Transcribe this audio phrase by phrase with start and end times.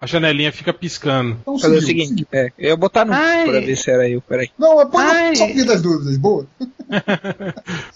[0.00, 1.36] a janelinha fica piscando.
[1.42, 3.44] Então, Fazer o seguinte, é, eu ia botar no Ai.
[3.44, 4.48] pra ver se era eu, peraí.
[4.58, 6.46] Não, põe no só das dúvidas, boa.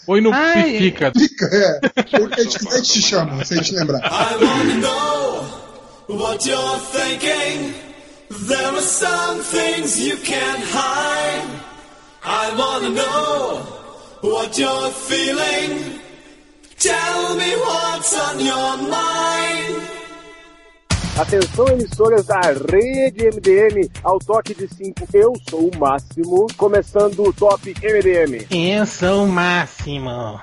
[0.04, 0.76] põe no Ai.
[0.78, 1.10] fica.
[1.16, 1.80] Fica, é.
[1.96, 4.00] A gente, a gente te chama, se a gente lembrar.
[4.00, 5.44] I wanna know
[6.08, 7.72] what you're thinking.
[8.48, 11.48] There are some things you can't hide.
[12.22, 13.62] I wanna know
[14.20, 16.00] what you're feeling.
[16.78, 19.33] Tell me what's on your mind.
[21.16, 27.32] Atenção, emissoras da rede MDM, ao toque de 5, eu sou o Máximo, começando o
[27.32, 28.44] Top MDM.
[28.50, 30.40] Eu sou o Máximo.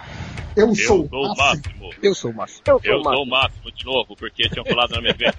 [0.55, 1.89] Eu sou, eu sou o máximo.
[2.01, 2.61] Eu sou o máximo.
[2.65, 3.15] Eu sou, eu o, máximo.
[3.15, 5.37] sou o máximo de novo, porque tinham falado na minha frente.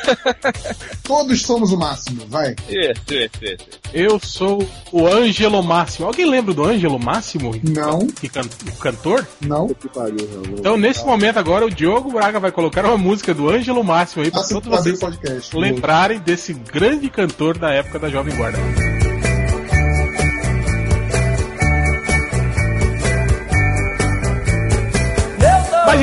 [1.04, 2.54] Todos somos o máximo, vai.
[2.68, 3.80] Isso, isso, isso.
[3.92, 6.06] Eu sou o Ângelo Máximo.
[6.06, 7.52] Alguém lembra do Ângelo Máximo?
[7.62, 8.06] Não.
[8.08, 9.26] Que can o cantor?
[9.40, 9.70] Não.
[10.58, 14.30] Então, nesse momento agora, o Diogo Braga vai colocar uma música do Ângelo Máximo aí
[14.30, 18.58] para todos vocês lembrarem desse grande cantor da época da Jovem Guarda.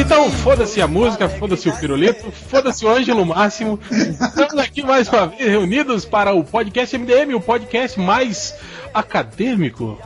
[0.02, 3.80] Então, foda-se a música, foda-se o pirulito, foda-se o Ângelo Máximo.
[3.92, 8.58] Estamos aqui mais uma vez reunidos para o podcast MDM, o podcast mais
[8.92, 10.00] acadêmico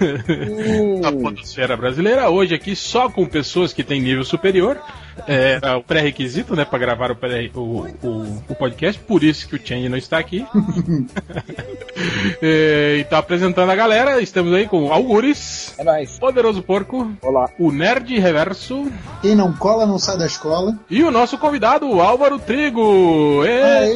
[0.00, 1.00] uh.
[1.02, 2.30] da podosfera brasileira.
[2.30, 4.80] Hoje aqui só com pessoas que têm nível superior.
[5.26, 9.48] É, é o pré-requisito, né, para gravar o, pré, o, o, o, podcast, por isso
[9.48, 10.46] que o Change não está aqui.
[12.42, 16.18] é, então, apresentando a galera, estamos aí com Algures, é nóis.
[16.18, 17.48] Poderoso Porco, Olá.
[17.58, 18.90] o Nerd Reverso,
[19.20, 23.42] quem não cola não sai da escola, e o nosso convidado, o Álvaro Trigo.
[23.42, 23.94] Aê.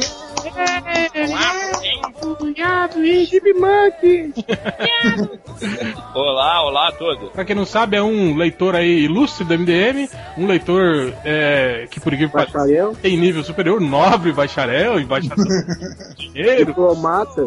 [6.13, 7.31] Olá, olá a todos.
[7.31, 11.99] Pra quem não sabe, é um leitor aí ilustre do MDM, um leitor é, que
[11.99, 12.95] por incrível bacharel.
[12.95, 15.45] tem nível superior, nobre bacharel, embaixador
[16.17, 16.65] dinheiro.
[16.67, 17.45] Diplomata.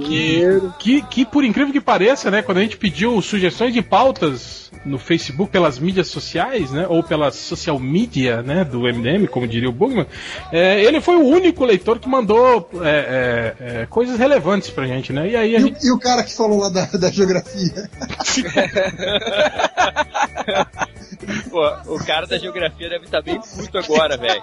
[0.00, 4.70] que, que, que por incrível que pareça, né, quando a gente pediu sugestões de pautas
[4.84, 9.68] no Facebook pelas mídias sociais, né, ou pela social media, né, do MDM, como diria
[9.68, 10.06] o Bugman,
[10.52, 15.12] é, ele foi o único leitor que mandou é, é, é, coisas relevantes pra gente,
[15.12, 15.28] né?
[15.28, 15.84] E aí e, gente...
[15.84, 17.90] o, e o cara que falou lá da, da geografia.
[21.50, 24.42] Pô, o cara da geografia deve estar tá bem puto agora, velho.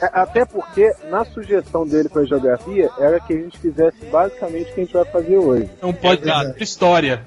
[0.00, 4.74] É, até porque na sugestão dele pra geografia era que a gente fizesse basicamente o
[4.74, 5.70] que a gente vai fazer hoje.
[5.80, 7.22] É um podcast de história.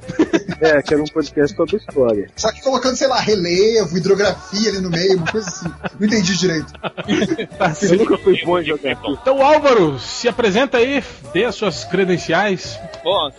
[0.62, 2.29] É, que era um podcast sobre história.
[2.35, 5.69] Só que colocando, sei lá, relevo, hidrografia ali no meio, uma coisa assim.
[6.00, 6.72] Não entendi direito.
[7.57, 9.17] tá eu nunca fui bom em geografia.
[9.22, 11.03] Então, Álvaro, se apresenta aí,
[11.34, 12.79] dê as suas credenciais.
[13.03, 13.29] Bom,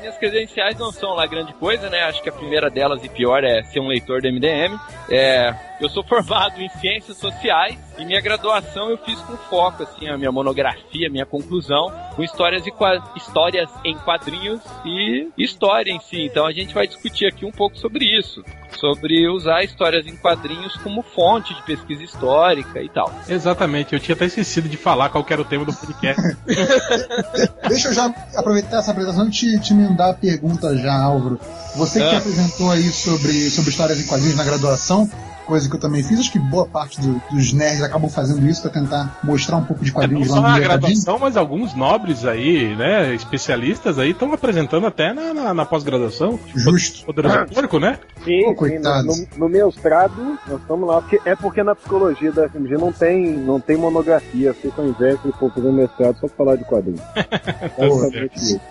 [0.00, 2.02] minhas credenciais não são lá grande coisa, né?
[2.02, 4.78] Acho que a primeira delas e pior é ser um leitor do MDM.
[5.08, 10.08] É, eu sou formado em ciências sociais e minha graduação eu fiz com foco, assim,
[10.08, 12.72] a minha monografia, a minha conclusão, com histórias, e
[13.16, 16.22] histórias em quadrinhos e história em si.
[16.22, 18.42] Então a gente vai discutir aqui um pouco sobre isso.
[18.78, 23.10] Sobre usar histórias em quadrinhos como fonte de pesquisa histórica e tal.
[23.28, 26.36] Exatamente, eu tinha até esquecido de falar qual era o tema do podcast.
[27.68, 31.40] Deixa eu já aproveitar essa apresentação e te, te mandar a pergunta já, Álvaro.
[31.76, 32.18] Você que ah.
[32.18, 35.08] apresentou aí sobre, sobre histórias em quadrinhos na graduação,
[35.46, 36.18] coisa que eu também fiz.
[36.18, 39.84] Acho que boa parte do, dos nerds acabam fazendo isso para tentar mostrar um pouco
[39.84, 44.32] de quadrinhos é, lá no na graduação, mas alguns nobres aí, né, especialistas aí, estão
[44.32, 46.38] apresentando até na, na, na pós-graduação.
[46.54, 47.06] Justo.
[47.06, 47.46] Poderoso ah.
[47.46, 47.98] porco, né?
[48.24, 52.32] Sim, oh, sim no, no, no mestrado, nós estamos lá, porque é porque na psicologia
[52.32, 56.26] da FMG não tem, não tem monografia, fica ao invés de for fazer mestrado só
[56.26, 57.00] pra falar de quadrinhos.
[57.14, 57.86] tá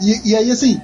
[0.02, 0.81] e, e aí, assim,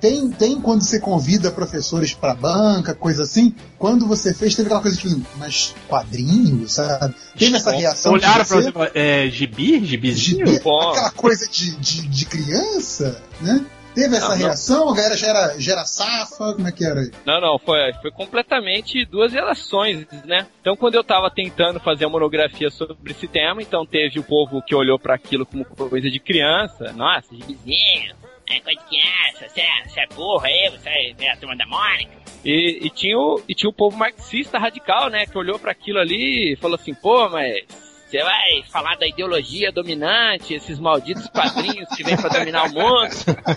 [0.00, 3.54] tem, tem quando você convida professores pra banca, coisa assim.
[3.78, 7.14] Quando você fez, teve aquela coisa tipo, mas quadrinhos, sabe?
[7.38, 8.12] Teve essa reação.
[8.12, 9.84] Olharam pra você, é, gibi?
[9.84, 10.46] Gibizinho?
[10.46, 13.64] Gibi, aquela coisa de, de, de criança, né?
[13.94, 14.84] Teve essa não, reação?
[14.86, 14.92] Não.
[14.92, 16.54] A galera já era, já era safa?
[16.54, 17.10] Como é que era aí?
[17.26, 20.46] Não, não, foi, foi completamente duas relações, né?
[20.60, 24.62] Então, quando eu tava tentando fazer a monografia sobre esse tema, então teve o povo
[24.62, 26.92] que olhou para aquilo como coisa de criança.
[26.92, 28.14] Nossa, gibizinho,
[28.54, 31.66] é coisa de criança, você é, você é burro aí, você é a turma da
[31.66, 32.10] Mônica.
[32.44, 35.98] E, e, tinha o, e tinha o povo marxista radical, né, que olhou para aquilo
[35.98, 37.64] ali e falou assim, pô, mas
[38.10, 43.08] você vai falar da ideologia dominante, esses malditos quadrinhos que vêm para dominar o mundo,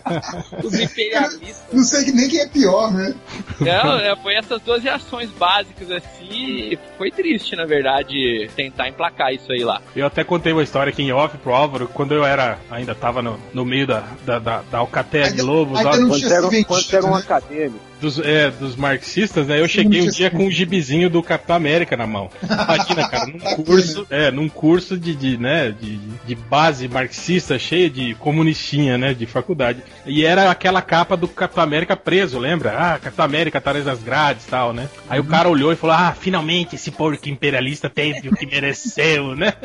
[0.63, 1.63] os imperialistas.
[1.73, 3.15] Não sei nem quem é pior, né?
[3.59, 6.77] Não, é, foi essas duas reações básicas assim.
[6.99, 9.81] Foi triste, na verdade, tentar emplacar isso aí lá.
[9.95, 13.23] Eu até contei uma história aqui em off pro Álvaro, quando eu era, ainda tava
[13.23, 15.81] no, no meio da, da, da, da Alcateia de Lobos.
[15.81, 19.61] Quando era, quando era um acadêmico dos, é, dos marxistas, né?
[19.61, 22.29] Eu cheguei um dia com um gibizinho do Capitão América na mão.
[22.43, 27.57] Imagina, cara, num curso, é, num num curso de, de né, de, de base marxista,
[27.57, 29.81] cheia de comunistinha, né, de faculdade.
[30.05, 32.75] E era aquela capa do Capitão América preso, lembra?
[32.77, 34.89] Ah, Capitão América atrás das grades e tal, né?
[35.09, 39.35] Aí o cara olhou e falou: Ah, finalmente esse porco imperialista teve o que mereceu,
[39.35, 39.53] né?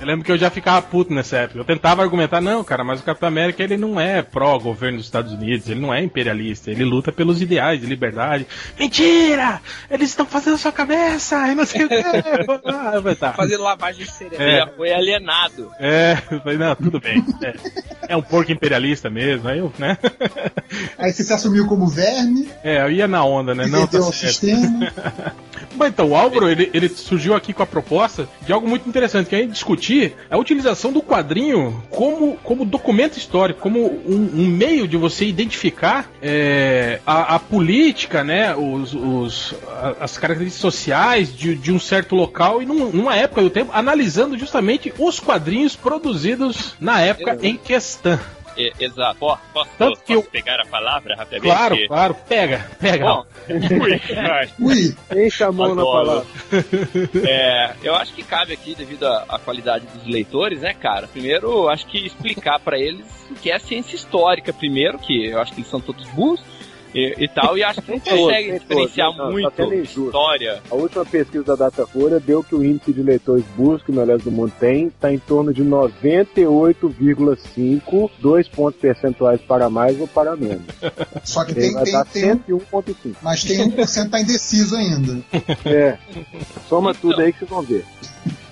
[0.00, 1.60] eu lembro que eu já ficava puto nessa época.
[1.60, 5.32] Eu tentava argumentar, não, cara, mas o Capitão América ele não é pró-governo dos Estados
[5.32, 8.46] Unidos, ele não é imperialista, ele luta pelos ideais de liberdade.
[8.78, 9.60] Mentira!
[9.90, 11.48] Eles estão fazendo a sua cabeça!
[11.48, 11.94] E não sei o que.
[12.66, 13.32] ah, tá.
[13.32, 14.48] Fazendo lavagem cerebral.
[14.48, 14.66] É.
[14.76, 15.70] Foi alienado.
[15.78, 17.24] É, eu falei, não, tudo bem.
[17.42, 19.96] É, é um porco imperialista mesmo, aí eu, né?
[20.98, 22.48] Aí você se assumiu como verme.
[22.62, 23.66] É, eu ia na onda, né?
[23.66, 24.92] Não, tá o sistema.
[25.74, 29.28] Bom, então, o Álvaro, ele, ele surgiu aqui com a proposta de algo muito interessante,
[29.28, 34.88] que é discutir a utilização do quadrinho como, como documento histórico, como um, um meio
[34.88, 39.54] de você identificar é, a, a, política, né, os, os,
[40.00, 44.38] as características sociais de, de um certo local e num, numa época do tempo, analisando
[44.38, 48.18] justamente os quadrinhos produzidos na época em questão
[48.78, 49.18] exato.
[49.18, 50.22] Posso, posso, posso eu...
[50.22, 51.54] pegar a palavra rapidamente?
[51.54, 52.16] Claro, claro.
[52.28, 53.04] Pega, pega.
[53.04, 53.26] Bom,
[53.80, 54.00] ui,
[54.60, 55.24] ui.
[55.24, 56.26] Enche a mão na palavra.
[57.26, 61.06] É, eu acho que cabe aqui, devido à, qualidade dos leitores, né, cara?
[61.06, 65.52] Primeiro, acho que explicar para eles o que é ciência histórica, primeiro, que eu acho
[65.52, 66.40] que eles são todos burros
[66.94, 70.60] e, e tal, e acho que não consegue diferenciar não, muito tá história.
[70.70, 74.24] A última pesquisa da Datafolha deu que o índice de leitores burros que o Melhores
[74.24, 80.34] do Mundo tem está em torno de 98,5, dois pontos percentuais para mais ou para
[80.36, 80.64] menos.
[81.24, 83.16] Só que tem, tem, tem, tem 1,5.
[83.22, 85.20] Mas tem 1% tá indeciso ainda.
[85.64, 85.98] É.
[86.68, 87.84] Soma então, tudo aí que vocês vão ver.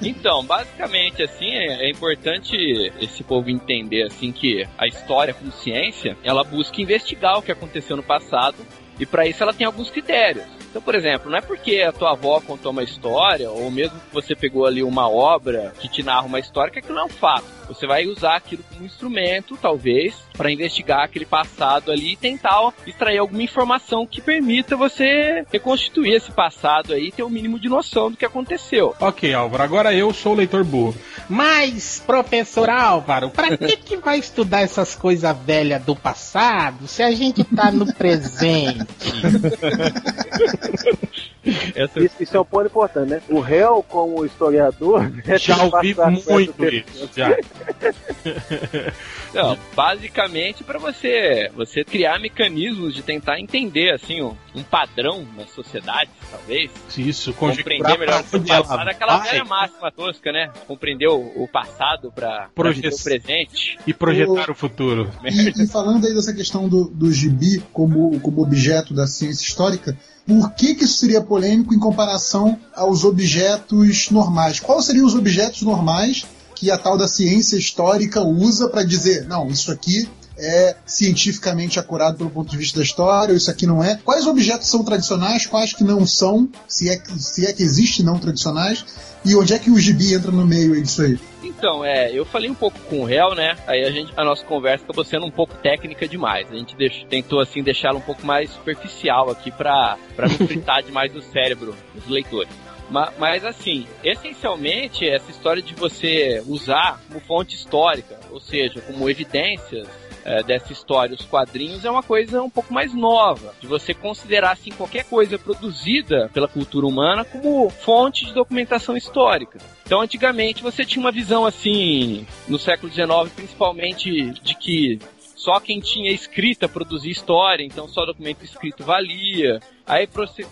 [0.00, 2.56] Então, basicamente, assim, é, é, importante
[3.00, 7.96] esse povo entender, assim, que a história como ciência, ela busca investigar o que aconteceu
[7.96, 8.56] no passado
[8.98, 10.44] e para isso ela tem alguns critérios.
[10.70, 14.12] Então, por exemplo, não é porque a tua avó contou uma história, ou mesmo que
[14.12, 17.10] você pegou ali uma obra que te narra uma história, que aquilo não é um
[17.10, 17.57] fato.
[17.68, 23.18] Você vai usar aquilo como instrumento, talvez, para investigar aquele passado ali e tentar extrair
[23.18, 27.68] alguma informação que permita você reconstituir esse passado aí e ter o um mínimo de
[27.68, 28.94] noção do que aconteceu.
[28.98, 30.96] Ok, Álvaro, agora eu sou o leitor burro.
[31.28, 37.10] Mas, professor Álvaro, para que, que vai estudar essas coisas velhas do passado se a
[37.10, 38.86] gente tá no presente?
[41.74, 42.00] Essa...
[42.00, 43.22] Isso, isso, é um ponto importante, né?
[43.28, 45.10] O réu, como historiador.
[45.38, 47.10] Já ouvi muito isso.
[47.16, 47.36] Já.
[49.34, 55.46] Não, basicamente para você você criar mecanismos de tentar entender assim um, um padrão na
[55.46, 56.70] sociedade, talvez.
[56.96, 60.50] Isso, compreender melhor o passado, aquela velha máxima tosca, né?
[60.66, 65.10] Compreender o, o passado para projetar o presente e projetar o, o futuro.
[65.24, 69.96] E, e, falando aí dessa questão do, do gibi como, como objeto da ciência histórica,
[70.26, 74.60] por que, que isso seria polêmico em comparação aos objetos normais?
[74.60, 76.26] Quais seriam os objetos normais
[76.58, 82.16] que a tal da ciência histórica usa para dizer, não, isso aqui é cientificamente acurado
[82.16, 83.98] pelo ponto de vista da história, ou isso aqui não é.
[84.04, 88.18] Quais objetos são tradicionais, quais que não são, se é, se é que existem não
[88.18, 88.84] tradicionais,
[89.24, 91.18] e onde é que o gibi entra no meio disso aí?
[91.44, 93.56] Então, é, eu falei um pouco com o réu, né?
[93.66, 96.50] Aí a gente, a nossa conversa acabou sendo um pouco técnica demais.
[96.50, 101.14] A gente deixou, tentou assim deixá-la um pouco mais superficial aqui para não fritar demais
[101.14, 102.52] o cérebro dos leitores.
[102.90, 109.08] Mas, mas, assim, essencialmente essa história de você usar como fonte histórica, ou seja, como
[109.08, 109.88] evidências
[110.24, 113.54] é, dessa história, os quadrinhos, é uma coisa um pouco mais nova.
[113.60, 119.58] De você considerar assim, qualquer coisa produzida pela cultura humana como fonte de documentação histórica.
[119.86, 124.98] Então, antigamente, você tinha uma visão assim, no século XIX, principalmente, de que
[125.38, 129.60] só quem tinha escrita produzia história, então só documento escrito valia.
[129.88, 130.06] Aí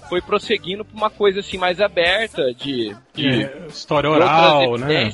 [0.09, 5.11] foi prosseguindo para uma coisa assim mais aberta de, de é, história oral, né?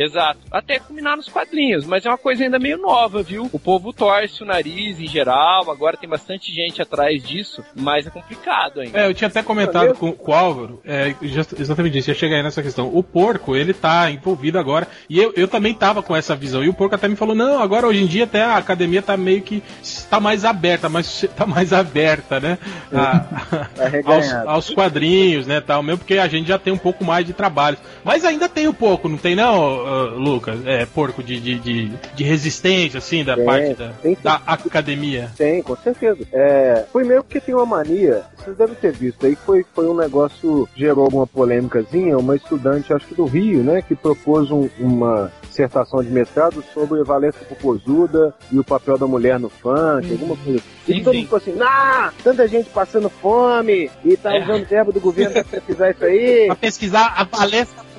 [0.00, 0.40] Exato.
[0.50, 3.50] Até culminar nos quadrinhos, mas é uma coisa ainda meio nova, viu?
[3.52, 8.10] O povo torce o nariz em geral, agora tem bastante gente atrás disso, mas é
[8.10, 8.98] complicado ainda.
[8.98, 12.42] É, eu tinha até comentado com, com o Álvaro, é, exatamente isso, ia chegar aí
[12.42, 12.88] nessa questão.
[12.88, 16.68] O porco, ele tá envolvido agora, e eu, eu também tava com essa visão, e
[16.70, 19.42] o porco até me falou, não, agora hoje em dia até a academia tá meio
[19.42, 19.62] que,
[20.08, 22.56] tá mais aberta, mas tá mais aberta, né?
[22.90, 23.26] A,
[24.10, 27.34] aos, aos, quadrinhos, né, tal, mesmo porque a gente já tem um pouco mais de
[27.34, 27.76] trabalho.
[28.02, 30.64] Mas ainda tem um pouco, não tem não, uh, Lucas?
[30.64, 35.30] É, porco de, de, de, de resistência, assim, da tem, parte da, tem, da academia?
[35.36, 36.26] Tem, com certeza.
[36.32, 40.68] É, primeiro porque tem uma mania, vocês devem ter visto aí, foi, foi um negócio,
[40.76, 46.02] gerou alguma polêmicazinha, uma estudante, acho que do Rio, né, que propôs um, uma dissertação
[46.02, 50.12] de mestrado sobre Valência Popozuda e o papel da mulher no funk, hum.
[50.12, 50.70] alguma coisa assim.
[50.86, 54.42] Sim, e todo mundo ficou assim, ah, tanta gente passando fome e tá é.
[54.42, 56.46] usando verbo do governo pra pesquisar isso aí.
[56.46, 57.89] Pra pesquisar a Valência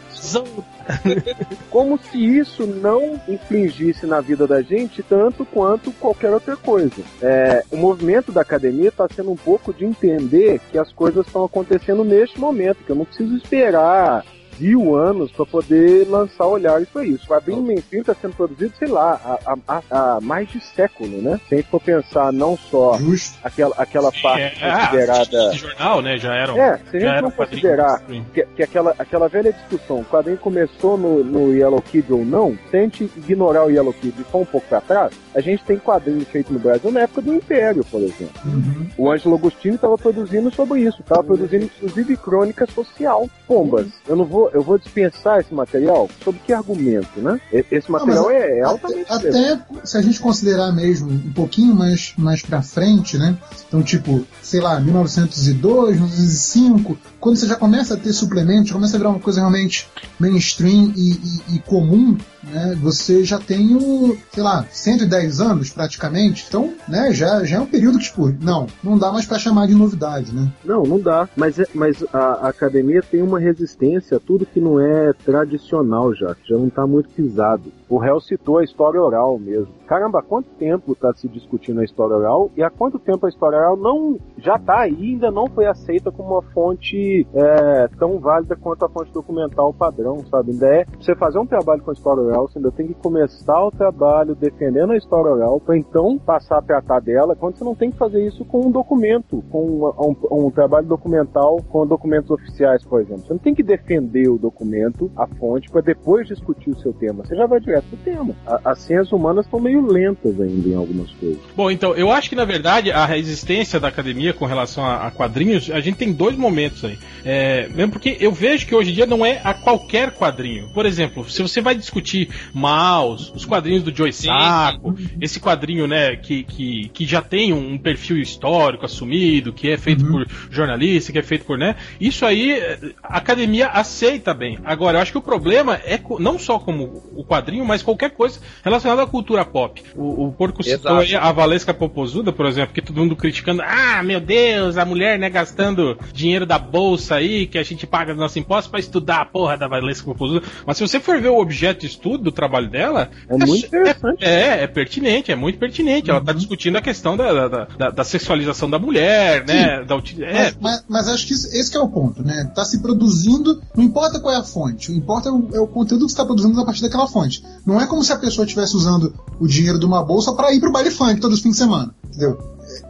[1.69, 7.01] Como se isso não infligisse na vida da gente tanto quanto qualquer outra coisa.
[7.21, 11.43] É, o movimento da academia está sendo um pouco de entender que as coisas estão
[11.43, 14.23] acontecendo neste momento, que eu não preciso esperar
[14.61, 17.25] mil anos para poder lançar olhares para isso.
[17.25, 21.39] O quadrinho mainstream está sendo produzido, sei lá, há, há, há, mais de século, né?
[21.49, 22.97] Se a gente for pensar não só
[23.43, 25.49] aquela, aquela parte é, considerada.
[25.49, 26.17] Ah, jornal, né?
[26.17, 26.57] Já era.
[26.57, 28.01] É, se a gente não considerar
[28.33, 32.57] que, que, aquela, aquela velha discussão, o quadrinho começou no, no Yellow Kid ou não,
[32.69, 35.63] se a gente ignorar o Yellow Kid e for um pouco para trás, a gente
[35.63, 38.41] tem quadrinhos feitos no Brasil na época do Império, por exemplo.
[38.45, 38.87] Uhum.
[38.97, 43.29] O Ângelo Agostini estava produzindo sobre isso, estava produzindo inclusive crônica social.
[43.47, 46.09] Pombas, eu não vou, eu vou dispensar esse material?
[46.23, 47.39] Sob que argumento, né?
[47.51, 49.11] Esse material não, é, é altamente.
[49.11, 53.37] Até, até, se a gente considerar mesmo um pouquinho mais, mais pra frente, né?
[53.67, 58.97] Então, tipo, sei lá, 1902, 1905, quando você já começa a ter suplementos, começa a
[58.97, 59.87] virar uma coisa realmente
[60.19, 66.45] mainstream e, e, e comum, né, você já tem o, sei lá, 110 anos praticamente,
[66.47, 69.67] então, né, já, já é um período que, tipo, não, não dá mais para chamar
[69.67, 70.51] de novidade, né?
[70.65, 74.59] Não, não dá, mas, é, mas a, a, academia tem uma resistência a tudo que
[74.59, 77.71] não é tradicional já, que já não tá muito pisado.
[77.89, 79.67] O réu citou a história oral mesmo.
[79.85, 83.29] Caramba, há quanto tempo está se discutindo a história oral e há quanto tempo a
[83.29, 88.19] história oral não já está aí ainda não foi aceita como uma fonte é, tão
[88.19, 90.51] válida quanto a fonte documental padrão, sabe?
[90.51, 93.65] Ainda é você fazer um trabalho com a história oral, você ainda tem que começar
[93.65, 97.75] o trabalho defendendo a história oral para então passar a tratar dela, quando você não
[97.75, 102.31] tem que fazer isso com um documento, com um, um, um trabalho documental com documentos
[102.31, 103.23] oficiais, por exemplo.
[103.23, 107.23] Você não tem que defender o documento, a fonte, para depois discutir o seu tema.
[107.25, 108.35] Você já vai direto pro tema.
[108.45, 111.39] A, as ciências humanas estão meio lentas ainda em algumas coisas.
[111.55, 115.11] Bom, então, eu acho que na verdade a resistência da academia com relação a, a
[115.11, 116.97] quadrinhos, a gente tem dois momentos aí.
[117.23, 120.69] É, mesmo porque eu vejo que hoje em dia não é a qualquer quadrinho.
[120.73, 126.15] Por exemplo, se você vai discutir Maus, os quadrinhos do Joy Sacco, esse quadrinho, né,
[126.15, 130.11] que, que, que já tem um perfil histórico assumido, que é feito uhum.
[130.11, 132.59] por jornalista, que é feito por, né, isso aí
[133.03, 134.59] a academia aceita bem.
[134.63, 138.39] Agora, eu acho que o problema é não só como o quadrinho, mas qualquer coisa
[138.63, 139.81] relacionada à cultura pop.
[139.95, 144.01] O, o Porco citou aí a Valesca Popozuda, por exemplo, que todo mundo criticando, ah,
[144.03, 148.19] meu Deus, a mulher, né, gastando dinheiro da bolsa aí, que a gente paga dos
[148.19, 150.45] nossos impostos para estudar a porra da Valesca Popozuda.
[150.65, 153.65] Mas se você for ver o objeto de estudo do trabalho dela, é, é muito
[153.65, 154.23] interessante.
[154.23, 156.09] É, é, é, pertinente, é muito pertinente.
[156.09, 156.17] Uhum.
[156.17, 159.83] Ela tá discutindo a questão da, da, da, da sexualização da mulher, né?
[159.83, 160.43] Da, é.
[160.43, 162.51] mas, mas, mas, acho que esse que é o ponto, né?
[162.55, 165.67] Tá se produzindo, não importa qual é a fonte, o importa é o, é o
[165.67, 167.43] conteúdo que está produzindo a partir daquela fonte.
[167.65, 170.59] Não é como se a pessoa estivesse usando o dinheiro de uma bolsa para ir
[170.59, 172.37] pro baile funk todos os fins de semana, entendeu?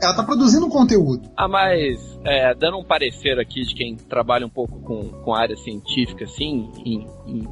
[0.01, 1.29] Ela tá produzindo um conteúdo.
[1.35, 5.55] Ah, mas é, dando um parecer aqui de quem trabalha um pouco com, com área
[5.57, 7.47] científica, assim, em, em,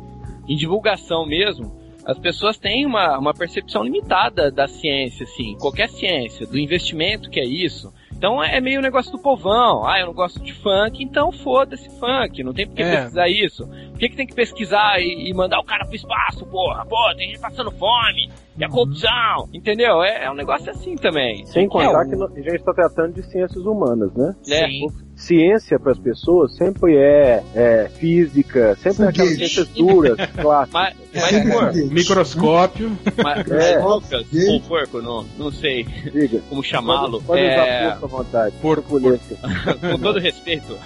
[0.47, 6.47] em divulgação mesmo, as pessoas têm uma, uma percepção limitada da ciência, assim, qualquer ciência,
[6.47, 9.87] do investimento que é isso, então é meio negócio do povão.
[9.87, 12.43] Ah, eu não gosto de funk, então foda-se funk.
[12.43, 12.97] Não tem por que é.
[12.97, 13.65] pesquisar isso.
[13.65, 16.85] Por que, que tem que pesquisar e, e, mandar o cara pro espaço, porra?
[16.85, 18.29] Pô, tem gente passando fome.
[18.57, 18.73] E a uhum.
[18.73, 20.03] corrupção, entendeu?
[20.03, 21.45] É, é, um negócio assim também.
[21.45, 24.35] Sem contar é, que a gente está tratando de ciências humanas, né?
[24.49, 24.67] É.
[24.67, 30.95] Sim ciência para as pessoas sempre é, é física, sempre é aquelas ciências duras, clássicas.
[31.13, 32.97] Mas, mas microscópio.
[33.21, 33.79] Mas, é.
[33.79, 36.41] Lucas, ou porco, não, não sei Diga.
[36.49, 37.21] como chamá-lo.
[37.21, 37.53] Pode, pode é...
[37.53, 38.55] usar porco à vontade.
[38.61, 39.35] Porco, porco.
[39.81, 40.77] com todo respeito.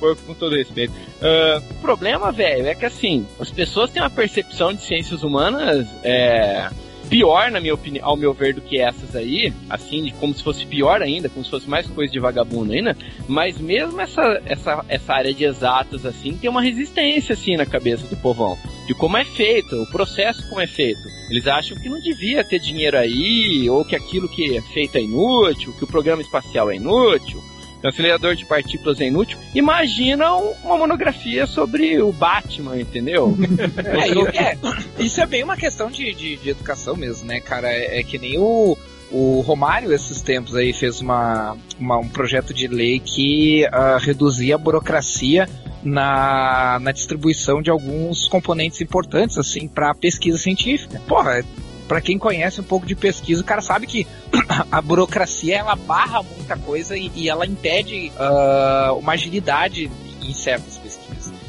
[0.00, 0.92] porco com todo respeito.
[0.92, 5.86] Uh, o problema, velho, é que assim, as pessoas têm uma percepção de ciências humanas
[6.02, 6.70] é,
[7.08, 10.66] pior, na minha opinião, ao meu ver, do que essas aí, assim, como se fosse
[10.66, 12.96] pior ainda, como se fosse mais coisa de vagabundo ainda,
[13.26, 18.06] mas mesmo essa, essa, essa área de exatas, assim, tem uma resistência, assim, na cabeça
[18.06, 21.00] do povão, de como é feito, o processo como é feito.
[21.30, 25.02] Eles acham que não devia ter dinheiro aí, ou que aquilo que é feito é
[25.02, 27.42] inútil, que o programa espacial é inútil,
[27.82, 29.38] um acelerador de partículas é inútil.
[29.54, 33.36] Imagina uma monografia sobre o Batman, entendeu?
[34.34, 34.58] é, é,
[34.98, 37.68] isso é bem uma questão de, de, de educação mesmo, né, cara?
[37.68, 38.76] É, é, que nem o.
[39.10, 44.54] O Romário, esses tempos aí, fez uma, uma um projeto de lei que uh, reduzia
[44.54, 45.48] a burocracia
[45.82, 51.00] na, na distribuição de alguns componentes importantes, assim, para pesquisa científica.
[51.08, 51.42] Porra,
[51.88, 54.06] para quem conhece um pouco de pesquisa, o cara sabe que
[54.70, 59.90] a burocracia ela barra muita coisa e, e ela impede uh, uma agilidade
[60.22, 61.07] em certas pesquisas.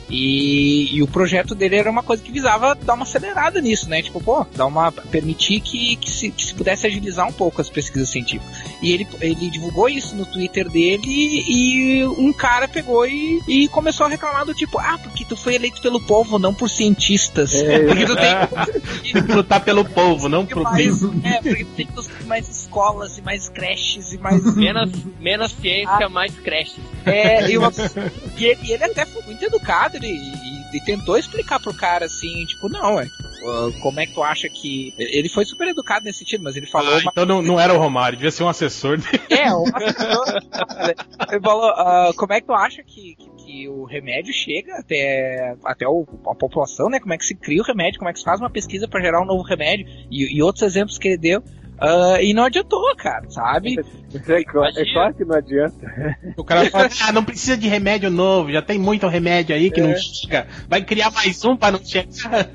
[0.09, 4.01] E, e, o projeto dele era uma coisa que visava dar uma acelerada nisso, né?
[4.01, 4.91] Tipo, pô, dar uma.
[4.91, 8.49] permitir que, que, se, que se pudesse agilizar um pouco as pesquisas científicas.
[8.81, 14.05] E ele, ele divulgou isso no Twitter dele e um cara pegou e, e começou
[14.05, 17.53] a reclamar do tipo, ah, porque tu foi eleito pelo povo, não por cientistas.
[17.53, 21.93] É, porque tu tem que lutar pelo povo, não por mais, É, porque tem que
[21.93, 24.43] construir mais escolas e mais creches e mais.
[24.55, 26.09] menos, menos ciência, ah.
[26.09, 26.79] mais creches.
[27.05, 27.71] É, e, uma,
[28.37, 30.33] e, ele, e ele até foi muito educado ele,
[30.73, 33.07] e, e, tentou explicar pro cara assim, tipo, não, é.
[33.81, 34.93] Como é que tu acha que.
[34.97, 36.93] Ele foi super educado nesse sentido, mas ele falou.
[36.93, 37.11] Ah, uma...
[37.11, 39.19] Então não, não era o Romário, devia ser um assessor dele.
[39.29, 40.25] É, um assessor.
[41.31, 45.55] ele falou, uh, como é que tu acha que, que, que, o remédio chega até,
[45.63, 46.99] até o, a população, né?
[46.99, 49.01] Como é que se cria o remédio, como é que se faz uma pesquisa para
[49.01, 51.43] gerar um novo remédio, e, e outros exemplos que ele deu.
[51.81, 53.79] Uh, e não adiantou, cara, sabe?
[53.79, 56.17] É, claro, é claro que não adianta.
[56.35, 59.79] O cara fala, ah, não precisa de remédio novo, já tem muito remédio aí que
[59.79, 59.87] é.
[59.87, 60.45] não chega.
[60.67, 62.49] Vai criar mais um para não chegar.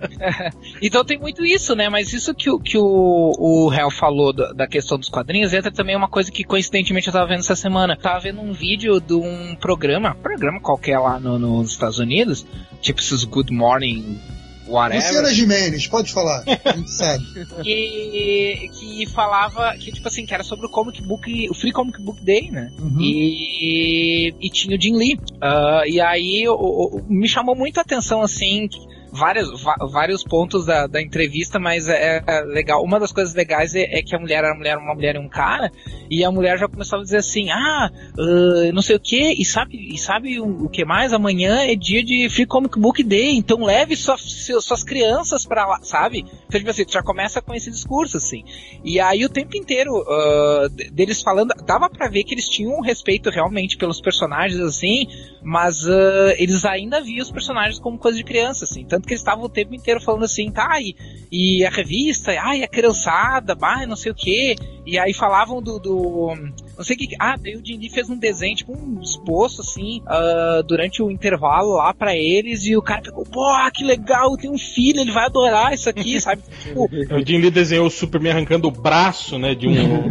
[0.80, 1.90] então tem muito isso, né?
[1.90, 5.70] Mas isso que, o, que o, o Hell falou da, da, questão dos quadrinhos entra
[5.70, 7.92] também uma coisa que coincidentemente eu tava vendo essa semana.
[7.92, 12.46] Eu tava vendo um vídeo de um programa, programa qualquer lá no, nos Estados Unidos,
[12.80, 14.18] tipo esses Good Morning
[14.66, 15.04] whatever.
[15.04, 17.24] Luciana Jimenez, pode falar, a gente sabe.
[17.62, 22.00] que, que falava, que tipo assim, que era sobre o Comic Book, o Free Comic
[22.00, 22.70] Book Day, né?
[22.78, 23.00] Uhum.
[23.00, 25.14] E, e tinha o Jim Lee.
[25.14, 28.68] Uh, e aí o, o, me chamou muito a atenção, assim,
[29.16, 32.82] vários, vários pontos da, da entrevista, mas é, é, legal.
[32.82, 35.28] Uma das coisas legais é, é, que a mulher era mulher, uma mulher e um
[35.28, 35.72] cara,
[36.10, 39.44] e a mulher já começava a dizer assim, ah, uh, não sei o que, e
[39.44, 41.12] sabe, e sabe o, o, que mais?
[41.12, 45.80] Amanhã é dia de Free Comic Book Day, então leve sua, suas crianças pra lá,
[45.82, 46.24] sabe?
[46.46, 48.44] Então, tipo assim, já começa com esse discurso, assim.
[48.84, 52.82] E aí o tempo inteiro uh, deles falando, dava para ver que eles tinham um
[52.82, 55.06] respeito realmente pelos personagens, assim,
[55.42, 58.84] mas uh, eles ainda viam os personagens como coisa de criança, assim.
[58.84, 60.96] Tanto que eles estavam o tempo inteiro falando assim, tá, e,
[61.30, 64.56] e a revista, ai, a criançada, bah, não sei o que.
[64.84, 66.34] E aí falavam do, do
[66.76, 67.16] não sei o que.
[67.18, 71.76] Ah, daí o Dindi fez um desenho, tipo um esboço, assim, uh, durante o intervalo
[71.76, 75.26] lá para eles, e o cara pegou, pô, que legal, tem um filho, ele vai
[75.26, 76.42] adorar isso aqui, sabe?
[76.62, 80.10] Tipo, o Dindi desenhou o Superman arrancando o braço, né, de um,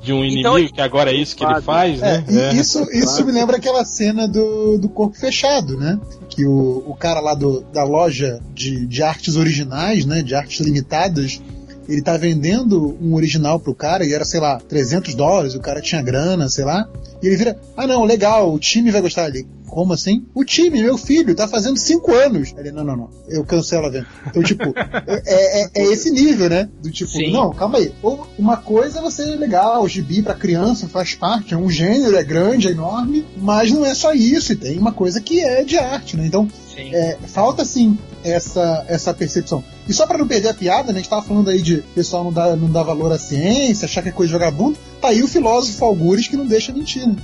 [0.00, 2.24] de um inimigo, então, que agora é isso que ele faz, né?
[2.28, 2.54] É, é.
[2.54, 5.98] Isso, isso me lembra aquela cena do, do corpo fechado, né?
[6.28, 10.60] Que o, o cara lá do, da loja de, de artes originais, né, de artes
[10.60, 11.40] limitadas,
[11.88, 15.80] ele tá vendendo um original pro cara e era, sei lá, 300 dólares, o cara
[15.80, 16.88] tinha grana, sei lá.
[17.22, 19.28] E ele vira, ah não, legal, o time vai gostar.
[19.28, 20.24] Ele, como assim?
[20.34, 22.54] O time, meu filho, tá fazendo 5 anos.
[22.56, 24.06] Ele, não, não, não, eu cancelo a venda.
[24.26, 26.68] Então, tipo, é, é, é, esse nível, né?
[26.82, 27.32] Do tipo, Sim.
[27.32, 27.92] não, calma aí.
[28.02, 32.16] Ou uma coisa é você legal, o gibi pra criança faz parte, é um gênero,
[32.16, 35.64] é grande, é enorme, mas não é só isso, e tem uma coisa que é
[35.64, 36.26] de arte, né?
[36.26, 39.64] Então, é, falta sim essa, essa percepção.
[39.88, 42.24] E só para não perder a piada, né, a gente tava falando aí de pessoal
[42.24, 45.22] não dá, não dá valor à ciência, achar que é coisa de vagabundo, tá aí
[45.22, 47.16] o filósofo Algures que não deixa mentir, né?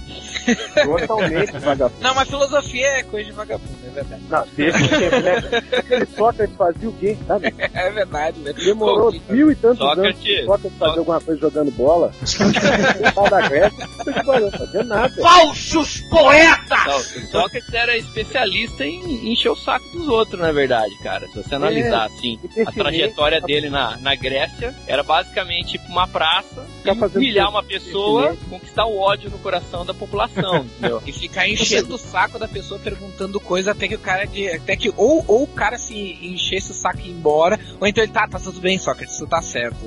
[0.84, 2.00] Totalmente vagabundo.
[2.02, 4.22] Não, mas filosofia é coisa de vagabundo, é verdade.
[4.28, 4.78] Não, deixa
[5.20, 5.62] né?
[5.78, 7.54] Aquele Sócrates fazia o quê, sabe?
[7.58, 8.52] É verdade, né?
[8.52, 12.12] Demorou Pô, mil e tantos Sócrates, anos Sócrates fazer alguma coisa jogando bola.
[13.30, 15.14] da Grécia, não fazia nada.
[15.22, 16.86] Falsos poetas!
[16.86, 21.26] Não, Sócrates era especialista em encher o saco dos outros, na verdade, cara.
[21.28, 26.06] Se você analisar, é, assim, a trajetória dele na, na Grécia era basicamente tipo uma
[26.06, 26.66] praça,
[27.14, 31.02] humilhar uma pessoa, conquistar o ódio no coração da população, entendeu?
[31.06, 34.76] E ficar enchendo o saco da pessoa perguntando coisa até que o cara de, até
[34.76, 38.12] que ou, ou o cara se enchesse o saco e ir embora, ou então ele
[38.12, 39.78] tá, tá tudo bem, Sócrates, tu tá certo.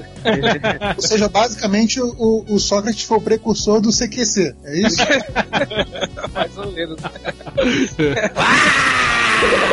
[0.95, 5.02] ou seja, basicamente o, o Sócrates foi o precursor do CQC, é isso?
[6.34, 6.99] Mais ou menos.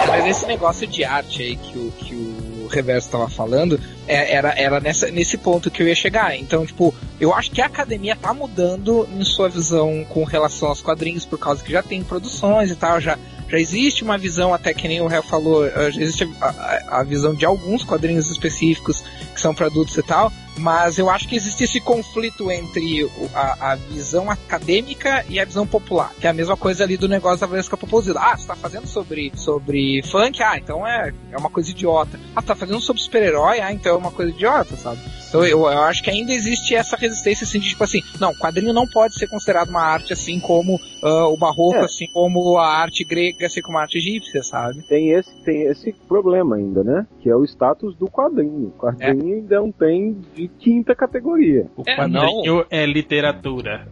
[0.08, 2.36] Mas esse negócio de arte aí que o, que o
[2.70, 6.36] Reverso estava falando, é, era, era nessa, nesse ponto que eu ia chegar.
[6.36, 10.80] Então, tipo, eu acho que a academia tá mudando em sua visão com relação aos
[10.80, 14.72] quadrinhos, por causa que já tem produções e tal, já, já existe uma visão, até
[14.72, 19.02] que nem o Réu falou, eh, existe a, a, a visão de alguns quadrinhos específicos
[19.34, 23.74] que são produtos e tal, mas eu acho que existe esse conflito entre a, a,
[23.74, 27.46] visão acadêmica e a visão popular, que é a mesma coisa ali do negócio da
[27.46, 28.20] Valesca Poposita.
[28.20, 30.42] Ah, você tá fazendo sobre, sobre funk?
[30.42, 32.18] Ah, então é, é uma coisa idiota.
[32.36, 33.60] Ah, você tá fazendo sobre super-herói?
[33.60, 35.00] Ah, então é uma coisa idiota, sabe?
[35.28, 38.72] Então eu, eu acho que ainda existe essa resistência assim de tipo assim, não, quadrinho
[38.72, 41.84] não pode ser considerado uma arte assim como uh, o barroco, é.
[41.84, 44.82] assim como a arte grega, assim como a arte egípcia, sabe?
[44.88, 47.06] Tem esse, tem esse problema ainda, né?
[47.20, 48.68] Que é o status do quadrinho.
[48.68, 49.36] O quadrinho é.
[49.36, 51.66] ainda não tem de quinta categoria.
[51.76, 52.64] O é, quadrinho não.
[52.70, 53.88] é literatura.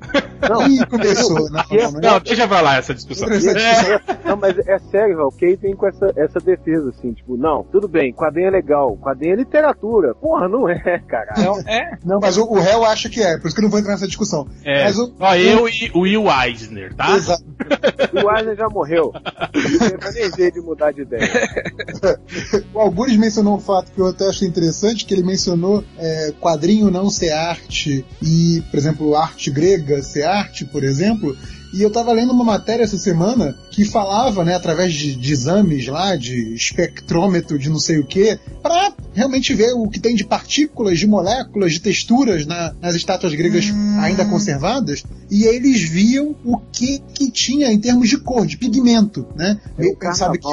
[0.49, 1.51] Não, Ih, começou.
[1.51, 3.29] Não, não, não, não, deixa pra lá essa discussão.
[3.29, 3.95] Essa discussão.
[3.95, 4.29] É.
[4.29, 7.89] Não, mas é sério, o Kay vem com essa, essa defesa, assim, tipo, não, tudo
[7.89, 10.15] bem, quadrinho é legal, quadrinho é literatura.
[10.15, 11.35] Porra, não é, cara.
[11.39, 11.99] Não, é.
[12.05, 13.93] Não, mas o, o réu acha que é, por isso que eu não vou entrar
[13.93, 14.47] nessa discussão.
[14.65, 14.85] É.
[14.85, 17.17] Mas o, Ó, eu e o Will Eisner, tá?
[17.17, 17.45] Exato.
[18.13, 19.13] o Will Eisner já morreu.
[19.55, 21.29] Eu jeito de mudar de ideia.
[22.73, 26.91] o Algures mencionou um fato que eu até achei interessante, que ele mencionou é, quadrinho
[26.91, 31.37] não ser arte e, por exemplo, arte grega ser arte, por exemplo.
[31.73, 35.87] E eu tava lendo uma matéria essa semana que falava, né, através de, de exames
[35.87, 40.25] lá, de espectrômetro de não sei o que, para realmente ver o que tem de
[40.25, 44.01] partículas, de moléculas, de texturas na, nas estátuas gregas hum.
[44.01, 49.27] ainda conservadas, e eles viam o que, que tinha em termos de cor, de pigmento,
[49.37, 49.61] né?
[49.79, 50.49] É sabe que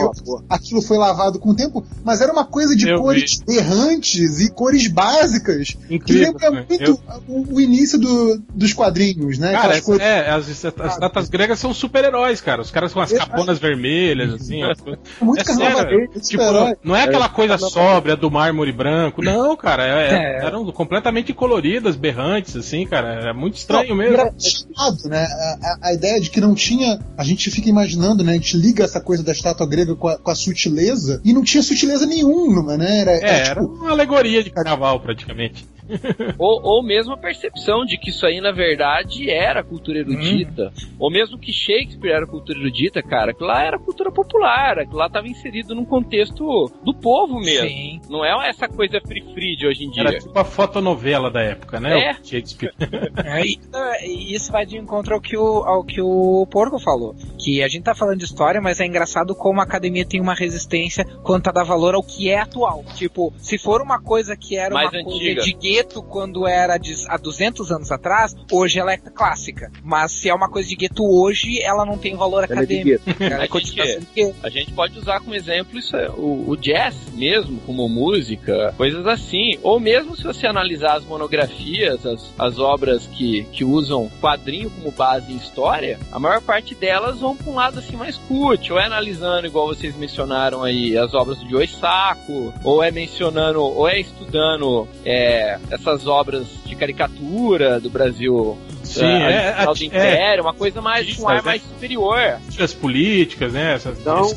[0.49, 3.57] aquilo foi lavado com o tempo, mas era uma coisa de eu cores vi.
[3.57, 6.99] errantes e cores básicas Incrível, que lembra muito eu...
[7.27, 9.53] o, o, início do, dos quadrinhos, né?
[9.53, 10.01] Cara, cores...
[10.01, 12.61] é, as, as estátuas gregas são super-heróis, cara.
[12.61, 14.63] Os caras com as caponas vermelhas, assim.
[14.63, 14.73] É,
[15.21, 16.43] muito é sério, tipo,
[16.83, 19.85] não é aquela coisa sóbria do mármore branco, não, cara.
[19.85, 20.45] É, é.
[20.45, 23.29] Eram completamente coloridas, berrantes, assim, cara.
[23.29, 24.13] É muito estranho mesmo.
[24.13, 25.23] Engraçado, né?
[25.23, 26.99] A, a, ideia de que não tinha.
[27.17, 28.33] A gente fica imaginando, né?
[28.33, 31.43] A gente liga essa coisa da estátua grega com a, com a sutileza, e não
[31.43, 32.99] tinha sutileza nenhuma, né?
[32.99, 35.65] Era, é, era, tipo, uma alegoria de carnaval, praticamente.
[36.37, 40.71] ou, ou mesmo a percepção de que isso aí, na verdade, era cultura erudita.
[40.77, 40.95] Hum.
[40.99, 45.07] Ou mesmo que Shakespeare era cultura erudita, cara, que lá era cultura popular, que lá
[45.07, 47.67] estava inserido num contexto do povo mesmo.
[47.67, 48.01] Sim.
[48.09, 50.03] Não é essa coisa free-free de hoje em dia.
[50.03, 52.09] Era tipo a fotonovela da época, né?
[52.09, 52.11] É.
[52.11, 52.73] O Shakespeare.
[53.23, 57.15] é, e isso vai de encontro ao que o, ao que o Porco falou.
[57.37, 60.33] Que a gente tá falando de história, mas é engraçado como a academia tem uma
[60.33, 62.83] resistência quanto a dar valor ao que é atual.
[62.95, 65.35] Tipo, se for uma coisa que era Mais uma antiga.
[65.35, 69.71] coisa de gueto quando era de, há 200 anos atrás, hoje ela é clássica.
[69.83, 73.03] Mas se é uma coisa de gueto hoje, ela não tem valor ela é acadêmico.
[73.19, 77.59] É ela a, gente, a gente pode usar como exemplo isso, o, o jazz mesmo,
[77.65, 79.57] como música, coisas assim.
[79.61, 84.91] Ou mesmo se você analisar as monografias, as, as obras que, que usam quadrinho como
[84.91, 88.79] base em história, a maior parte delas vão para um lado assim mais cult, ou
[88.79, 93.87] é analisando, igual vocês mencionaram aí, as obras do Joe Sacco, ou é mencionando, ou
[93.87, 100.43] é estudando é, essas obras de caricatura do Brasil Sim, é, é, é, do Império,
[100.43, 102.39] uma coisa mais de um ar mais superior.
[102.59, 103.73] As políticas, né?
[103.73, 104.31] Essas, então,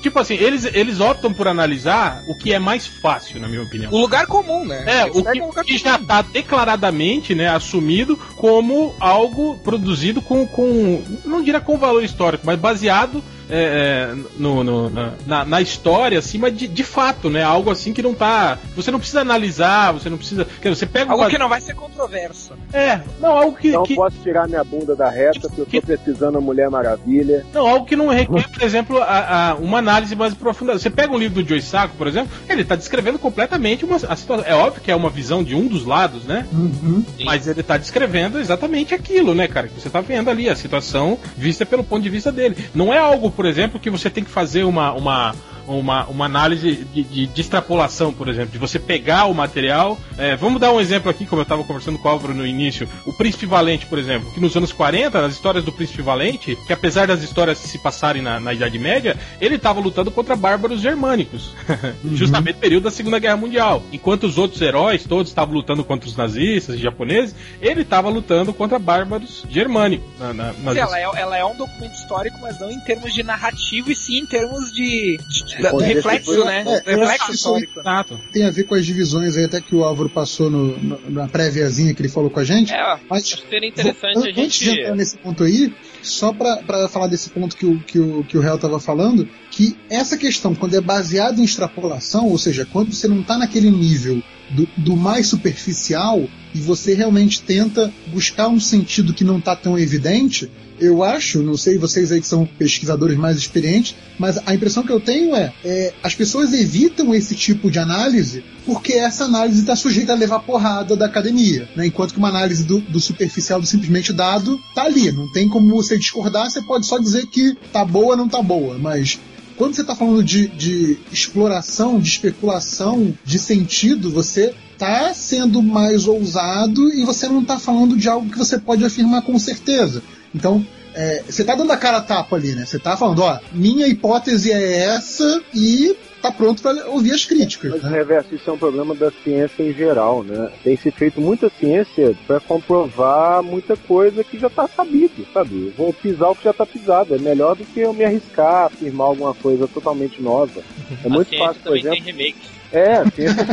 [0.00, 3.92] Tipo assim, eles, eles optam por analisar o que é mais fácil, na minha opinião.
[3.92, 4.84] O lugar comum, né?
[4.86, 11.02] É, o que, que já está declaradamente né, assumido como algo produzido com, com.
[11.24, 14.90] Não diria com valor histórico, mas baseado é, é, no, no
[15.26, 17.42] na, na, história, assim, mas de, de fato, né?
[17.42, 18.58] Algo assim que não tá.
[18.74, 20.46] Você não precisa analisar, você não precisa.
[20.62, 22.54] Você pega algo que não vai ser controverso.
[22.72, 23.72] É, não, algo que.
[23.72, 23.94] Não que...
[23.94, 25.80] posso tirar minha bunda da reta porque eu tô que...
[25.80, 27.44] precisando da Mulher Maravilha.
[27.52, 30.78] Não, algo que não requer, por exemplo, a, a, uma análise mais aprofundada.
[30.78, 34.16] Você pega um livro do Joe Sacco, por exemplo, ele tá descrevendo completamente uma a
[34.16, 34.44] situação.
[34.46, 36.46] É óbvio que é uma visão de um dos lados, né?
[36.52, 37.04] Uhum.
[37.24, 39.68] Mas ele tá descrevendo exatamente aquilo, né, cara?
[39.68, 42.56] Que você tá vendo ali, a situação vista pelo ponto de vista dele.
[42.74, 45.34] Não é algo, por exemplo, que você tem que fazer uma, uma
[45.66, 49.98] uma, uma análise de, de, de, extrapolação, por exemplo, de você pegar o material.
[50.16, 52.88] É, vamos dar um exemplo aqui, como eu estava conversando com o Álvaro no início.
[53.06, 56.72] O Príncipe Valente, por exemplo, que nos anos 40, as histórias do Príncipe Valente, que
[56.72, 61.54] apesar das histórias se passarem na, na Idade Média, ele estava lutando contra bárbaros germânicos,
[62.04, 62.16] uhum.
[62.16, 63.82] justamente no período da Segunda Guerra Mundial.
[63.92, 68.52] Enquanto os outros heróis todos estavam lutando contra os nazistas e japoneses, ele estava lutando
[68.52, 70.06] contra bárbaros germânicos.
[70.18, 70.76] Na, na, nas...
[70.76, 74.18] ela, é, ela é um documento histórico, mas não em termos de narrativo, e sim
[74.18, 76.64] em termos de, de da, do reflexo, né?
[76.86, 77.80] É, reflexo histórico.
[77.80, 78.20] Exato.
[78.32, 81.28] Tem a ver com as divisões aí, até que o Álvaro passou no, no, na
[81.28, 82.72] préviazinha que ele falou com a gente.
[82.72, 84.40] É, mas seria interessante vou, a gente...
[84.40, 88.24] Antes de entrar nesse ponto aí, só para falar desse ponto que o, que o,
[88.24, 92.66] que o Real estava falando, que essa questão, quando é baseada em extrapolação, ou seja,
[92.70, 98.48] quando você não está naquele nível do, do, mais superficial e você realmente tenta buscar
[98.48, 102.46] um sentido que não está tão evidente, eu acho, não sei vocês aí que são
[102.46, 107.34] pesquisadores mais experientes, mas a impressão que eu tenho é, é as pessoas evitam esse
[107.34, 111.86] tipo de análise porque essa análise está sujeita a levar porrada da academia, né?
[111.86, 115.74] enquanto que uma análise do, do superficial do simplesmente dado tá ali, não tem como
[115.74, 119.18] você discordar, você pode só dizer que tá boa, não tá boa, mas
[119.56, 126.06] quando você está falando de, de exploração, de especulação, de sentido, você está sendo mais
[126.08, 130.02] ousado e você não está falando de algo que você pode afirmar com certeza.
[130.34, 132.64] Então, é, você está dando a cara a tapa ali, né?
[132.64, 137.70] Você está falando, ó, minha hipótese é essa e tá pronto para ouvir as críticas.
[137.72, 137.98] Mas, né?
[137.98, 140.50] Reverso, isso é um problema da ciência em geral, né?
[140.62, 145.74] Tem se feito muita ciência para comprovar muita coisa que já tá sabido, sabe?
[145.76, 147.14] Vou pisar o que já tá pisado.
[147.14, 150.62] É melhor do que eu me arriscar, afirmar alguma coisa totalmente nova.
[151.04, 152.04] É muito a ciência fácil, por exemplo.
[152.04, 152.63] tem remakes.
[152.74, 153.04] É,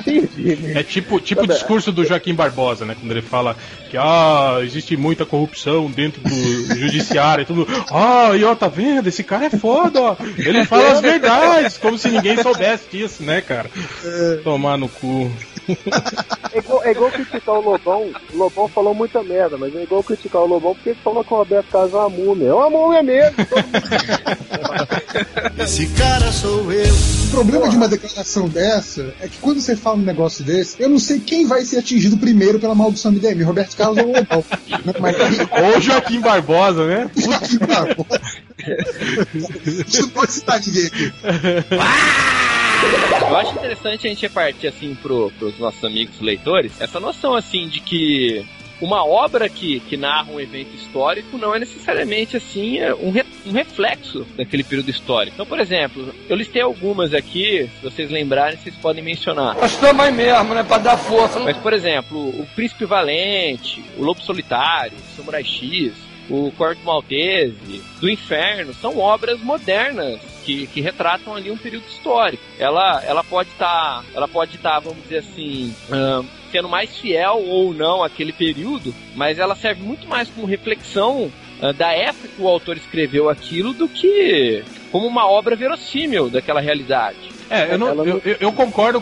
[0.04, 0.72] sim, sim.
[0.76, 2.96] É tipo, tipo o discurso do Joaquim Barbosa, né?
[3.00, 3.56] Quando ele fala
[3.90, 6.30] que ah, existe muita corrupção dentro do
[6.76, 7.68] judiciário e tudo.
[7.92, 9.08] Ah, e ó, tá vendo?
[9.08, 10.16] Esse cara é foda, ó.
[10.38, 13.70] Ele fala as verdades, como se ninguém soubesse disso, né, cara?
[14.44, 15.32] Tomar no cu.
[16.54, 18.12] É igual, é igual criticar o Lobão.
[18.34, 21.34] O Lobão falou muita merda, mas é igual criticar o Lobão porque ele falou que
[21.34, 22.48] o Roberto Carlos é uma múmia.
[22.48, 23.36] É uma múmia mesmo.
[25.58, 26.94] Esse cara sou eu.
[26.94, 30.90] O problema de uma declaração dessa é que quando você fala um negócio desse, eu
[30.90, 34.44] não sei quem vai ser atingido primeiro pela maldição MDM, Roberto Carlos ou o Lobão.
[34.86, 34.94] Né?
[35.00, 35.16] Mas
[35.76, 37.10] Ou Joaquim Barbosa, né?
[37.14, 38.06] puta que pariu.
[39.66, 41.14] A gente não pode citar ninguém aqui.
[43.30, 47.68] Eu acho interessante a gente repartir assim pro, pros nossos amigos leitores essa noção assim
[47.68, 48.46] de que
[48.82, 53.24] uma obra que, que narra um evento histórico não é necessariamente assim é um, re-
[53.46, 55.36] um reflexo daquele período histórico.
[55.36, 59.56] Então, por exemplo, eu listei algumas aqui, se vocês lembrarem, vocês podem mencionar.
[59.64, 60.64] Estamos aí mesmo, né?
[60.64, 61.40] Pra dar força.
[61.40, 65.94] Mas, por exemplo, o Príncipe Valente, o Lobo Solitário, o Samurai X,
[66.28, 72.44] o Corto Maltese, do Inferno, são obras modernas que, que retratam ali um período histórico.
[72.60, 75.74] Ela, ela pode estar, ela pode estar, vamos dizer assim,
[76.52, 81.72] sendo mais fiel ou não àquele período, mas ela serve muito mais como reflexão ah,
[81.72, 87.32] da época que o autor escreveu aquilo do que como uma obra verossímil daquela realidade.
[87.50, 87.88] É, eu, não,
[88.26, 89.02] eu- eu concordo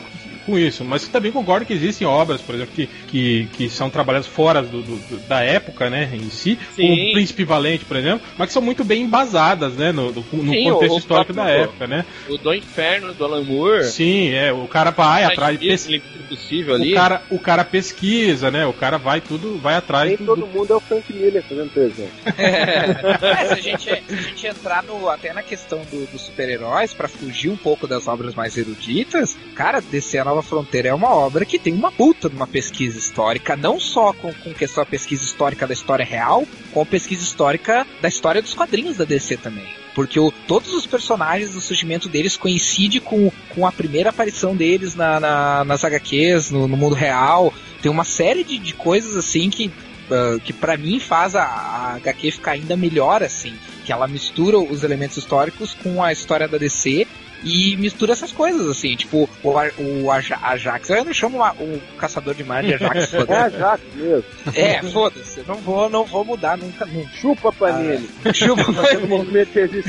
[0.49, 4.27] com isso, mas também concordo que existem obras, por exemplo, que, que, que são trabalhadas
[4.27, 6.81] fora do, do- do- da época, né, em si, Sim.
[6.87, 10.25] como o Príncipe Valente, por exemplo, mas que são muito bem embasadas, né, no, no-
[10.31, 12.05] no Sim, contexto o- o histórico da próprio- época, né.
[12.27, 15.87] O do Inferno, do Alan Moore, Sim, é, o cara vai atrás, pes-
[16.27, 16.91] possível ali.
[16.91, 20.41] o cara, o cara pesquisa, né, o cara vai tudo, vai atrás Nem do, todo
[20.41, 22.11] do- mundo é o Frank Miller fazendo presente.
[22.39, 26.93] É, se, a gente, se a gente entrar no, até na questão do- dos super-heróis,
[26.93, 31.09] pra fugir um pouco das obras mais eruditas, cara, Descer a Nova Fronteira é uma
[31.13, 34.89] obra que tem uma puta de uma pesquisa histórica, não só com, com questão da
[34.89, 39.67] pesquisa histórica da história real, com pesquisa histórica da história dos quadrinhos da DC também.
[39.95, 44.95] Porque o, todos os personagens, o surgimento deles coincide com, com a primeira aparição deles
[44.95, 47.53] na, na- nas HQs, no, no mundo real.
[47.81, 49.71] Tem uma série de, de coisas assim que
[50.09, 53.53] Uh, que para mim faz a, a HQ ficar ainda melhor assim,
[53.85, 57.05] que ela mistura os elementos históricos com a história da DC
[57.43, 61.53] e mistura essas coisas assim, tipo o, Ar- o Aja- Ajax, eu não chamo a-
[61.59, 63.57] o caçador de mar de Ajax, É foda-se.
[63.57, 64.23] Jax mesmo.
[64.55, 67.09] é, foda-se, não vou, não vou mudar nunca, nunca.
[67.15, 68.09] Chupa Panini.
[68.33, 69.79] Chupa, Fazendo movimento de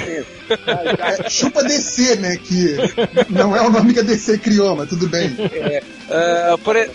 [1.21, 2.37] É, chupa DC, né?
[2.37, 2.77] Que
[3.29, 5.31] não é o nome que a DC criou, mas tudo bem.
[6.11, 6.91] Ah, por, é,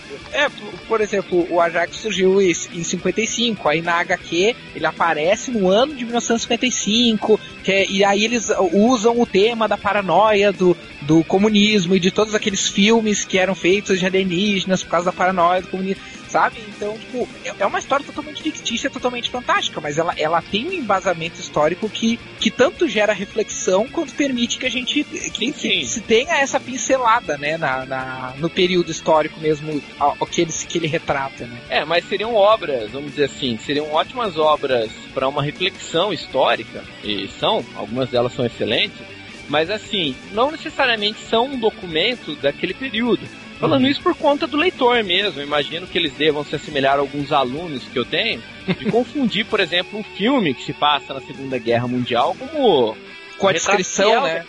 [0.88, 5.95] por, exemplo, o Ajax surgiu em, em 55, aí na HQ ele aparece no ano
[5.95, 11.95] de 1955, que é- e aí eles usam o tema da paranoia do, do comunismo
[11.95, 15.67] e de todos aqueles filmes que eram feitos de alienígenas por causa da paranoia do
[15.69, 16.04] comunismo,
[16.36, 16.60] sabe?
[16.67, 21.39] Então, tipo, é, uma história totalmente fictícia, totalmente fantástica, mas ela, ela tem um embasamento
[21.39, 26.36] histórico que, que tanto gera reflexão quanto permite que a gente que, que se tenha
[26.39, 31.45] essa pincelada, né, na, na- no período histórico mesmo, ao que, ele, que ele retrata,
[31.45, 31.58] né?
[31.69, 37.30] É, mas seriam obras, vamos dizer assim, seriam ótimas obras para uma reflexão histórica, e
[37.39, 39.00] são, algumas delas são excelentes,
[39.48, 43.26] mas assim, não necessariamente são um documento daquele período.
[43.60, 47.32] Falando isso por conta do leitor mesmo, imagino que eles devam se assemelhar a alguns
[47.32, 51.58] alunos que eu tenho, de confundir, por exemplo, um filme que se passa na Segunda
[51.58, 52.98] Guerra Mundial como
[53.38, 54.46] Com a descrição, né?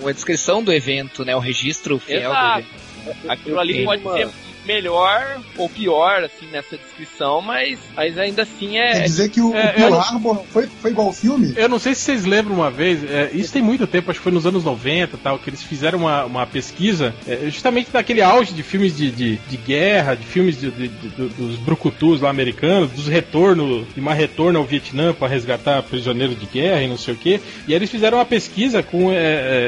[0.00, 1.34] Com a descrição do evento, né?
[1.34, 2.58] O registro fiel do Exato.
[2.60, 3.30] evento.
[3.30, 4.28] Aquilo ali pode ser
[4.66, 9.54] melhor ou pior, assim, nessa descrição, mas, mas ainda assim é, Quer dizer que o,
[9.54, 11.52] é, o Pearl eu- Harbor foi, foi igual ao filme?
[11.56, 14.24] Eu não sei se vocês lembram uma vez, é, isso tem muito tempo, acho que
[14.24, 18.52] foi nos anos 90 tal, que eles fizeram uma, uma pesquisa, é, justamente daquele auge
[18.54, 22.30] de filmes de, de, de guerra, de filmes de, de- de- do- dos brucutus lá
[22.30, 26.96] americanos, dos retornos, de uma retorno ao Vietnã para resgatar prisioneiros de guerra e não
[26.98, 27.40] sei o que.
[27.66, 29.16] E aí eles fizeram uma pesquisa com é,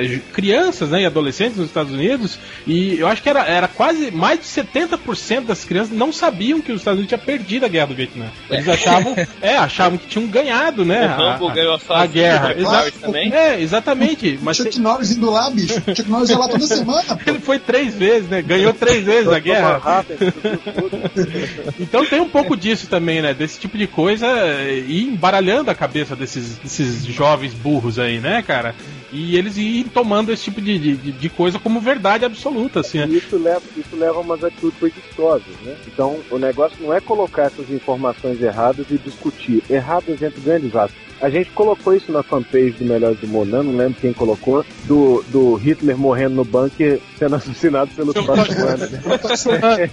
[0.05, 4.11] é, crianças né, e adolescentes nos Estados Unidos, e eu acho que era, era quase
[4.11, 7.87] mais de 70% das crianças não sabiam que os Estados Unidos tinha perdido a guerra
[7.89, 8.27] do Vietnã.
[8.51, 11.05] Eles achavam, é, achavam que tinham ganhado, né?
[11.07, 12.49] O Rambo a- a- ganhou a sozinho, guerra.
[12.49, 13.33] o Exa- Powers também.
[13.33, 14.39] É, exatamente.
[14.43, 15.75] Mas Chuck Norris indo lá, bicho.
[15.95, 17.31] Chuck Norris ia lá toda semana, pô.
[17.31, 18.43] ele foi três vezes, né?
[18.43, 20.05] Ganhou três vezes a guerra.
[21.79, 23.35] Então tem um pouco disso também, né?
[23.35, 28.43] Desse tipo de coisa eh, e embaralhando a cabeça desses, desses jovens burros aí, né,
[28.43, 28.75] cara?
[29.13, 32.99] E eles iam tomando esse tipo de, de, de coisa como verdade absoluta, assim.
[32.99, 33.07] né?
[33.09, 35.77] Isso leva, isso leva a umas atitudes preguiçosas, né?
[35.87, 39.63] Então, o negócio não é colocar essas informações erradas e discutir.
[39.69, 40.99] Erradas entre grandes aspas.
[41.21, 45.25] A gente colocou isso na fanpage do Melhores do Monan, não lembro quem colocou, do,
[45.29, 48.91] do Hitler morrendo no bunker sendo assassinado pelos Talibanes.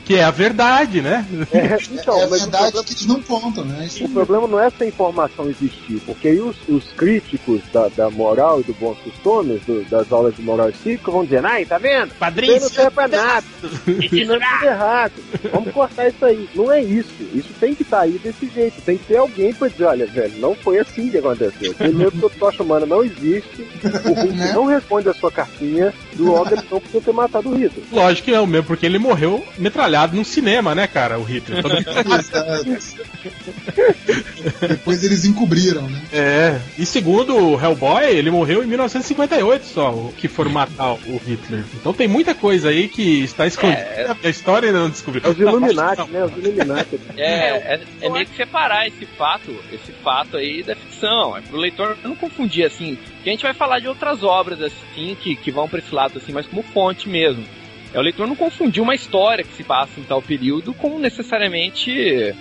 [0.05, 1.25] que é a verdade, né?
[1.51, 3.85] É, então, é a verdade problema, que eles não contam, né?
[3.85, 8.09] Isso o problema não é essa informação existir, porque aí os, os críticos da, da
[8.09, 11.65] moral e do bons costumes, do- das aulas de moral e cívica, vão dizer, ai,
[11.65, 12.13] tá vendo?
[12.15, 13.45] Padrinho, Isso não serve pra nada.
[13.87, 15.11] Ensinando tudo errado.
[15.51, 16.49] Vamos cortar isso aí.
[16.53, 17.11] Não é isso.
[17.33, 18.81] Isso tem que estar aí desse jeito.
[18.81, 21.73] Tem que ter alguém pra dizer, olha, velho, não foi assim que aconteceu.
[21.73, 24.51] Primeiro que o Tocha Humana não existe, o Hulk Né?
[24.53, 27.85] não responde a sua cartinha, do logo ele não ter matado o Hitler.
[27.91, 31.61] Lógico que não mesmo, porque ele morreu metralhado num cinema, né, cara, o Hitler.
[31.61, 31.75] Todo.
[34.67, 36.01] Depois eles encobriram, né?
[36.11, 41.21] É, e segundo o Hellboy, ele morreu em 1958 só, o que for matar o
[41.25, 41.63] Hitler.
[41.75, 44.17] Então tem muita coisa aí que está escondida.
[44.23, 45.21] A história ainda não descobriu.
[45.25, 46.23] É os Illuminati, né?
[46.23, 46.99] Os Illuminati.
[47.17, 51.02] É, é, é meio que separar esse fato, esse fato aí da ficção.
[51.05, 52.97] É pro leitor não confundir assim.
[53.23, 56.17] Que a gente vai falar de outras obras assim que, que vão pra esse lado
[56.17, 57.45] assim, mas como fonte mesmo.
[57.93, 62.33] É o leitor não confundir uma história que se passa em tal período com necessariamente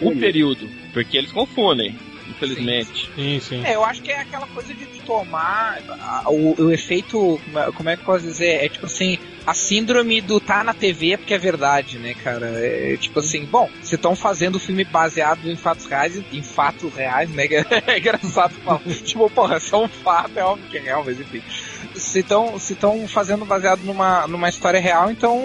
[0.00, 1.96] o período, porque eles confundem,
[2.28, 3.10] infelizmente.
[3.14, 3.64] Sim, sim.
[3.64, 5.80] É, eu acho que é aquela coisa de tomar
[6.26, 7.40] o, o efeito,
[7.74, 8.62] como é que eu posso dizer?
[8.62, 12.46] É tipo assim, a síndrome do tá na TV é porque é verdade, né, cara?
[12.46, 16.94] É tipo assim, bom, vocês estão fazendo o filme baseado em fatos reais, em fatos
[16.94, 17.46] reais, né?
[17.86, 18.80] É engraçado falar.
[19.02, 21.42] tipo, porra, é um fato, é óbvio que é real, mas enfim.
[21.94, 25.40] Se estão fazendo baseado numa, numa história real, então,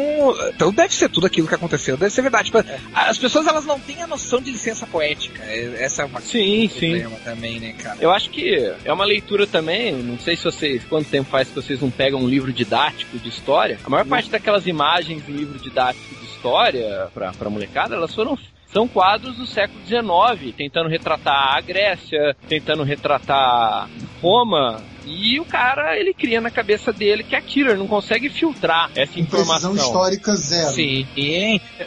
[0.54, 2.52] então deve ser tudo aquilo que aconteceu, deve ser verdade.
[2.52, 5.44] Tipo, As pessoas elas não têm a noção de licença poética.
[5.44, 7.04] É- Essa é uma Sim, sim.
[7.24, 7.98] também, né, cara?
[8.00, 11.56] Eu acho que é uma leitura também, não sei se vocês, quanto tempo faz que
[11.56, 13.80] vocês não pegam um livro didático de história.
[13.84, 18.38] A maior parte daquelas imagens em livro didático de história pra, pra molecada, elas foram
[18.72, 23.88] são quadros do século XIX, tentando retratar a Grécia, tentando retratar
[24.20, 28.90] Roma, e o cara, ele cria na cabeça dele que aquilo, ele não consegue filtrar
[28.96, 29.72] essa informação.
[29.72, 30.72] Precisão histórica zero.
[30.72, 31.06] Sim.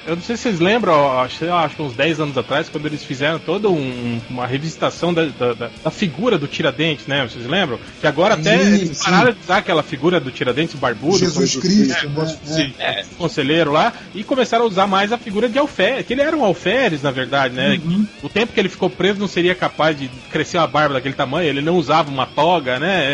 [0.07, 2.87] Eu não sei se vocês lembram, ó, acho, acho que uns 10 anos atrás, quando
[2.87, 7.27] eles fizeram toda um- uma revisitação da, da- da- da figura do Tiradentes, né?
[7.29, 7.79] Vocês lembram?
[8.01, 9.05] Que agora até Sim, eles sim.
[9.05, 11.19] pararam de usar aquela figura do Tiradentes barbudo.
[11.19, 12.37] Jesus como- Cristo, é, né?
[12.45, 13.05] sim, É.
[13.17, 16.45] conselheiro lá, e começaram a usar mais a figura de alferes, que ele era um
[16.45, 17.81] alferes, na verdade, né?
[17.85, 18.07] Uhum.
[18.23, 21.49] O tempo que ele ficou preso não seria capaz de crescer uma barba daquele tamanho,
[21.49, 23.06] ele não usava uma toga, né?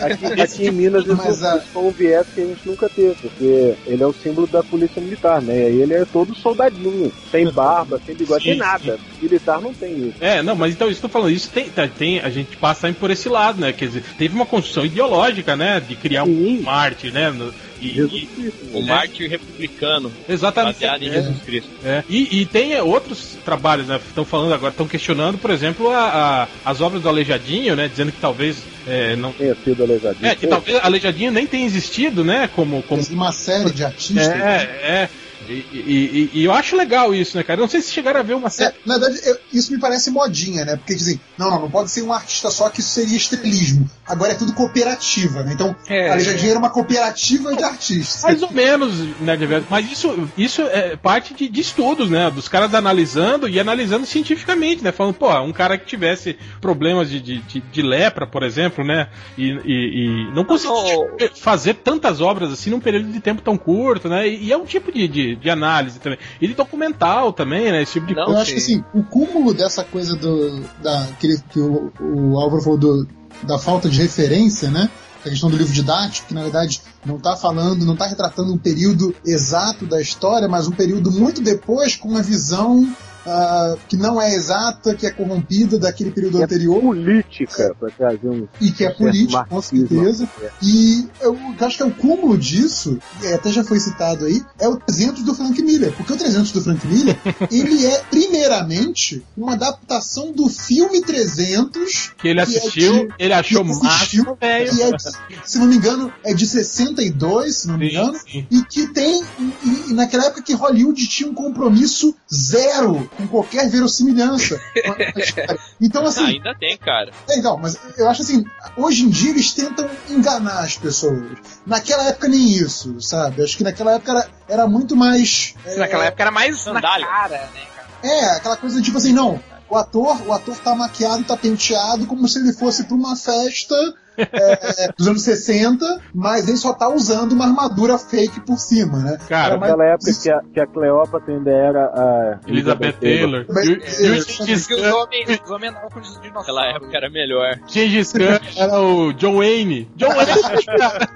[0.00, 3.14] Aqui, aqui em Minas isso, Mas a- foi um viés que a gente nunca teve,
[3.20, 5.54] porque ele é o símbolo da polícia militar, né?
[5.56, 8.98] E aí ele é todo soldadinho, sem barba, sem bigode, sem nada.
[9.20, 10.16] Militar não tem isso.
[10.20, 12.56] É, não, mas então isso que eu tô falando, isso tem, tá- tem, a gente
[12.56, 13.72] passa por esse lado, né?
[13.72, 15.80] Quer dizer, teve uma construção ideológica, né?
[15.80, 16.62] De criar um Sim.
[16.62, 17.30] mártir, né?
[17.30, 17.52] no-
[17.88, 18.52] e- e-.
[18.72, 20.74] O mártir republicano, exatamente.
[20.74, 21.70] baseado em É, Jesus Cristo.
[21.84, 22.04] é.
[22.08, 24.00] E, e tem é, outros trabalhos, né?
[24.08, 27.88] Estão falando agora, estão questionando, por exemplo, a- a- as obras do Aleijadinho, né?
[27.88, 29.32] Dizendo que talvez é, não.
[29.32, 30.26] Tenha sido aleijadinho.
[30.26, 32.48] É, que talvez Aleijadinho nem tenha existido, né?
[32.54, 32.82] Como.
[32.82, 34.26] como Uma série de artistas.
[34.28, 34.68] né?
[34.82, 35.08] é, é.
[35.48, 37.58] E, e- e- e eu acho legal isso, né, cara?
[37.58, 38.74] Eu não sei se chegaram a ver uma É, série.
[38.86, 40.76] na verdade, eu- isso me parece modinha, né?
[40.76, 43.90] Porque dizem, não, não, não pode ser um artista só, que isso seria estrelismo.
[44.06, 45.52] Agora é tudo cooperativa, né?
[45.52, 46.08] Então, É.
[46.08, 48.22] a Aleijadinha era uma cooperativa de artistas.
[48.22, 49.66] Mais ou menos, né, de verdade.
[49.70, 52.30] Mas isso, isso é parte de, de estudos, né?
[52.30, 54.90] Dos caras analisando e analisando cientificamente, né?
[54.90, 59.08] Falando, pô, um cara que tivesse problemas de, de, de- de lepra, por exemplo, né?
[59.38, 64.08] E, e- e não conseguia fazer tantas obras assim num período de tempo tão curto,
[64.08, 64.28] né?
[64.28, 66.18] E, e é um tipo de, de, de análise também.
[66.40, 67.82] E de documental também, né?
[67.82, 68.42] Esse tipo de Não, Eu coisa.
[68.42, 70.60] acho que assim, o cúmulo dessa coisa do.
[70.82, 73.06] Da, que, que o, o Álvaro falou do,
[73.42, 74.90] da falta de referência, né?
[75.24, 78.58] A questão do livro didático, que na verdade não está falando, não está retratando um
[78.58, 82.92] período exato da história, mas um período muito depois com uma visão
[83.26, 87.90] ah, que não é exata, que é corrompida daquele período Que é anterior política, pra
[87.90, 88.46] trazer um.
[88.60, 90.28] e que é certo político, com certeza.
[90.42, 90.50] É.
[90.62, 94.68] E eu acho que é o cúmulo disso, e até já foi citado aí, é
[94.68, 95.92] o 300 do Frank Miller.
[95.96, 97.16] Porque o 300 do Frank Miller,
[97.50, 103.32] ele é, primeiramente, uma adaptação do filme 300, Que ele que é assistiu, de- ele
[103.32, 104.70] achou máximo, velho.
[104.82, 105.08] é, de-
[105.44, 108.46] se não me engano, é de 62, se não me Sim, engano, sim.
[108.50, 113.68] e que tem, e, e naquela época que Hollywood tinha um compromisso zero com qualquer
[113.68, 114.60] verossimilhança.
[115.80, 117.10] então, assim, Ainda tem, cara.
[117.28, 118.44] é, então, mas eu acho assim,
[118.76, 121.22] hoje em dia eles tentam enganar as pessoas.
[121.66, 123.42] Naquela época nem isso, sabe?
[123.42, 125.54] Acho que naquela época era, era muito mais.
[125.64, 127.06] é, Naquela época era mais Sandália.
[127.06, 127.88] na cara, né, cara?
[128.02, 129.40] É, aquela coisa tipo assim, não.
[129.68, 133.74] O ator, o ator tá maquiado, tá penteado como se ele fosse pra uma festa
[134.16, 139.18] é, dos anos 60, mas ele só tá usando uma armadura fake por cima, né?
[139.28, 143.46] Cara, Naquela época que a, que a Cleópatra ainda era a Elizabeth Taylor.
[143.48, 146.34] Mas- E o- e o é, Gengis Khan- homens, os homens andavam com os dinossauros.
[146.34, 147.58] Naquela época era melhor.
[147.66, 149.90] Gengis Khan era o John Wayne.
[149.96, 151.08] John Wayne, cara.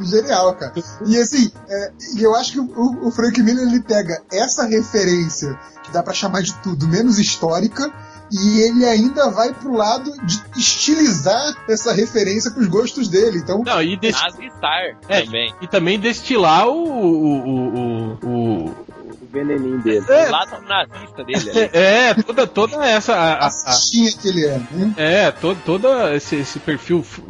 [0.00, 0.72] Genial, cara.
[1.06, 5.58] E assim, é, e eu acho que o, o Frank Miller ele pega essa referência,
[5.82, 7.92] que dá pra chamar de tudo, menos histórica,
[8.32, 13.38] e ele ainda vai pro lado de estilizar essa referência pros gostos dele.
[13.38, 15.22] Então, Não, e, des- Nazi Star É.
[15.22, 15.54] também.
[15.60, 16.84] e também destilar o.
[16.84, 20.04] o, o, o- o veneninho dele.
[20.08, 20.28] É.
[20.28, 21.70] O lado nazista dele ali.
[21.74, 23.14] é, toda, toda essa.
[23.14, 23.76] a- a- a
[24.20, 24.94] que ele é, né?
[24.96, 27.22] é, todo, todo esse, esse perfil f-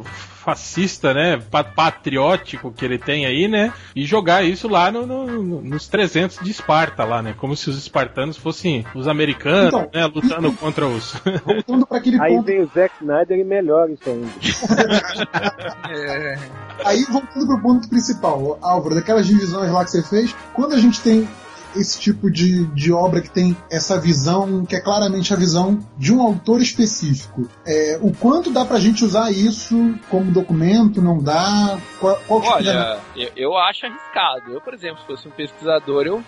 [0.44, 1.38] fascista, né?
[1.50, 3.72] pa- Patriótico que ele tem aí, né?
[3.96, 7.34] E jogar isso lá no, no- no- nos 300 de Esparta, lá, né?
[7.36, 10.06] Como se os espartanos fossem os americanos, Então, né?
[10.06, 11.14] Lutando contra os.
[11.44, 14.28] Voltando para aquele Aí ponto vem o Zack Snyder e melhora isso ainda.
[15.90, 16.38] É,
[16.84, 21.00] Aí, voltando pro ponto principal, Álvaro, daquelas divisões lá que você fez, quando a gente
[21.00, 21.26] tem
[21.76, 26.12] esse tipo de, de obra que tem essa visão, que é claramente a visão de
[26.12, 31.78] um autor específico, é, o quanto dá pra gente usar isso como documento, não dá?
[32.00, 34.52] Qual, qual tipo de- Olha, eu, eu acho arriscado.
[34.52, 36.22] Eu, por exemplo, se fosse um pesquisador, eu.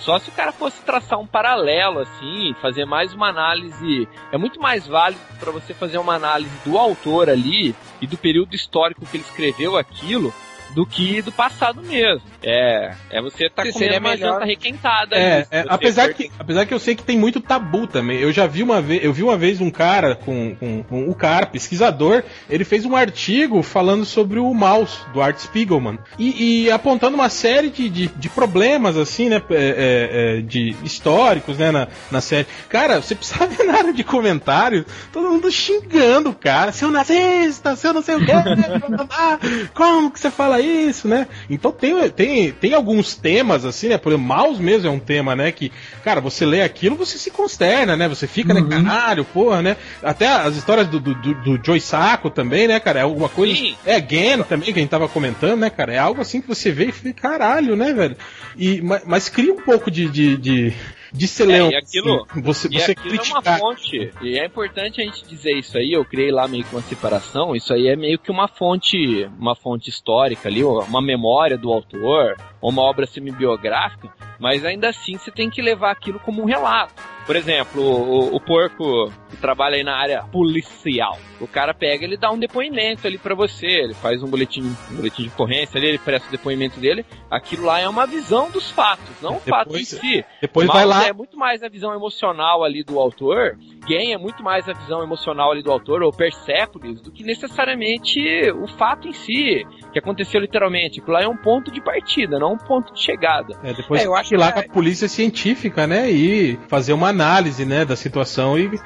[0.00, 4.08] Só se o cara fosse traçar um paralelo, assim, fazer mais uma análise.
[4.32, 8.52] É muito mais válido para você fazer uma análise do autor ali e do período
[8.56, 10.34] histórico que ele escreveu aquilo
[10.74, 12.22] do que do passado mesmo.
[12.42, 16.14] É, é você tá Que comendo uma melhor- janta requentada É, é, você apesar, for
[16.14, 18.18] que, apesar que eu sei que tem muito tabu também.
[18.18, 21.14] Eu já vi uma vez, eu vi uma vez um cara com, com, com o
[21.14, 26.70] cara, pesquisador, ele fez um artigo falando sobre o mouse do Art Spiegelman e, e
[26.70, 31.70] apontando uma série de, de, de problemas assim, né, é, é, é, de históricos, né,
[31.70, 32.46] na, na série.
[32.68, 37.76] Cara, você precisa ver na área de comentários, todo mundo xingando o cara, seu nazista,
[37.76, 38.32] seu não sei o quê,
[39.74, 41.26] como que você fala isso, né?
[41.50, 43.98] Então tem, tem, tem alguns temas, assim, né?
[43.98, 45.50] Por exemplo, mouse mesmo é um tema, né?
[45.52, 45.70] Que,
[46.04, 48.08] cara, você lê aquilo, você se consterna, né?
[48.08, 48.66] Você fica, Uhum.
[48.66, 49.76] né, caralho, porra, né?
[50.02, 53.00] Até as histórias do, do, do, do Joy Saco também, né, cara?
[53.00, 53.54] É alguma coisa.
[53.54, 53.74] Sim.
[53.84, 55.92] É Gen também, que a gente tava comentando, né, cara?
[55.92, 58.16] É algo assim que você vê e fica, caralho, né, velho?
[58.56, 60.08] E, mas, mas cria um pouco de.
[60.08, 60.72] de, de
[61.12, 63.42] de ser É, e aquilo- você, E você aquilo é criticar.
[63.42, 64.10] uma fonte.
[64.22, 65.92] E é importante a gente dizer isso aí.
[65.92, 67.54] Eu criei lá meio que uma separação.
[67.54, 72.36] Isso aí é meio que uma fonte, uma fonte histórica ali, uma memória do autor,
[72.62, 74.08] uma obra semi-biográfica.
[74.38, 76.94] Mas ainda assim você tem que levar aquilo como um relato.
[77.26, 81.16] Por exemplo, o, o porco que trabalha aí na área policial.
[81.40, 83.66] O cara pega, ele dá um depoimento ali pra você.
[83.66, 87.06] Ele faz um boletim, um boletim de ocorrência ali, ele presta o depoimento dele.
[87.30, 90.24] Aquilo lá é uma visão dos fatos, não o fato em si.
[90.40, 91.06] Depois Mouse vai lá.
[91.06, 93.56] é muito mais a visão emocional ali do autor,
[93.86, 98.20] Game é muito mais a visão emocional ali do autor, ou Persepolis, do que necessariamente
[98.52, 101.00] o fato em si, que aconteceu literalmente.
[101.00, 103.58] Aquilo lá é um ponto de partida, não um ponto de chegada.
[103.62, 106.10] É, depois É, eu acho que ir lá que com a polícia científica, né?
[106.10, 108.80] E fazer uma análise, né, da situação e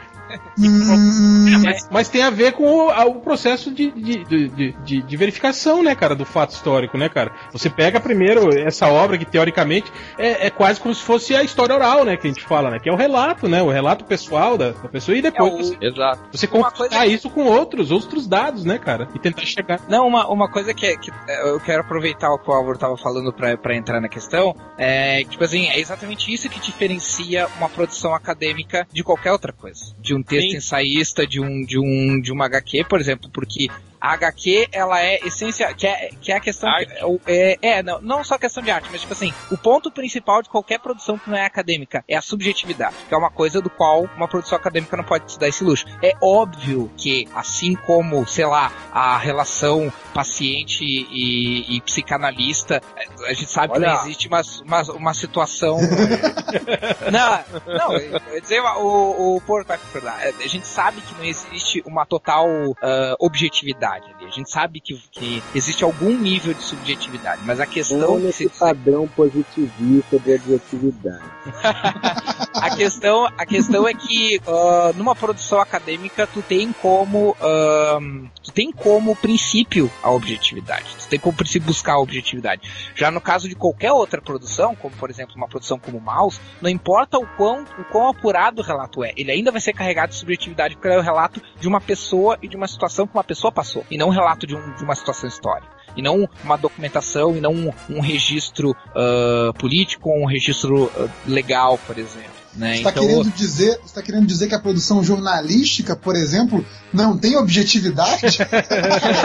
[1.65, 5.17] Mas, mas tem a ver com o, a- o processo de, de, de, de- de-
[5.17, 7.33] verificação, né, cara, do fato histórico, né, cara?
[7.53, 11.75] Você pega primeiro essa obra que teoricamente é, é quase como se fosse a história
[11.75, 12.79] oral, né, que a gente fala, né?
[12.79, 13.63] Que é o relato, né?
[13.63, 16.21] O relato pessoal da, da pessoa e depois É, o- você, Exato.
[16.33, 19.09] você coisa- isso com outros, outros dados, né, cara?
[19.15, 19.81] E tentar chegar.
[19.89, 22.97] Não, uma, uma coisa que, que é, eu quero aproveitar o que o Álvaro tava
[22.97, 27.47] falando pra, pra entrar na questão, é que, tipo assim, é exatamente isso que diferencia
[27.59, 29.95] uma produção acadêmica de qualquer outra coisa.
[30.01, 30.57] De um texto Sim.
[30.57, 33.69] ensaísta, de um, de um, de uma HQ, por exemplo, porque
[34.01, 36.95] a HQ, ela é essencial, que é, que é a questão, Arte.
[36.95, 39.91] que- é, é, não, não só a questão de arte, mas tipo assim, o ponto
[39.91, 43.61] principal de qualquer produção que não é acadêmica é a subjetividade, que é uma coisa
[43.61, 45.87] do qual uma produção acadêmica não pode se dar esse luxo.
[46.03, 52.83] É óbvio que, assim como, sei lá, a relação paciente e, e psicanalista,
[53.27, 53.93] a gente sabe que Olha.
[53.95, 55.79] não existe uma, uma, uma situação.
[57.13, 60.19] não, não, eu dizer, o, o Porto vai concordar.
[60.21, 62.47] A gente sabe que não existe uma total
[62.83, 64.16] ah, objetividade ali.
[64.27, 68.27] A gente sabe que, que existe algum nível de subjetividade, mas a questão Não que
[68.27, 71.25] nesse se- padrão positivista de objetividade.
[72.55, 78.53] a questão, a questão é que ah, numa produção acadêmica tu tem como ahn, tu
[78.53, 80.85] tem como princípio a objetividade.
[80.99, 82.63] Tu tem como princípio buscar a objetividade.
[82.95, 86.69] Já no caso de qualquer outra produção, como por exemplo uma produção como Mouse, não
[86.71, 90.17] importa o quão, o quão apurado o relato é, ele ainda vai ser carregado de
[90.17, 93.53] subjetividade porque é o relato de uma pessoa e de uma situação que uma pessoa
[93.53, 95.75] passou, e não relato de, um- de uma situação histórica.
[95.97, 101.09] E não uma documentação, e não um, um registro ah, político ou um registro ah,
[101.27, 102.36] legal, por exemplo.
[102.57, 102.73] Né?
[102.73, 106.65] Você está Então, querendo dizer, você tá querendo dizer que a produção jornalística, por exemplo,
[106.93, 108.39] não tem objetividade?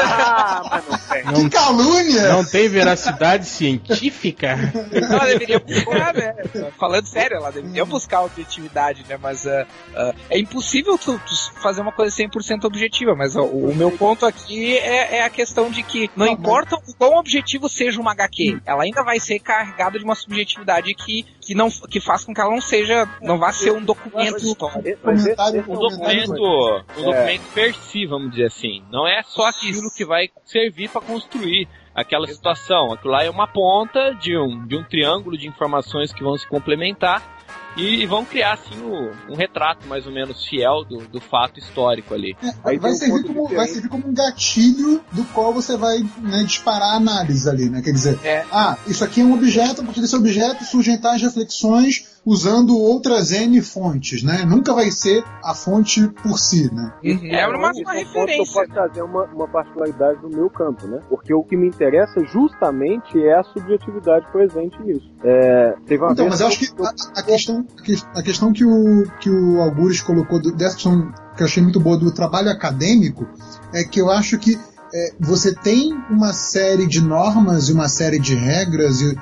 [0.04, 0.82] Ah,
[1.26, 1.50] não tem.
[1.50, 2.30] que calúnia!
[2.30, 4.58] Não tem veracidade científica?
[4.92, 6.34] ela deveria buscar, né?
[6.78, 9.18] Falando sério, ela deveria buscar objetividade, né?
[9.22, 9.66] Mas ah,
[9.96, 13.16] ah, é impossível tu, tu fazer uma coisa 100% objetiva.
[13.16, 16.76] Mas o, o meu ponto aqui é, é a questão de que não, Não, importa
[16.76, 21.26] o quão objetivo seja uma HQ, ela ainda vai ser carregada de uma subjetividade que,
[21.40, 24.56] que, não, que faz com que ela não seja, não vá ser um documento esse-
[24.56, 27.04] Comentário- um documento, um É.
[27.04, 28.84] documento per si, vamos dizer assim.
[28.92, 32.94] Não é só aquilo que vai servir para construir aquela situação.
[32.94, 36.48] Aquilo lá é uma ponta de um, de um triângulo de informações que vão se
[36.48, 37.40] complementar
[37.78, 42.14] e vão criar assim o- um retrato mais ou menos fiel do, do fato histórico
[42.14, 42.36] ali.
[42.44, 43.56] É, Aí vai, um servir como, diferente.
[43.56, 47.82] vai servir como um gatilho do qual você vai né, disparar a análise ali, né?
[47.82, 48.46] Quer dizer, É.
[48.52, 53.32] ah, isso aqui é um objeto, a partir desse objeto surgem tais reflexões usando outras
[53.32, 54.46] N fontes, né?
[54.46, 56.94] Nunca vai ser a fonte por si, né?
[57.04, 58.54] É uma, uma que Eu referência.
[58.54, 61.00] posso trazer uma, uma particularidade do meu campo, né?
[61.10, 65.10] Porque o que me interessa justamente é a subjetividade presente nisso.
[65.24, 68.54] É, teve uma Então, mas eu acho que a, a questão, a que- a questão
[68.54, 72.50] que o, que o Algures colocou dessa questão que eu achei muito boa do trabalho
[72.52, 73.28] acadêmico
[73.74, 74.60] é que eu acho que
[74.94, 79.18] é, você tem uma série de normas e uma série de regras e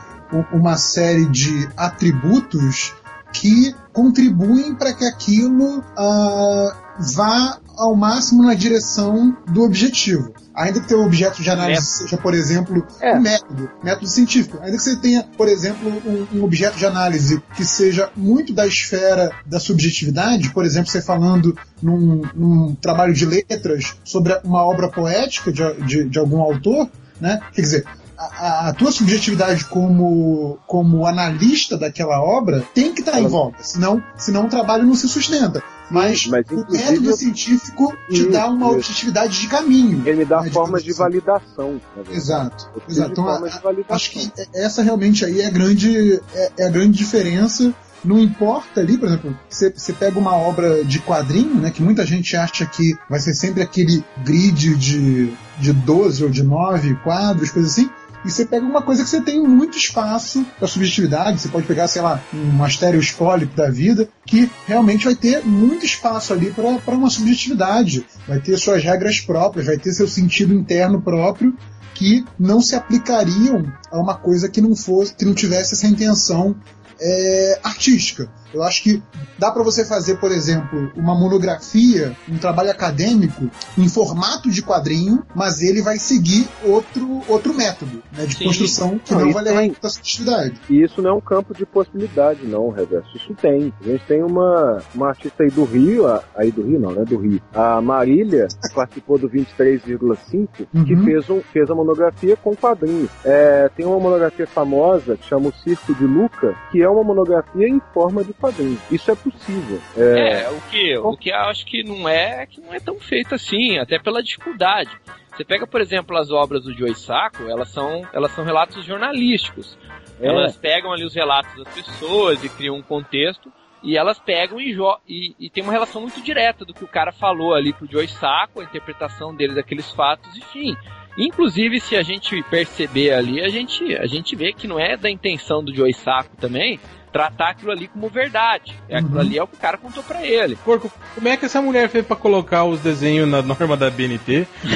[0.52, 2.94] uma série de atributos
[3.32, 6.76] que contribuem para que aquilo ah,
[7.16, 10.34] vá ao máximo na direção do objetivo.
[10.54, 13.16] Ainda que teu objeto de análise seja, por exemplo, É.
[13.16, 14.58] um método, método científico.
[14.62, 18.68] Ainda que você tenha, por exemplo, um, um objeto de análise que seja muito da
[18.68, 24.90] esfera da subjetividade, por exemplo, você falando num, num trabalho de letras sobre uma obra
[24.90, 26.90] poética de, de, de algum autor,
[27.22, 27.40] né?
[27.54, 27.86] Quer dizer,
[28.20, 34.04] a, a- tua subjetividade como, como analista daquela obra tem que estar em volta, senão,
[34.18, 35.64] senão o trabalho não se sustenta.
[35.92, 38.76] Mas, mas, o método científico te Isso, dá uma isso.
[38.76, 40.04] objetividade de caminho.
[40.06, 41.00] ele me dá né, formas de assim.
[41.00, 41.82] validação.
[42.12, 42.70] Exato.
[42.88, 43.10] Exato.
[43.10, 43.40] de Então, a-
[43.74, 47.74] de acho que essa realmente aí é a grande, é, é a grande diferença.
[48.06, 52.06] Não importa ali, por exemplo, você, você pega uma obra de quadrinho, né, que muita
[52.06, 57.50] gente acha que vai ser sempre aquele grid de, de 12 ou de 9 quadros,
[57.50, 57.90] coisa assim.
[58.26, 61.88] E você pega uma coisa que você tem muito espaço para subjetividade, você pode pegar,
[61.88, 67.10] sei lá, um astereoscólico da vida, que realmente vai ter muito espaço ali para uma
[67.10, 71.56] subjetividade, vai ter suas regras próprias, vai ter seu sentido interno próprio,
[71.94, 76.56] que não se aplicariam a uma coisa que não fosse, que não tivesse essa intenção
[77.00, 78.30] é, artística.
[78.54, 79.02] Eu acho que
[79.38, 85.24] dá para você fazer, por exemplo, uma monografia, um trabalho acadêmico em formato de quadrinho,
[85.36, 88.46] mas ele vai seguir outro, outro método né, de Sim.
[88.46, 90.60] construção que Não, não vai levar em conta a.
[90.70, 93.16] E isso não é um campo de possibilidade, não, Reverso.
[93.16, 93.74] Isso tem.
[93.82, 97.04] A gente tem uma, uma artista aí do Rio, a- aí do Rio não, né?
[97.06, 97.42] Do Rio.
[97.54, 100.48] A Marília, que participou do 23,5,
[100.86, 101.04] que Uhum.
[101.04, 103.10] fez, um, fez a monografia com quadrinhos.
[103.24, 107.68] É, tem uma monografia famosa que chama O Circo de Luca, que é uma monografia
[107.68, 108.80] em forma de quadrinho.
[108.92, 109.82] Isso é possível.
[109.98, 113.00] É, É, o que, o que eu acho que não é, que não é tão
[113.00, 114.90] feito assim, até pela dificuldade.
[115.36, 119.78] Você pega, por exemplo, as obras do Joe Sacco, elas são, elas são relatos jornalísticos.
[120.20, 124.60] é, Elas pegam ali os relatos das pessoas e criam um contexto, e elas pegam
[124.60, 124.76] e,
[125.08, 128.08] e, e tem uma relação muito direta do que o cara falou ali pro Joe
[128.08, 130.76] Sacco, a interpretação dele daqueles fatos, enfim.
[131.18, 135.10] Inclusive, se a gente perceber ali, a gente, a gente vê que não é da
[135.10, 136.80] intenção do Joe Sacco também
[137.12, 138.80] tratar aquilo ali como verdade.
[138.88, 139.20] É aquilo Uhum.
[139.22, 140.56] ali é o que o cara contou pra ele.
[140.58, 144.48] Porco, como é que essa mulher fez pra colocar os desenhos na norma da BNT?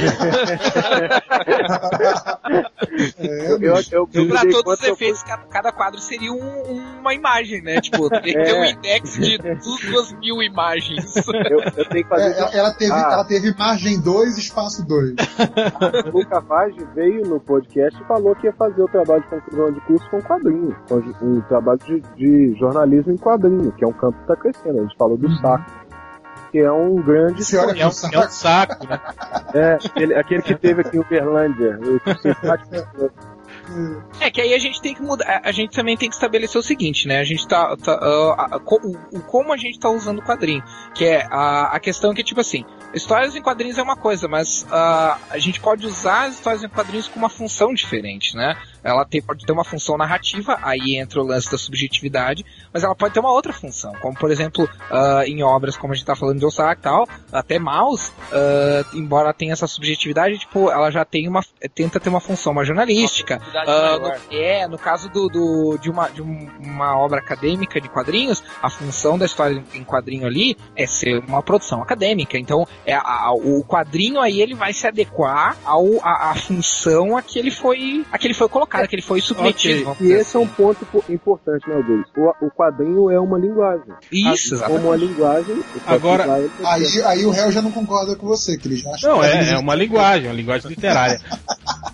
[3.18, 7.00] É, eu, eu, eu, eu Pra todos os fui- efeitos, cada, cada quadro seria um-
[7.00, 7.82] uma imagem, né?
[7.82, 8.72] Tipo, teria que ter um É.
[8.72, 11.16] index de du- duas mil imagens.
[11.50, 13.10] eu, eu tenho que fazer É, ela, ela teve, Ah.
[13.12, 15.16] ela teve margem 2, espaço 2.
[16.14, 19.80] O Vaz veio no podcast e falou que ia fazer o trabalho de conclusão de
[19.82, 20.76] curso com quadrinho,
[21.22, 22.23] um trabalho de, de
[22.58, 24.80] jornalismo em quadrinho, que é um campo que está crescendo.
[24.80, 25.36] A gente falou do Uhum.
[25.38, 25.72] saco,
[26.52, 27.42] que é um grande.
[27.56, 27.88] É um, pro é
[28.26, 29.00] um saco, né?
[29.54, 31.80] É, aquele, aquele que teve aqui em Uberlândia.
[31.80, 33.12] o simpático-
[34.20, 36.64] É que aí a gente tem que mudar, a- gente também tem que estabelecer o
[36.64, 37.20] seguinte, né?
[37.20, 40.22] A gente tá, tá, ah, a- co- o, o como a gente tá usando o
[40.22, 40.62] quadrinho,
[40.94, 44.66] que é a, a questão que tipo assim, histórias em quadrinhos é uma coisa, mas
[44.70, 48.56] ah, a gente pode usar as histórias em quadrinhos com uma função diferente, né?
[48.84, 52.96] Ela tem, pode ter uma função narrativa, aí entra o lance da subjetividade, mas ela
[52.96, 56.16] pode ter uma outra função, como por exemplo ah, em obras como a gente tá
[56.16, 61.06] falando de Osaka e tal, até Maus, ah, embora tenha essa subjetividade, tipo, ela já
[61.06, 61.42] tem uma,
[61.74, 64.00] tenta ter uma função mais jornalística, maior.
[64.00, 68.44] no- é, no caso do, do- de, uma, de um- uma obra acadêmica de quadrinhos,
[68.62, 72.38] a função da história em quadrinho ali é ser uma produção acadêmica.
[72.38, 77.22] Então, é a- o quadrinho aí ele vai se adequar ao, a, a função a
[77.22, 79.84] que ele foi, a que ele foi colocado, a que ele foi submetido.
[79.86, 80.54] vamos E esse é um assim.
[80.56, 82.12] ponto po- importante, né, Augusto?
[82.18, 83.94] O, o quadrinho é uma linguagem.
[84.12, 84.86] Isso, Como exatamente.
[84.86, 85.64] uma linguagem.
[85.86, 86.26] Agora-
[86.66, 89.26] Aí, aí o réu já não concorda com você, que ele já acha Não, que
[89.26, 91.20] é, é uma linguagem, uma linguagem literária.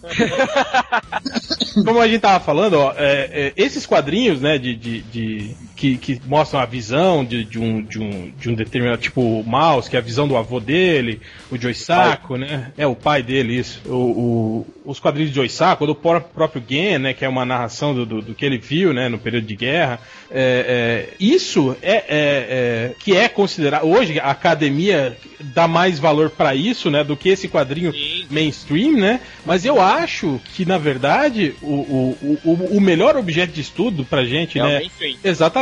[1.86, 5.98] Como a gente tava falando, ó, é, é, esses quadrinhos, né, de, de, de- que,
[5.98, 9.90] que mostram a visão de, de um, de, um, de um determinado tipo o Mouse,
[9.90, 12.74] que é a visão do avô dele, o Joy Sacco, né?
[12.78, 13.80] É o pai dele, isso.
[13.86, 17.46] O, o- os quadrinhos de Joy Sacco, do pró- próprio Gen, né, que é uma
[17.46, 20.00] narração do, do, do que ele viu, né, no período de guerra.
[20.32, 26.30] É, é, isso é, é- é- que é considerado hoje a academia dá mais valor
[26.32, 28.26] pra isso, né, do que esse quadrinho Sim.
[28.30, 29.22] mainstream, né?
[29.46, 34.26] Mas eu acho que na verdade o, o, o, o melhor objeto de estudo pra
[34.26, 34.80] gente, É né?
[34.80, 35.18] mainstream.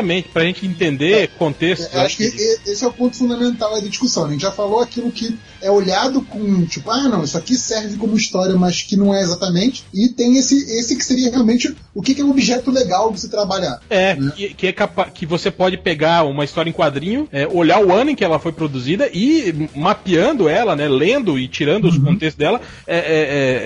[0.08, 1.88] Exatamente, pra gente entender contexto.
[1.94, 4.26] Eu acho que e- esse é o ponto fundamental da discussão.
[4.26, 7.98] A gente já falou aquilo que é olhado com, tipo, ah, não, isso aqui serve
[7.98, 9.84] como história, mas que não é exatamente.
[9.94, 13.20] E tem esse, esse que seria realmente o que, que é um objeto legal de
[13.20, 13.80] se trabalhar.
[13.90, 14.32] É, né?
[14.36, 17.92] que, que é capa que você pode pegar uma história em quadrinho, é, olhar o
[17.94, 21.90] ano em que ela foi produzida e mapeando ela, né, lendo e tirando Uhum.
[21.90, 23.02] os contextos dela, é, é,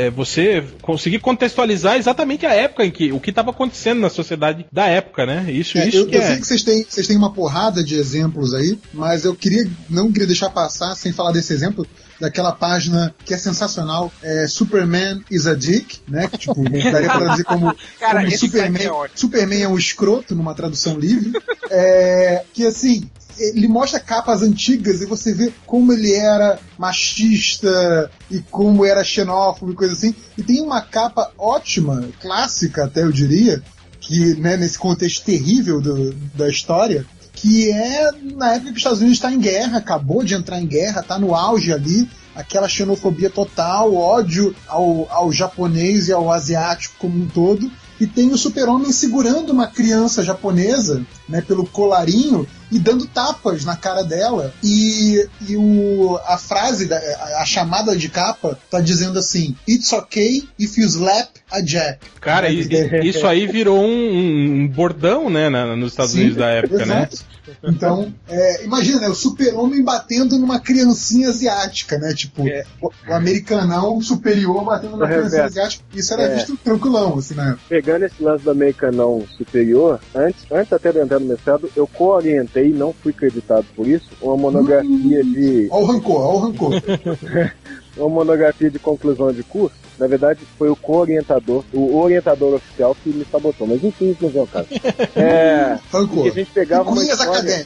[0.04, 4.10] é, é, você conseguir contextualizar exatamente a época em que o que estava acontecendo na
[4.10, 5.46] sociedade da época, né?
[5.50, 6.28] Isso, É, isso eu, que eu é.
[6.32, 10.12] Sei que vocês têm, vocês têm uma porrada de exemplos aí, mas eu queria não
[10.12, 11.86] queria deixar passar sem falar desse exemplo
[12.22, 16.28] daquela página que é sensacional, é Superman is a Dick, né?
[16.28, 16.54] Que tipo,
[16.92, 19.10] daria pra traduzir como, Cara, como site Superman, é.
[19.16, 21.34] Superman é um escroto numa tradução livre.
[21.70, 23.10] É, que assim,
[23.40, 29.72] ele mostra capas antigas e você vê como ele era machista e como era xenófobo
[29.72, 30.14] e coisa assim.
[30.38, 33.64] E tem uma capa ótima, clássica até eu diria,
[34.02, 39.00] que né, nesse contexto terrível do- da história, que é na época que os Estados
[39.00, 43.30] Unidos está em guerra, acabou de entrar em guerra, está no auge ali, aquela xenofobia
[43.30, 47.72] total, ódio ao, ao japonês e ao asiático como um todo.
[48.00, 53.76] E tem o super-homem segurando uma criança japonesa, né, pelo colarinho e dando tapas na
[53.76, 54.54] cara dela.
[54.64, 59.92] E, e o, a frase, da, a, a chamada de capa tá dizendo assim: It's
[59.94, 62.00] okay if you slap a Jap.
[62.20, 62.56] Cara, Né,
[63.04, 66.86] i- isso aí virou um, um bordão, né, na- nos Estados Sim, Unidos da época,
[66.86, 67.08] né?
[67.12, 67.32] exato.
[67.64, 72.14] Então, é, imagina, né, o super-homem batendo numa criancinha asiática, né?
[72.14, 72.64] Tipo, É.
[72.82, 75.84] o, o americanão superior batendo numa criancinha asiática.
[75.94, 76.36] Isso era É.
[76.36, 77.58] visto tranquilão, assim, né?
[77.68, 82.70] Pegando esse lance do americanão superior, antes, antes até de entrar no mestrado, eu co-orientei,
[82.70, 85.68] não fui creditado por isso, uma monografia de.
[85.72, 86.74] Ó o rancor, ó o rancor.
[87.98, 89.82] uma monografia de conclusão de curso.
[90.00, 93.68] Na verdade, foi o co-orientador, o orientador oficial que me sabotou.
[93.68, 94.68] Mas enfim, isso não vem ao caso.
[95.16, 97.66] É, que a gente pegava uma história...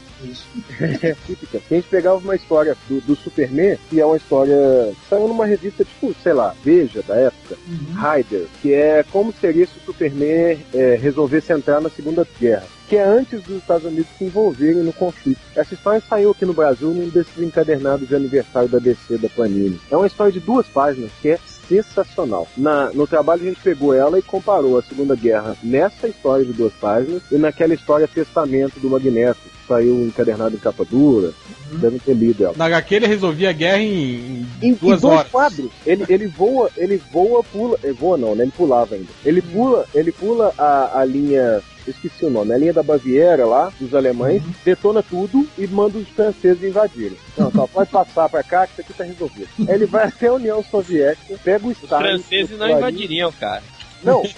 [1.26, 1.60] típica.
[1.60, 4.56] Que a gente pegava uma história do, do Superman, que é uma história
[4.91, 9.66] que saiu numa revista, tipo, sei lá, Veja, da época, Rider, que é como seria
[9.66, 12.74] se o Superman é, resolvesse entrar na Segunda Guerra.
[12.88, 15.39] Que é antes dos Estados Unidos se envolverem no conflito.
[15.55, 19.79] Essa história saiu aqui no Brasil num desses encadernados de aniversário da DC da Panini.
[19.89, 22.47] É uma história de duas páginas que é sensacional.
[22.55, 26.53] Na, no trabalho a gente pegou ela e comparou a Segunda Guerra nessa história de
[26.53, 31.32] duas páginas e naquela história Testamento do Magneto, saiu encadernado em capa dura.
[31.72, 32.53] Devem ter lido ela.
[32.55, 35.32] Na HQ ele resolvia a guerra em, em Em, duas em dois horas.
[35.32, 35.72] quadros.
[35.86, 37.78] Ele, ele voa, ele voa, pula.
[37.84, 38.43] Ele voa não, né?
[38.43, 39.07] Ele pulava ainda.
[39.26, 41.61] Ele pula, ele pula a, a linha.
[41.88, 45.97] eu Esqueci o nome, a linha da Baviera lá, dos alemães, detona tudo e manda
[45.99, 47.18] os franceses invadirem.
[47.38, 49.47] Não, só pode passar pra cá que isso aqui tá resolvido.
[49.68, 52.07] Aí ele vai até a União Soviética, pega o Os Stalin.
[52.20, 53.61] franceses não invadiriam, cara.
[54.04, 54.24] Não.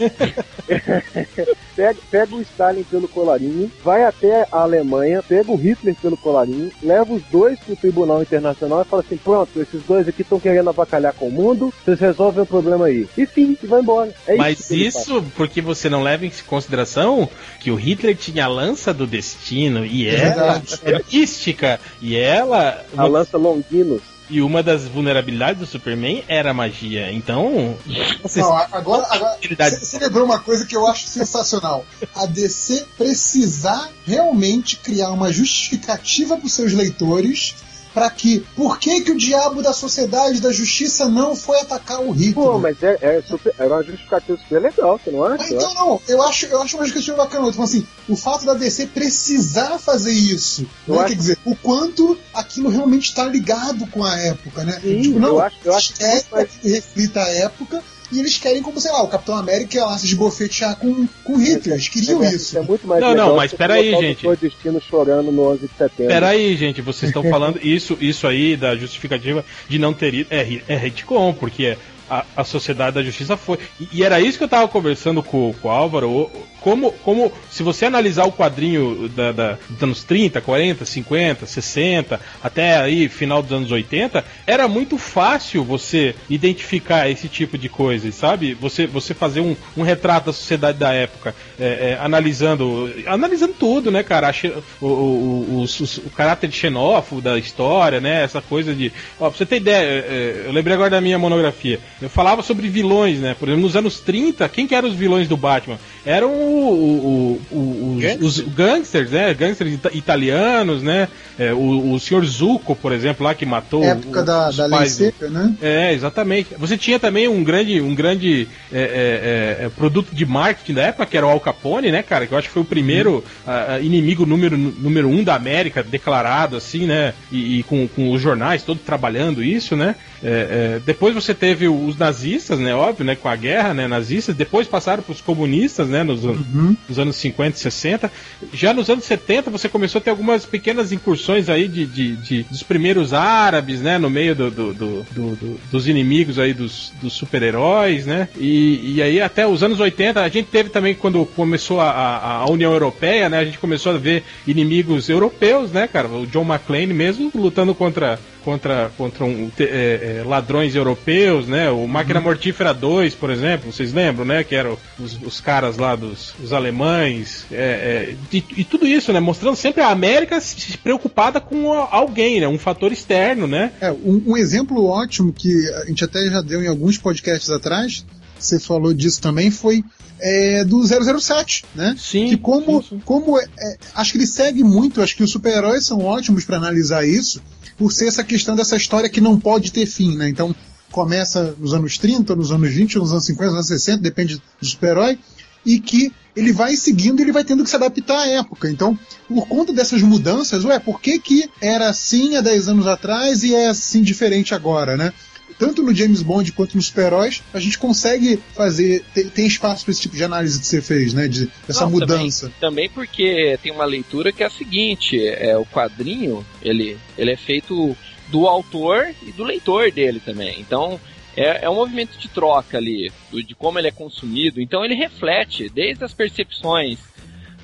[1.75, 6.71] pega, pega o Stalin pelo colarinho, vai até a Alemanha, pega o Hitler pelo colarinho,
[6.81, 10.69] leva os dois pro Tribunal Internacional e fala assim: pronto, esses dois aqui estão querendo
[10.69, 13.07] avacalhar com o mundo, vocês resolvem o problema aí.
[13.17, 14.13] E fim, e vai embora.
[14.25, 14.99] É Mas isso.
[14.99, 17.29] isso porque você não leva em consideração
[17.59, 23.05] que o Hitler tinha a lança do destino e ela é mística e ela A
[23.05, 24.16] lança Longinos.
[24.29, 27.11] E uma das vulnerabilidades do Superman era a magia.
[27.11, 27.77] Então,
[28.21, 29.37] vocês Não, agora, agora
[29.69, 31.85] você lembrou uma coisa que eu acho sensacional.
[32.15, 37.55] A DC precisar realmente criar uma justificativa para os seus leitores
[37.97, 42.11] para que por que que o diabo da sociedade da justiça não foi atacar o
[42.11, 42.33] Hitler?
[42.35, 45.37] Pô, mas é, é super, era uma justificativa super legal, você não acha?
[45.39, 47.49] Mas então não, eu acho, eu acho uma justificativa bacana.
[47.49, 51.03] Tipo assim, o fato da DC precisar fazer isso, né?
[51.05, 54.79] quer dizer, o quanto aquilo realmente está ligado com a época, né?
[54.79, 58.19] Sim, tipo, não, eu acho- eu acho é muito mais- que reflita a época, e
[58.19, 61.75] eles querem, como sei lá, o Capitão América lá se esbofetear com, com Hitler.
[61.75, 62.57] Eles queriam é, isso.
[62.57, 64.23] É muito mais Não, legal não, mas peraí, o gente.
[64.23, 66.13] Doutor Destino chorando no 11 de setembro.
[66.13, 70.27] Peraí, gente, vocês estão falando isso, isso aí da justificativa de não ter ido.
[70.29, 71.77] É, é retcon, porque é.
[72.09, 73.57] A, Sociedade da Justiça foi.
[73.79, 76.29] E, e era isso que eu tava conversando com, com o Álvaro.
[76.61, 82.19] Como, como se você analisar o quadrinho da, da- dos anos 30, 40, 50, 60,
[82.43, 88.11] até aí final dos anos 80, era muito fácil você identificar esse tipo de coisa,
[88.11, 88.53] sabe?
[88.55, 93.91] Você, você fazer um, um retrato da sociedade da época, é, é, analisando, analisando tudo,
[93.91, 94.33] né, cara?
[94.81, 95.63] O, o, o,
[96.05, 98.23] o caráter xenófobo da história, né?
[98.23, 98.91] Essa coisa de.
[99.19, 101.79] Ó, pra você ter ideia, é, é, eu lembrei agora da minha monografia.
[102.01, 103.33] Eu falava sobre vilões, né?
[103.33, 105.79] Por exemplo, nos anos 30, quem que eram os vilões do Batman?
[106.07, 109.33] Eram o, o- o- os, os gangsters, né?
[109.33, 111.09] Gangsters ita- italianos, né?
[111.37, 114.69] É, o, o senhor Zuko, por exemplo, lá que matou época o- da, os da
[114.69, 115.53] pais seca, né?
[115.61, 116.49] é, exatamente.
[116.57, 121.05] Você tinha também um grande, um grande é, é, é, produto de marketing da época,
[121.05, 122.25] que era o Al Capone, né, cara?
[122.25, 126.55] Que eu acho que foi o primeiro ah, inimigo número, número um da América, declarado
[126.55, 127.13] assim, né?
[127.31, 129.95] E, e com, com os jornais todos trabalhando isso, né?
[130.23, 132.73] É, é, depois você teve os nazistas, né?
[132.73, 133.15] Óbvio, né?
[133.15, 133.87] Com a guerra, né?
[133.87, 134.35] Nazistas.
[134.35, 135.96] Depois passaram para os comunistas, né?
[136.03, 138.11] Nos, an- nos anos 50 e 60.
[138.53, 142.43] Já nos anos 70 você começou a ter algumas pequenas incursões aí de, de- de-
[142.43, 143.97] dos primeiros árabes, né?
[143.97, 148.27] No meio do- do- do- do- do- dos inimigos aí dos, dos super-heróis, né?
[148.37, 152.31] E, e aí até os anos 80 a gente teve também quando começou a, a-
[152.41, 153.39] a União Europeia, né?
[153.39, 156.07] A gente começou a ver inimigos europeus, né, cara?
[156.07, 161.69] O John McClane mesmo lutando contra contra, contra um, é, é, ladrões europeus, né?
[161.69, 164.41] O Máquina Mortífera 2, por exemplo, vocês lembram, né?
[164.41, 167.45] Que eram os, os caras lá dos os alemães.
[167.51, 169.19] é, é, e, e tudo isso, né?
[169.19, 172.47] Mostrando sempre a América se preocupada com alguém, né?
[172.47, 173.73] Um fator externo, né?
[173.81, 178.05] É, um, um exemplo ótimo que a gente até já deu em alguns podcasts atrás,
[178.39, 179.83] você falou disso também, foi
[180.21, 181.97] é, do 007, né?
[181.99, 182.29] Sim.
[182.29, 183.01] que como, sim, sim.
[183.03, 186.55] como é, é, acho que ele segue muito, acho que os super-heróis são ótimos para
[186.55, 187.41] analisar isso,
[187.77, 190.27] por ser essa questão dessa história que não pode ter fim, né?
[190.27, 190.55] Então
[190.91, 194.65] começa nos anos 30, nos anos 20, nos anos 50, nos anos 60, depende do
[194.65, 195.19] super-herói,
[195.65, 198.69] e que ele vai seguindo ele vai tendo que se adaptar à época.
[198.69, 198.97] Então,
[199.27, 203.53] por conta dessas mudanças, ué, por que, que era assim há 10 anos atrás e
[203.53, 205.11] é assim diferente agora, né?
[205.57, 209.03] Tanto no James Bond quanto nos super-heróis, a gente consegue fazer.
[209.13, 211.27] Tem, tem espaço para esse tipo de análise que você fez, né?
[211.27, 212.51] De, dessa Não, mudança.
[212.59, 217.31] Também, também porque tem uma leitura que é a seguinte: é o quadrinho ele, ele
[217.31, 217.95] é feito
[218.29, 220.59] do autor e do leitor dele também.
[220.59, 220.99] Então
[221.35, 224.61] é, é um movimento de troca ali de como ele é consumido.
[224.61, 226.99] Então ele reflete desde as percepções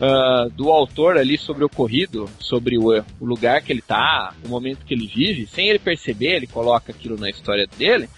[0.02, 2.90] ah, do autor ali sobre o ocorrido, sobre o,
[3.20, 6.92] o lugar que ele tá, o momento que ele vive, sem ele perceber, ele coloca
[6.92, 8.10] aquilo na história dele.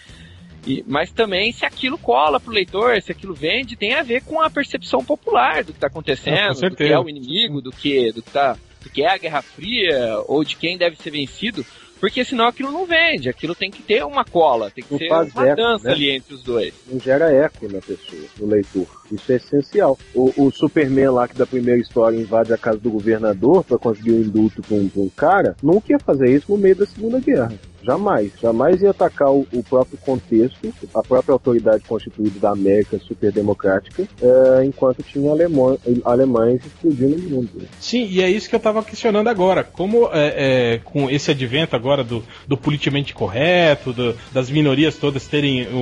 [0.68, 4.42] E- mas também se aquilo cola pro leitor, se aquilo vende, tem a ver com
[4.42, 7.72] a percepção popular do que tá Ah, acontecendo, com do que é o inimigo, do
[7.72, 11.12] que, do que tá, do que é a Guerra Fria, ou de quem deve ser
[11.12, 11.64] vencido,
[12.00, 15.08] porque senão aquilo não vende, aquilo tem que ter uma cola, tem que Não ser
[15.08, 15.94] faz uma eco, dança né?
[15.94, 16.74] ali entre os dois.
[16.88, 18.88] não gera eco na pessoa, no leitor.
[19.12, 19.98] Isso é essencial.
[20.14, 24.12] O, o Superman lá que da primeira história invade a casa do governador para conseguir
[24.12, 27.54] o indulto com, com um cara, nunca ia fazer isso no meio da Segunda Guerra.
[27.86, 28.32] Jamais.
[28.42, 34.66] Jamais ia atacar o, o próprio contexto, a própria autoridade constituída da América superdemocrática, eh,
[34.66, 37.50] enquanto tinha alemão, alemães explodindo no mundo.
[37.80, 39.64] Sim, e é isso que eu tava questionando agora.
[39.64, 45.28] Como é, é, com esse advento agora do, do politicamente correto, do- das minorias todas
[45.28, 45.76] terem um,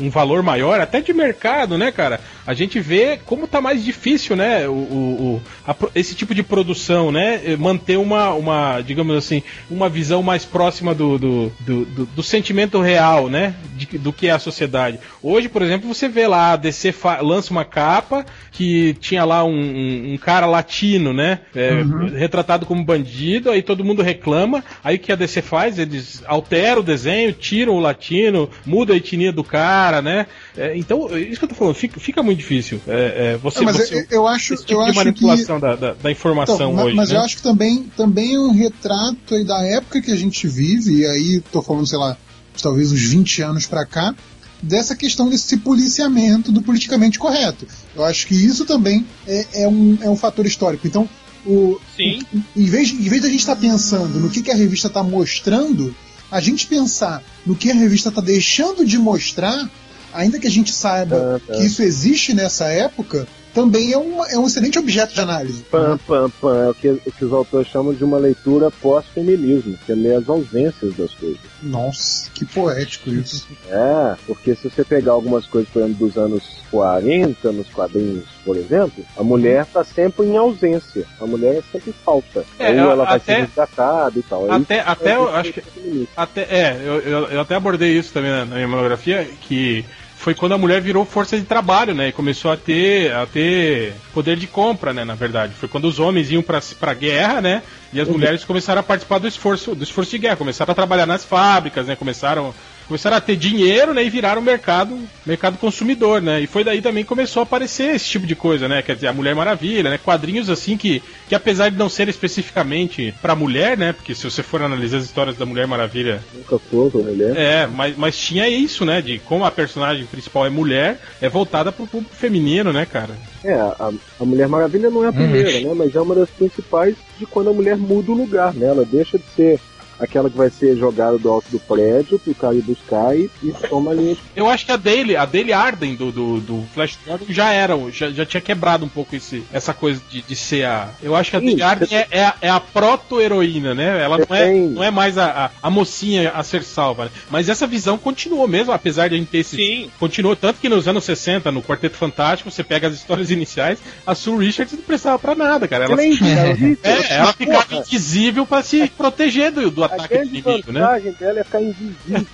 [0.00, 2.20] um- um valor maior, até de mercado, né, cara?
[2.46, 7.10] A gente vê como tá mais difícil, né, o, o- a esse tipo de produção,
[7.12, 7.40] né?
[7.58, 11.29] Manter uma, uma, digamos assim, uma visão mais próxima do, do,
[11.60, 13.54] do, do- do sentimento real, né?
[13.76, 14.98] de- do que é a sociedade.
[15.22, 19.50] Hoje, por exemplo, você vê lá, a DC lança uma capa que tinha lá um,
[19.54, 21.40] um- um cara latino, né?
[21.54, 21.70] é,
[22.18, 24.62] Retratado como bandido, aí todo mundo reclama.
[24.84, 25.78] Aí o que a DC faz?
[25.78, 30.26] Eles alteram o desenho, tiram o latino, muda a etnia do cara, né?
[30.56, 32.80] É, então, isso que eu tô falando, fica, fica muito difícil.
[32.88, 35.56] É, é, você, É, mas você- eu, eu acho, esse tipo eu de acho manipulação
[35.56, 36.96] que da, da, da informação Então, hoje.
[36.96, 37.16] mas né?
[37.16, 40.96] eu acho que também, também é um retrato aí da época que a gente vive,
[41.00, 42.16] e aí tô falando, sei lá,
[42.60, 44.14] talvez uns 20 anos pra cá,
[44.62, 47.66] dessa questão desse policiamento do politicamente correto.
[47.94, 50.86] Eu acho que isso também é, é um, é um fator histórico.
[50.86, 51.08] Então,
[51.46, 52.20] o, Sim.
[52.56, 54.88] em vez, de- em vez de a gente estar pensando no que, que a revista
[54.88, 55.94] está mostrando,
[56.30, 59.70] a gente pensar no que a revista está deixando de mostrar,
[60.12, 61.54] ainda que a gente saiba Ah, tá.
[61.54, 65.62] que isso existe nessa época, também é um, é um excelente objeto de análise.
[65.64, 66.64] Pam, pam, pam.
[66.66, 70.14] É o que, o que os autores chamam de uma leitura pós-feminismo, que é ler
[70.18, 71.40] as ausências das coisas.
[71.60, 73.48] Nossa, que poético isso.
[73.68, 76.42] É, porque se você pegar algumas coisas, por exemplo, dos anos
[76.72, 81.04] 40, nos quadrinhos, por exemplo, a mulher tá sempre em ausência.
[81.20, 82.44] A mulher é sempre falta.
[82.58, 84.48] É, Ou ela vai até- ser resgatada e tal.
[84.48, 85.60] É Até, isso até é eu acho que.
[85.60, 86.12] feminista.
[86.16, 89.84] Até, é, eu, eu, eu até abordei isso também na, na minha monografia, que
[90.20, 92.08] foi quando a mulher virou força de trabalho, né?
[92.08, 95.02] E começou a ter, a ter poder de compra, né?
[95.02, 95.54] Na verdade.
[95.54, 97.62] Foi quando os homens iam pra, pra guerra, né?
[97.90, 101.06] E as mulheres começaram a participar do esforço, do esforço de guerra, começaram a trabalhar
[101.06, 101.96] nas fábricas, né?
[101.96, 102.54] Começaram.
[102.90, 104.02] Começaram a ter dinheiro, né?
[104.02, 106.40] E viraram mercado, mercado consumidor, né?
[106.40, 108.82] E foi daí também que começou a aparecer esse tipo de coisa, né?
[108.82, 109.96] Quer dizer, a Mulher Maravilha, né?
[109.96, 113.92] Quadrinhos assim que, que apesar de não ser especificamente pra mulher, né?
[113.92, 117.36] Porque se você for analisar as histórias da Mulher Maravilha, Nunca foi a mulher.
[117.36, 119.00] é, mas, mas tinha isso, né?
[119.00, 123.14] De como a personagem principal é mulher, é voltada pro público feminino, né, cara?
[123.44, 125.72] É, a, a Mulher Maravilha não é a primeira, né?
[125.76, 128.66] Mas é uma das principais de quando a mulher muda o lugar, né?
[128.66, 129.60] Ela deixa de ser
[130.00, 133.52] aquela que vai ser jogada do alto do prédio pro cara ir buscar e, e
[133.68, 136.64] toma a linha de Eu acho que a Daily, a Daily Arden do, do, do
[136.74, 140.36] Flash Gordon já era, já, já tinha quebrado um pouco esse, essa coisa de, de
[140.36, 140.90] ser a.
[141.02, 144.02] Eu acho que a Sim, Daily Arden é, é a, é a proto-heroína, né?
[144.02, 144.68] Ela não é, Tem.
[144.68, 147.10] não é mais a, a, a mocinha a ser salva, né?
[147.30, 149.56] Mas essa visão continuou mesmo, apesar de a gente ter esse.
[149.56, 149.90] Sim.
[149.98, 154.14] Continuou tanto que nos anos 60, no Quarteto Fantástico, você pega as histórias iniciais, a
[154.14, 155.84] Sue Richards não prestava pra nada, cara.
[155.84, 156.72] Ela, Excelente.
[156.72, 160.80] Isso, é, ela ficava invisível pra se proteger do, do ataque grande inimigo, né?
[160.80, 162.26] vantagem dela é ficar invisível.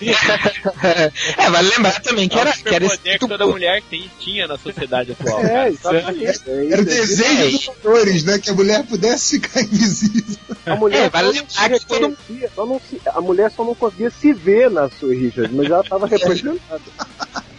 [1.36, 4.10] É, vale lembrar também que era, É o que era superpoder que toda mulher tem,
[4.18, 5.44] tinha na sociedade atual.
[5.44, 6.24] É, exatamente.
[6.26, 8.38] É isso, Era o é desejo dos autores, né?
[8.38, 10.36] Que a mulher pudesse ficar invisível.
[10.66, 13.50] A mulher É, vale só não lembrar que todo- reconhecia, só não se- a mulher
[13.50, 16.80] só não conseguia se ver na sua Richard, mas ela estava representada.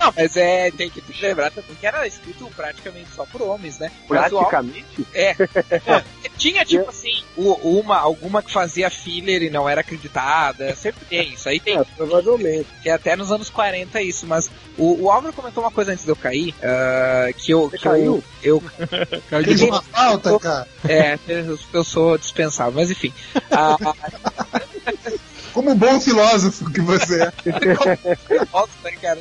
[0.01, 3.91] Não, mas é, tem que lembrar também que era escrito praticamente só por homens, né?
[4.07, 5.05] Praticamente.
[5.13, 5.35] É.
[6.37, 10.75] Tinha, tipo assim, uma, alguma que fazia filler e não era acreditada.
[10.75, 11.77] Sempre tem, isso aí tem.
[11.77, 12.65] É, provavelmente.
[12.81, 16.03] Que é até nos anos 40 isso, mas o, o Álvaro comentou uma coisa antes
[16.03, 17.69] de eu cair, ah, que eu.
[17.69, 18.23] Você que caiu?
[18.41, 18.63] Eu,
[19.29, 20.67] eu Fez de- uma falta, cara.
[20.89, 23.13] é, eu, eu sou dispensável, mas enfim.
[23.51, 23.75] Ah,
[25.53, 27.31] Como um bom filósofo que você é.
[28.51, 29.19] Nossa, né, cara?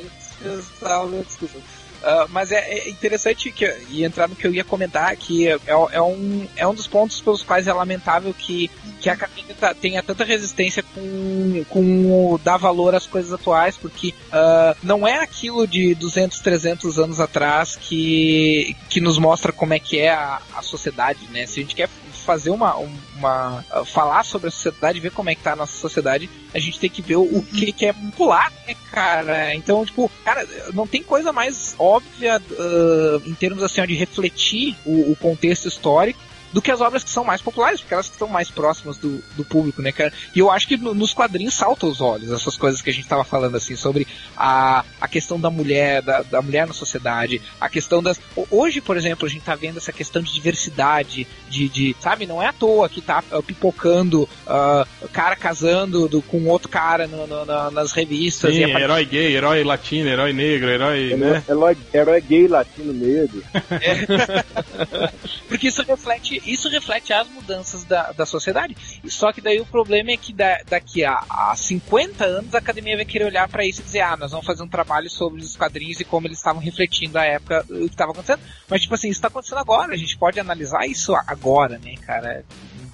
[2.03, 5.59] Ah, mas é, é interessante que, e entrar no que eu ia comentar, que é,
[5.67, 9.73] é um, é um dos pontos pelos quais é lamentável que, que a academia tá-
[9.73, 15.67] tenha tanta resistência com, com dar valor às coisas atuais, porque ah, não é aquilo
[15.67, 20.61] de 200, 300 anos atrás que, que nos mostra como é que é a, a
[20.63, 21.45] sociedade, né?
[21.45, 21.89] Se a gente quer
[22.21, 25.77] fazer uma, uma ah, falar sobre a sociedade, ver como é que tá a nossa
[25.77, 29.55] sociedade, a gente tem que ver o, o que, que é popular, né, cara?
[29.55, 34.75] Então, tipo, cara, não tem coisa mais óbvia ah, em termos assim ó, de refletir
[34.85, 38.13] o, o contexto histórico do que as obras que são mais populares, porque elas que
[38.13, 40.11] estão mais próximas do, do público, né, cara?
[40.35, 43.07] E eu acho que no- nos quadrinhos salta os olhos essas coisas que a gente
[43.07, 47.69] tava falando, assim, sobre a, a questão da mulher, da, da mulher na sociedade, a
[47.69, 48.19] questão das.
[48.35, 52.25] ho- Hoje, por exemplo, a gente tá vendo essa questão de diversidade, de, de sabe,
[52.25, 57.07] não é à toa que tá ah, pipocando ah, cara casando do- com outro cara
[57.07, 58.53] no- no- na- nas revistas.
[58.53, 61.43] Sim, e a- herói gay, herói latino, herói negro, herói, né?
[61.47, 63.41] Herói, herói gay latino negro.
[65.47, 68.75] Porque isso reflete, isso reflete as mudanças da, da sociedade.
[69.03, 72.57] E Só que daí o problema é que da- daqui a, a 50 anos a
[72.57, 75.41] academia vai querer olhar pra isso e dizer, ah, nós vamos fazer um trabalho sobre
[75.41, 78.41] os quadrinhos e como eles estavam refletindo a época, o que estava acontecendo.
[78.69, 82.43] Mas, tipo assim, isso tá acontecendo agora, a gente pode analisar isso agora, né, cara?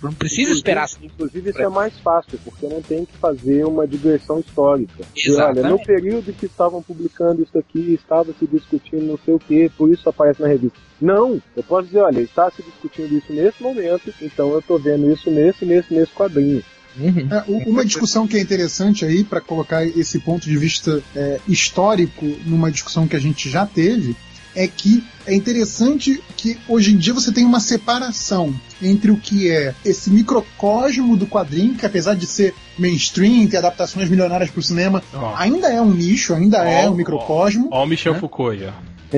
[0.01, 0.87] Não precisa esperar.
[1.01, 5.03] Inclusive, isso é mais fácil, porque não tem que fazer uma digressão histórica.
[5.15, 5.85] E, olha, no Exatamente.
[5.85, 10.07] período que estavam publicando isso aqui, estava se discutindo não sei o que, por isso
[10.07, 10.77] aparece na revista.
[10.99, 15.11] Não, eu posso dizer, olha, está se discutindo isso nesse momento, então eu estou vendo
[15.11, 16.63] isso nesse, nesse, nesse quadrinho.
[16.99, 17.27] Uhum.
[17.31, 22.25] É, uma discussão que é interessante aí para colocar esse ponto de vista é, histórico
[22.45, 24.15] numa discussão que a gente já teve
[24.57, 29.49] é que é interessante que hoje em dia você tem uma separação entre o que
[29.51, 34.63] é esse microcosmo do quadrinho, que apesar de ser mainstream, ter adaptações milionárias para o
[34.63, 35.35] cinema, Ó.
[35.35, 37.69] ainda é um nicho, ainda é Ó, um microcosmo.
[37.71, 38.97] Ó o Michel Foucault aí, ó.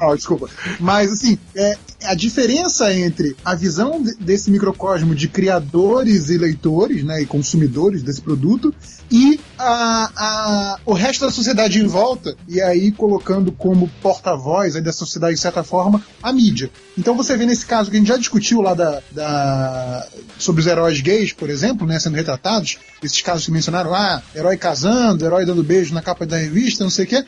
[0.00, 0.48] Ah, desculpa.
[0.78, 7.02] Mas, assim, é, a diferença entre a visão de- desse microcosmo de criadores e leitores,
[7.04, 8.74] né, e consumidores desse produto,
[9.16, 14.92] e a, a- o resto da sociedade em volta, e aí colocando como porta-voz da
[14.92, 16.68] sociedade, de certa forma, a mídia.
[16.98, 20.04] Então você vê nesse caso que a gente já discutiu lá da, da-
[20.36, 24.56] sobre os heróis gays, por exemplo, né, sendo retratados, esses casos que mencionaram, ah, herói
[24.56, 27.24] casando, herói dando beijo na capa da revista, não sei o quê.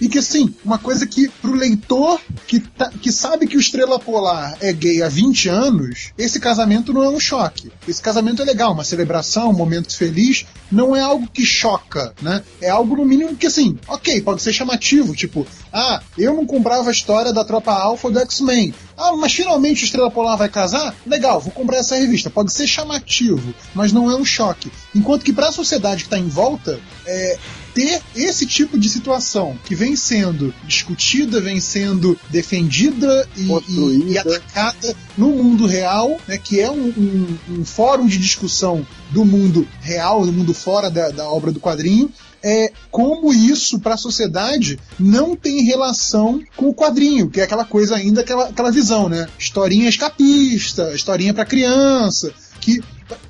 [0.00, 3.98] E que, assim, uma coisa que pro leitor que, tá, que sabe que o Estrela
[3.98, 7.70] Polar é gay há 20 anos, esse casamento não é um choque.
[7.86, 12.42] Esse casamento é legal, uma celebração, um momento feliz, não é algo que choca, né?
[12.60, 16.88] É algo no mínimo que, assim, ok, pode ser chamativo, tipo, ah, eu não comprava
[16.88, 18.74] a história da tropa Alpha do X-Men.
[18.96, 20.94] Ah, mas finalmente o Estrela Polar vai casar?
[21.06, 22.28] Legal, vou comprar essa revista.
[22.28, 24.70] Pode ser chamativo, mas não é um choque.
[24.94, 27.38] Enquanto que para a sociedade que está em volta, é,
[27.74, 34.18] ter esse tipo de situação que vem sendo discutida, vem sendo defendida e, e, e
[34.18, 39.66] atacada no mundo real, né, que é um, um, um, fórum de discussão do mundo
[39.80, 42.10] real, do mundo fora da, da obra do quadrinho,
[42.42, 47.64] é como isso para a sociedade não tem relação com o quadrinho, que é aquela
[47.64, 49.28] coisa ainda, aquela, aquela visão, né?
[49.38, 52.80] Historinha escapista, historinha para criança, que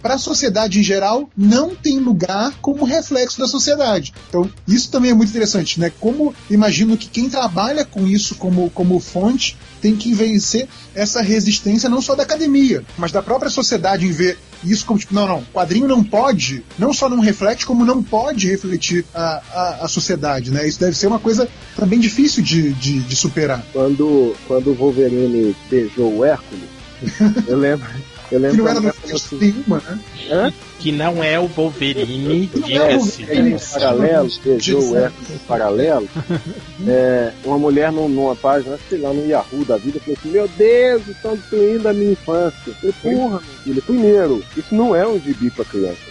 [0.02, 4.12] para a sociedade em geral não tem lugar como reflexo da sociedade.
[4.28, 5.90] Então, isso também é muito interessante, né?
[6.00, 11.88] Como imagino que quem trabalha com isso como, como fonte tem que vencer essa resistência
[11.88, 15.42] não só da academia, mas da própria sociedade em ver isso como tipo, não, não,
[15.44, 20.50] quadrinho não pode, não só não reflete, como não pode refletir a, a, a sociedade,
[20.50, 20.68] né?
[20.68, 23.64] Isso deve ser uma coisa também difícil de, de, de superar.
[23.72, 26.68] Quando, quando o Wolverine beijou o Hércules,
[27.48, 27.88] eu lembro,
[28.30, 29.98] eu lembro que não era assim, nenhuma, né?
[30.30, 30.52] Hã?
[30.78, 33.24] Que não é o Wolverine, diga-se.
[33.24, 36.08] É paralelo, beijou o Hércules paralelo.
[36.88, 41.06] É, uma mulher numa página, sei lá, no Yahoo da vida, falou assim: Meu Deus,
[41.06, 42.72] estão destruindo a minha infância.
[42.82, 46.09] Eu falei, porra, meu filho, primeiro, isso não é um gibi pra criança.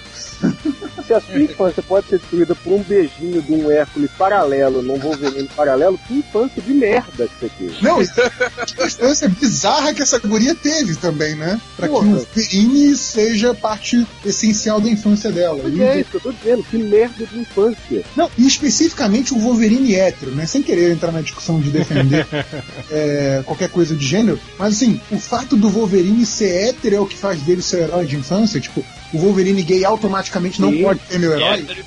[1.05, 4.97] Se a sua infância pode ser destruída por um beijinho de um Hércules paralelo num
[4.99, 7.75] Wolverine paralelo, que infância de merda que você teve.
[7.81, 11.59] Não, que infância bizarra que essa guria teve também, né?
[11.75, 12.05] Pra Porra.
[12.05, 15.59] que o Wolverine seja parte essencial da infância dela.
[15.63, 18.03] Mas é isso que eu tô dizendo, que merda de infância.
[18.15, 20.45] Não, e especificamente o Wolverine hétero, né?
[20.45, 22.27] Sem querer entrar na discussão de defender
[22.91, 27.05] é, qualquer coisa de gênero, mas assim, o fato do Wolverine ser hétero é o
[27.05, 30.83] que faz dele ser herói de infância, tipo, o Wolverine gay automaticamente não Sim.
[30.83, 31.63] pode ser meu herói.
[31.63, 31.83] de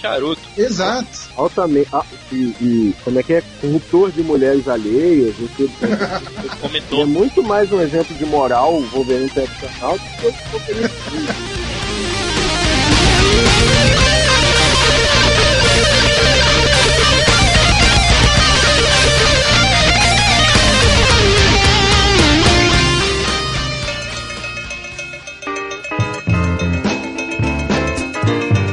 [0.00, 0.42] charuto.
[0.56, 1.08] Exato.
[1.36, 1.88] Altamente.
[1.92, 3.42] Ah, e, e, como é que é?
[3.60, 5.34] Corruptor de mulheres alheias.
[5.36, 5.68] Você,
[7.00, 10.88] é muito mais um exemplo de moral o Wolverine tradicional do que o Wolverine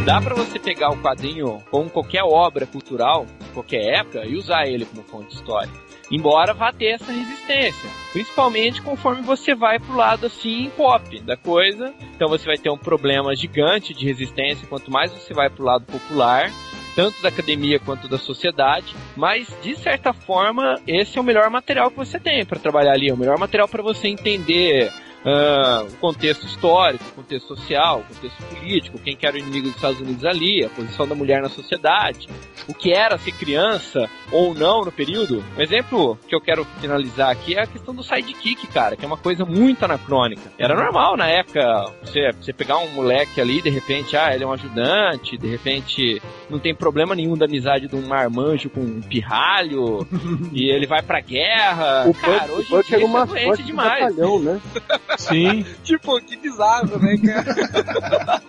[0.05, 3.25] dá para você pegar o quadrinho como qualquer obra cultural,
[3.55, 5.83] qualquer época, e usar ele como fonte histórica.
[6.11, 11.91] Embora vá ter essa resistência, principalmente conforme você vai pro lado assim pop da coisa.
[12.15, 15.85] Então você vai ter um problema gigante de resistência quanto mais você vai pro lado
[15.85, 16.51] popular,
[16.95, 21.89] tanto da academia quanto da sociedade, mas de certa forma esse é o melhor material
[21.89, 24.91] que você tem para trabalhar ali, é o melhor material para você entender
[25.26, 29.67] uh, o contexto histórico, o contexto social, o contexto político, quem que era o inimigo
[29.67, 32.30] dos Estados Unidos ali, a posição da mulher na sociedade,
[32.67, 35.43] o que era ser criança ou não no período.
[35.57, 39.07] Um exemplo que eu quero finalizar aqui é a questão do sidekick, cara, que é
[39.07, 40.51] uma coisa muito anacrônica.
[40.57, 41.61] Era normal na época
[42.03, 46.21] você, você pegar um moleque ali, de repente, ah, ele é um ajudante, de repente
[46.49, 50.07] não tem problema nenhum da amizade de um marmanjo com um pirralho
[50.53, 52.05] e ele vai pra guerra.
[52.07, 54.15] O cara, hoje em dia é doente demais.
[54.39, 54.61] né?
[55.18, 55.66] Sim.
[55.84, 58.41] tipo, que bizarro, né, cara?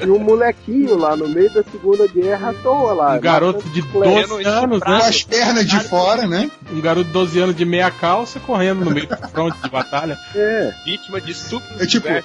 [0.00, 3.14] E um molequinho lá no meio da Segunda Guerra à toa lá.
[3.16, 4.86] Um garoto de 12 anos, né?
[4.86, 6.50] Com as pernas de fora, né?
[6.72, 10.18] Um garoto de 12 anos de meia calça correndo no meio do fronte de batalha.
[10.34, 10.72] É.
[10.84, 11.68] Vítima de estupro.
[11.78, 12.22] É tipo, né,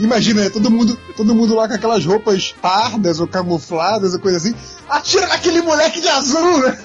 [0.00, 4.36] imagina, é, todo mundo, todo mundo lá com aquelas roupas pardas ou camufladas ou coisa
[4.36, 4.54] assim.
[4.88, 6.78] Atira naquele moleque de azul, né?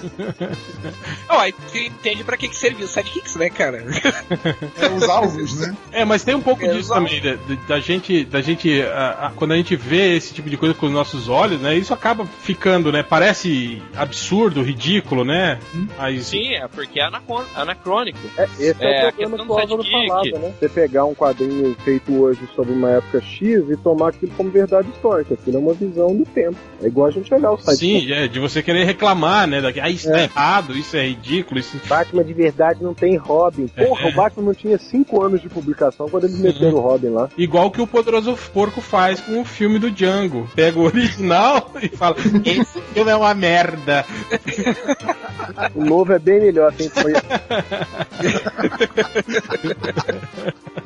[1.30, 3.84] oh, aí tu entende pra que, que serviu o sidekicks, né, cara?
[4.78, 5.76] É, os alvos, né?
[5.92, 7.36] É, mas tem um pouco é, disso também, da,
[7.68, 10.88] da, gente, da gente a, a, quando a gente vê esse tipo de coisa com
[10.88, 15.60] os nossos olhos, né, isso acaba ficando, né, parece absurdo, ridículo, né?
[15.98, 16.28] Mas...
[16.28, 17.10] Sim, é porque é
[17.56, 18.20] anacrônico.
[18.38, 20.54] É, esse é, é o problema que o Álvaro falava, né?
[20.60, 24.90] Você pegar um quadrinho feito hoje sobre uma época X e tomar aquilo como verdade
[24.90, 26.58] histórica, aquilo é uma visão do tempo.
[26.82, 27.80] É igual a gente olhar o site.
[27.80, 30.12] Sim, é, de você querer reclamar, né, daqui, ah, isso é.
[30.12, 31.80] tá errado, isso é ridículo, isso...
[31.88, 33.68] Batman de verdade não tem Robin.
[33.68, 34.12] Porra, é.
[34.12, 36.80] o Batman não tinha 5 anos de publicação quando eles meteram uhum.
[36.80, 37.30] o Robin lá.
[37.38, 40.50] Igual que o Poderoso Porco faz com o filme do Django.
[40.56, 42.16] Pega o original e fala:
[42.46, 44.06] Esse filme é uma merda.
[45.76, 47.14] O novo é bem melhor, tem foi.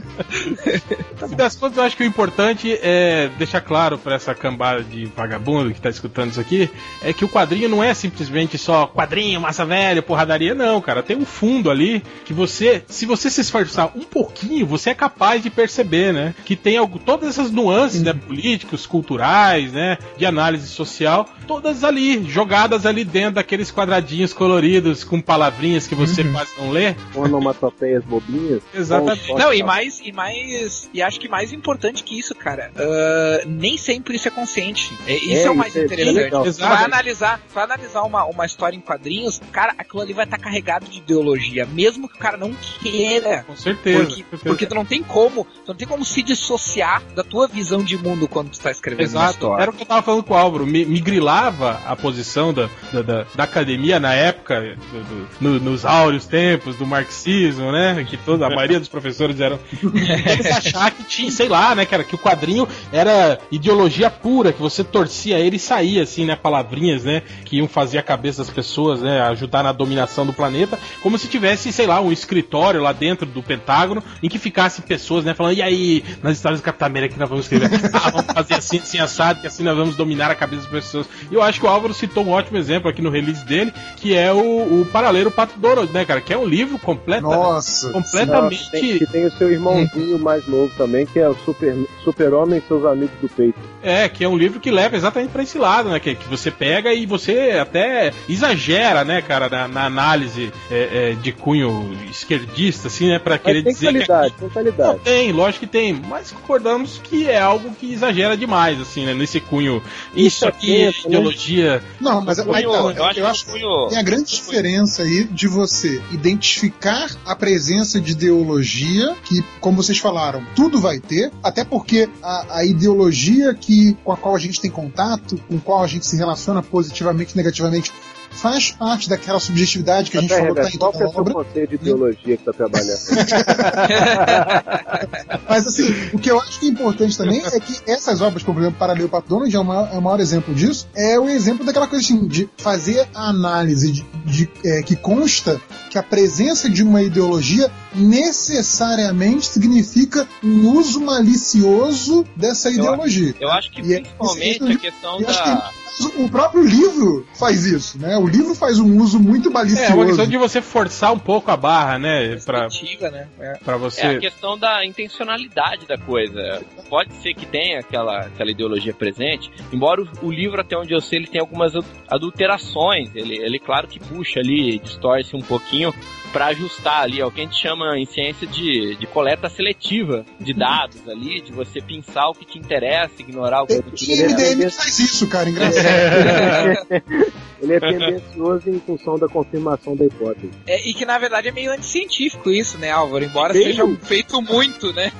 [0.23, 5.05] Fim das contas, eu acho que o importante é deixar claro para essa cambada de
[5.05, 6.69] vagabundo que tá escutando isso aqui,
[7.01, 11.03] é que o quadrinho não é simplesmente só quadrinho, massa velha, porradaria, não, cara.
[11.03, 15.41] Tem um fundo ali que você, se você se esforçar um pouquinho, você é capaz
[15.41, 16.33] de perceber, né?
[16.45, 22.23] Que tem algo, todas essas nuances, né, políticos, culturais, né, de análise social, todas ali,
[22.29, 26.95] jogadas ali dentro daqueles quadradinhos coloridos com palavrinhas que você quase não lê.
[27.15, 28.61] Onomatopeias bobinhas.
[28.73, 29.33] Exatamente.
[29.33, 33.77] Não, e mais, e mais, e acho que mais importante que isso, cara, ah, nem
[33.77, 34.91] sempre isso é consciente.
[35.05, 36.55] É, isso é, É, o mais isso é interessante.
[36.55, 40.25] Tu vai analisar, tu vai analisar uma, uma história em quadrinhos, cara, aquilo ali vai
[40.25, 43.43] estar carregado de ideologia, mesmo que o cara não queira.
[43.47, 44.05] Com certeza.
[44.05, 47.83] Porque, porque tu não tem como, tu não tem como se dissociar da tua visão
[47.83, 49.31] de mundo quando tu tá escrevendo uma Exato.
[49.33, 49.61] história.
[49.61, 50.65] Era o que eu tava falando com o Álvaro.
[50.65, 55.59] Me, me grilava a posição da, da, da- da academia na época, do- do- no-
[55.59, 58.05] nos áureos tempos do marxismo, né?
[58.07, 59.59] Que toda a maioria dos professores eram.
[60.31, 64.61] Eles achar que tinha, sei lá, né, cara, que o quadrinho era ideologia pura, que
[64.61, 66.35] você torcia ele e saía, assim, né?
[66.35, 67.21] Palavrinhas, né?
[67.45, 69.21] Que iam fazer a cabeça das pessoas, né?
[69.21, 73.41] Ajudar na dominação do planeta, como se tivesse, sei lá, um escritório lá dentro do
[73.43, 75.33] Pentágono em que ficasse pessoas, né?
[75.33, 77.67] Falando, e aí, nas histórias do Capitão América que nós vamos escrever?
[77.97, 81.07] Ah, vamos fazer assim, assim, assado, que assim nós vamos dominar a cabeça das pessoas.
[81.31, 84.15] E eu acho que o Álvaro citou um ótimo exemplo aqui no release dele, que
[84.15, 86.21] é o, o Paralelo Pato Donald, né, cara?
[86.21, 87.91] Que é um livro completa, Nossa.
[87.91, 88.69] completamente.
[88.69, 89.51] Tem, que tem o seu
[89.95, 93.57] irmãozinho mais novo também, que é o Super, Super-Homem e seus amigos do peito.
[93.81, 95.99] É, que é um livro que leva exatamente pra esse lado, né?
[95.99, 101.13] Que, que você pega e você até exagera, né, cara, na, na análise é, é,
[101.13, 103.19] de cunho esquerdista, assim, né?
[103.19, 104.37] Pra querer Mas tem dizer qualidade, que.
[104.39, 104.99] tem Não, qualidade.
[105.03, 109.13] tem, lógico que tem, mas concordamos que é algo que exagera demais, assim, né?
[109.13, 109.81] Nesse cunho.
[110.15, 111.15] Isso aqui é atento, né?
[111.17, 111.83] ideologia.
[112.01, 115.03] Não, mas Cunho, tá, eu acho que eu acho que cunho- tem a grande diferença
[115.03, 121.31] aí de você identificar a presença de ideologia, que, como vocês falaram, tudo vai ter,
[121.41, 125.61] até porque a, a ideologia que, com a qual a gente tem contato, com a
[125.61, 127.93] qual a gente se relaciona positivamente e negativamente,
[128.37, 131.05] faz parte daquela subjetividade que a gente Até, falou que tá em toda que é
[131.05, 131.33] a o obra.
[131.33, 132.99] conceito de ideologia que tá trabalhando?
[135.49, 135.83] Mas assim,
[136.13, 138.79] o que eu acho que é importante também é que essas obras, como por exemplo,
[138.79, 141.87] Paralelo Pato Donald é o, maior, é o maior exemplo disso, é o exemplo daquela
[141.87, 145.59] coisa assim, de fazer a análise de, de, é, que consta
[145.89, 153.33] que a presença de uma ideologia necessariamente significa um uso malicioso dessa ideologia.
[153.39, 155.71] Eu acho que E é- principalmente a questão eu acho da.
[156.17, 158.17] O próprio livro faz isso, né?
[158.17, 159.93] O livro faz um uso muito É, malicioso.
[159.95, 162.35] uma questão de você forçar um pouco a barra, né?
[162.45, 162.67] Pra,
[163.11, 163.27] né?
[163.39, 163.53] É.
[163.63, 164.19] pra É a você.
[164.19, 166.61] questão da intencionalidade da coisa.
[166.89, 171.01] Pode ser que tenha aquela, aquela ideologia presente, embora o, o livro, até onde eu
[171.01, 173.09] sei, ele tem algumas adu- adulterações.
[173.15, 175.93] Ele, ele claro que puxa ali, distorce um pouquinho
[176.37, 180.23] para ajustar ali, é o que a gente chama em ciência de, de coleta seletiva
[180.39, 184.05] de dados ali, de você pensar o que te interessa, ignorar o que não te
[184.05, 186.87] tem MDM que faz isso, cara, engraçado.
[187.59, 190.51] Ele é tendencioso em função da confirmação da hipótese.
[190.67, 193.25] É, e que na verdade é meio anticientífico isso, né, Álvaro?
[193.25, 193.65] Embora Meio.
[193.65, 195.11] seja feito muito, né?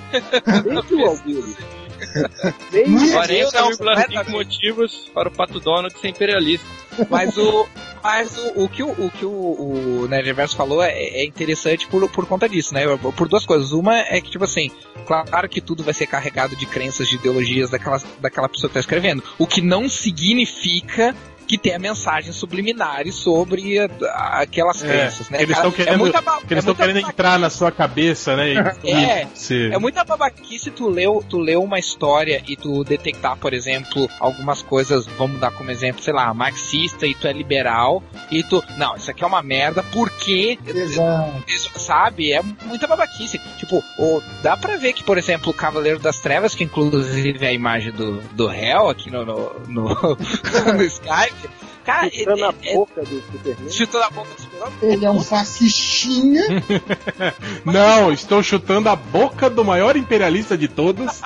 [0.94, 1.58] O Alviro.
[2.88, 3.14] Muito.
[3.14, 6.66] 40,5 motivos para o Pato Donald ser imperialista.
[7.10, 7.68] Mas o.
[8.04, 9.30] Mas o, o que, o, o, que o,
[10.04, 12.84] o Nerd Reverso falou é, é interessante por, por conta disso, né?
[12.98, 13.72] Por duas coisas.
[13.72, 14.72] Uma é que, tipo assim,
[15.06, 18.80] claro que tudo vai ser carregado de crenças, de ideologias daquela, daquela pessoa que tá
[18.80, 19.24] escrevendo.
[19.38, 21.14] O que não significa
[21.48, 25.42] que tenha mensagens subliminares sobre a- a- aquelas É, crenças, né?
[25.42, 28.54] eles estão querendo- muita ba- Porque eles estão muita querendo entrar na sua cabeça, né?
[28.84, 29.24] E, É.
[29.34, 33.54] e se- É muita babaquice tu leu, tu leu uma história e tu detectar, por
[33.54, 38.44] exemplo, algumas coisas, vamos dar como exemplo, sei lá, marxista e tu é liberal e
[38.44, 40.58] tu, não, isso aqui é uma merda porque
[41.48, 42.34] isso, sabe?
[42.34, 43.40] É muita babaquice.
[43.58, 47.50] Tipo, o, dá pra ver que, por exemplo, o Cavaleiro das Trevas, que inclusive é
[47.50, 49.88] a imagem do, do réu aqui no, no, no,
[50.76, 51.77] no Skype, Thank you.
[51.88, 53.72] Cara, Chutando a é, é, boca do Superman.
[53.72, 56.44] chutou na boca do super Ele é um fascistinha.
[57.64, 61.22] Não, estou chutando a boca do maior imperialista de todos.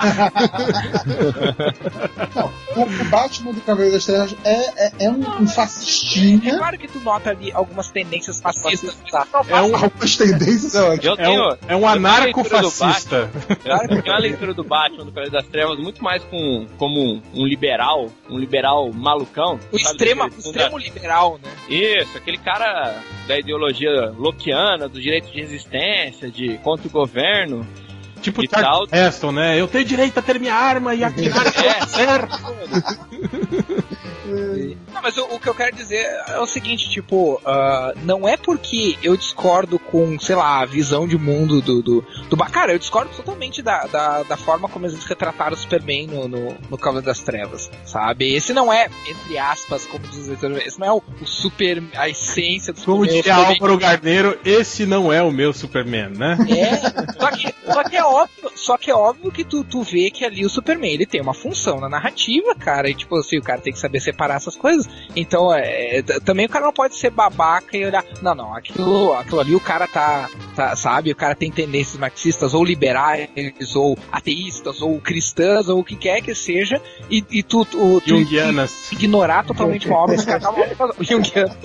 [2.36, 6.56] Não, o, Batman do Cavaleiro das Trevas é, é, é um, um É fascistinha.
[6.56, 9.26] claro que tu nota ali algumas tendências fascistas, tá?
[9.48, 11.08] É um, Algumas tendências, é ótimo.
[11.08, 13.28] Eu é tenho, um, é um eu tenho a do anarco-fascista.
[13.64, 17.00] Claro que tem uma leitura do Batman, do Cavaleiro das Trevas, muito mais com, como
[17.00, 19.58] um, um liberal, um liberal malucão.
[19.72, 19.90] O sabe?
[19.90, 21.50] extremo, extremo liberal, né?
[21.68, 22.94] Isso, aquele cara
[23.26, 27.66] da ideologia lockiana, do direito de resistência, de contra o governo.
[28.22, 28.92] Tipo Charles.
[28.92, 29.60] Heston, né?
[29.60, 31.86] Eu tenho direito a ter minha arma e atirar É.
[31.86, 32.40] certo.
[34.92, 38.36] Não, mas o, o que eu quero dizer é o seguinte, tipo, ah, não é
[38.36, 42.78] porque eu discordo com, sei lá, a visão de mundo do, do, do Cara, eu
[42.78, 47.06] discordo totalmente da, da, da forma como eles retrataram o Superman no, no, no Cavaleiro
[47.06, 48.34] das Trevas, sabe?
[48.34, 52.08] Esse não é, entre aspas, como diz o esse não é o, o super, a
[52.10, 53.22] essência do Como Superman.
[53.22, 56.36] diria o Superman Álvaro Garneiro, esse não é o meu Superman, né?
[56.50, 56.76] É,
[57.18, 60.24] só que, só que é óbvio, só que é óbvio que tu, tu vê que
[60.24, 63.60] ali o Superman ele tem uma função na narrativa, cara, e tipo assim, o cara
[63.60, 64.88] tem que saber separar essas coisas.
[65.16, 69.14] Então, é, é, também o cara não pode ser babaca e olhar, não, não, aquilo,
[69.14, 73.28] aquilo ali o cara tá, tá, sabe, o cara tem tendências marxistas ou liberais,
[73.74, 76.80] ou ateístas, ou cristãs, ou o que quer que seja,
[77.10, 78.14] e, e tu, tu, tu
[78.92, 80.94] ignorar totalmente uma obra, descartar uma obra,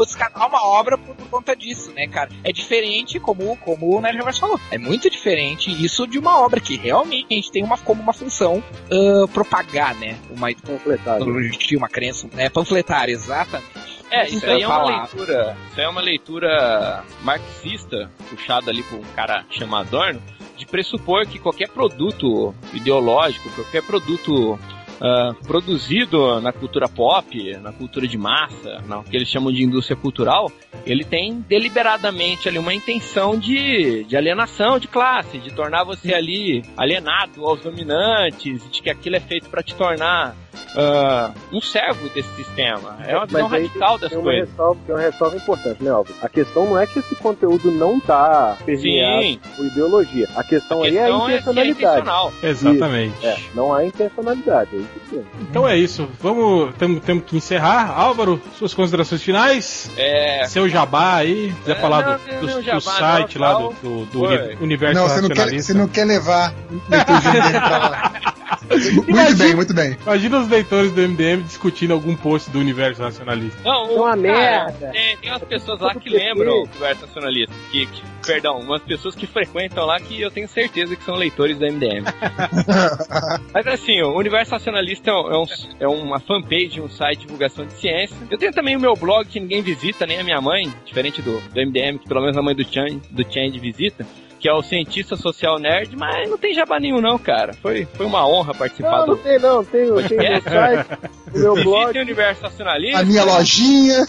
[0.03, 2.31] descartar uma obra por, por conta disso, né, cara?
[2.43, 6.59] É diferente, como, como o Nerd Reverso falou, é muito diferente isso de uma obra
[6.59, 12.49] que realmente tem uma, como uma função ah, propagar, né, uma ideologia, uma crença, né,
[12.49, 13.67] panfletária, exatamente.
[14.09, 15.01] É, Isso aí é uma falar.
[15.01, 15.57] leitura.
[15.69, 20.21] Isso aí é uma leitura marxista, puxada ali por um cara chamado Adorno,
[20.55, 24.57] de pressupor que qualquer produto ideológico, qualquer produto
[25.01, 29.95] ah, produzido na cultura pop, na cultura de massa, na que eles chamam de indústria
[29.95, 30.51] cultural,
[30.85, 36.63] ele tem deliberadamente ali uma intenção de, de alienação de classe, de tornar você ali
[36.75, 40.35] alienado aos dominantes, de que aquilo é feito para te tornar
[40.75, 42.97] ah, um servo desse sistema.
[43.05, 44.49] É uma visão radical das Tem uma, coisas.
[44.49, 46.15] ressalva, tem uma ressalva importante, né, Alves?
[46.21, 50.27] A questão não é que esse conteúdo não tá permeado por ideologia.
[50.35, 51.69] A questão, a aí é a questão é, que é intencionalidade.
[51.71, 52.33] intencional.
[52.43, 53.25] Exatamente.
[53.25, 54.69] É, não há intencionalidade.
[54.75, 55.23] É isso que é.
[55.41, 56.07] Então é isso.
[56.21, 56.75] Vamos.
[56.75, 57.91] Temos temos que encerrar.
[57.97, 59.89] Álvaro, suas considerações finais.
[59.97, 61.53] É, Seu jabá aí.
[61.59, 64.95] Quiser É, falar não, do, do- do jabá, site não, lá do, do, do universo
[64.95, 66.53] Não, você não, quer, você não quer levar
[68.69, 68.93] o.
[68.93, 69.97] Muito Imagina- bem, muito bem.
[70.01, 73.57] Imagina os leitores do MDM discutindo algum post do universo racionalista.
[73.63, 74.89] Não, É uma cara, merda.
[74.91, 76.25] Tem, tem umas pessoas lá que perfeito.
[76.37, 77.55] lembram do universo nacionalista.
[77.71, 81.57] Que, que- perdão, umas pessoas que frequentam lá que eu tenho certeza que são leitores
[81.57, 82.03] do MDM.
[83.53, 85.45] Mas assim, o Universo Nacionalista é, um- é um-
[85.81, 88.15] é uma fanpage, um site de divulgação de ciência.
[88.29, 91.39] Eu tenho também o meu blog que ninguém visita, nem a minha mãe, diferente do,
[91.39, 93.23] do MDM, que pelo menos a mãe do Chan, do
[93.59, 94.05] visita.
[94.39, 97.53] Que é o Cientista Social Nerd, mas não tem jabá nenhum não, cara.
[97.53, 99.17] Foi, foi uma honra participar Não, não do...
[99.17, 99.63] tem não.
[99.63, 100.89] Tem, tem o meu site,
[101.33, 102.99] o meu blog, Universo Nacionalista.
[102.99, 104.05] A minha lojinha.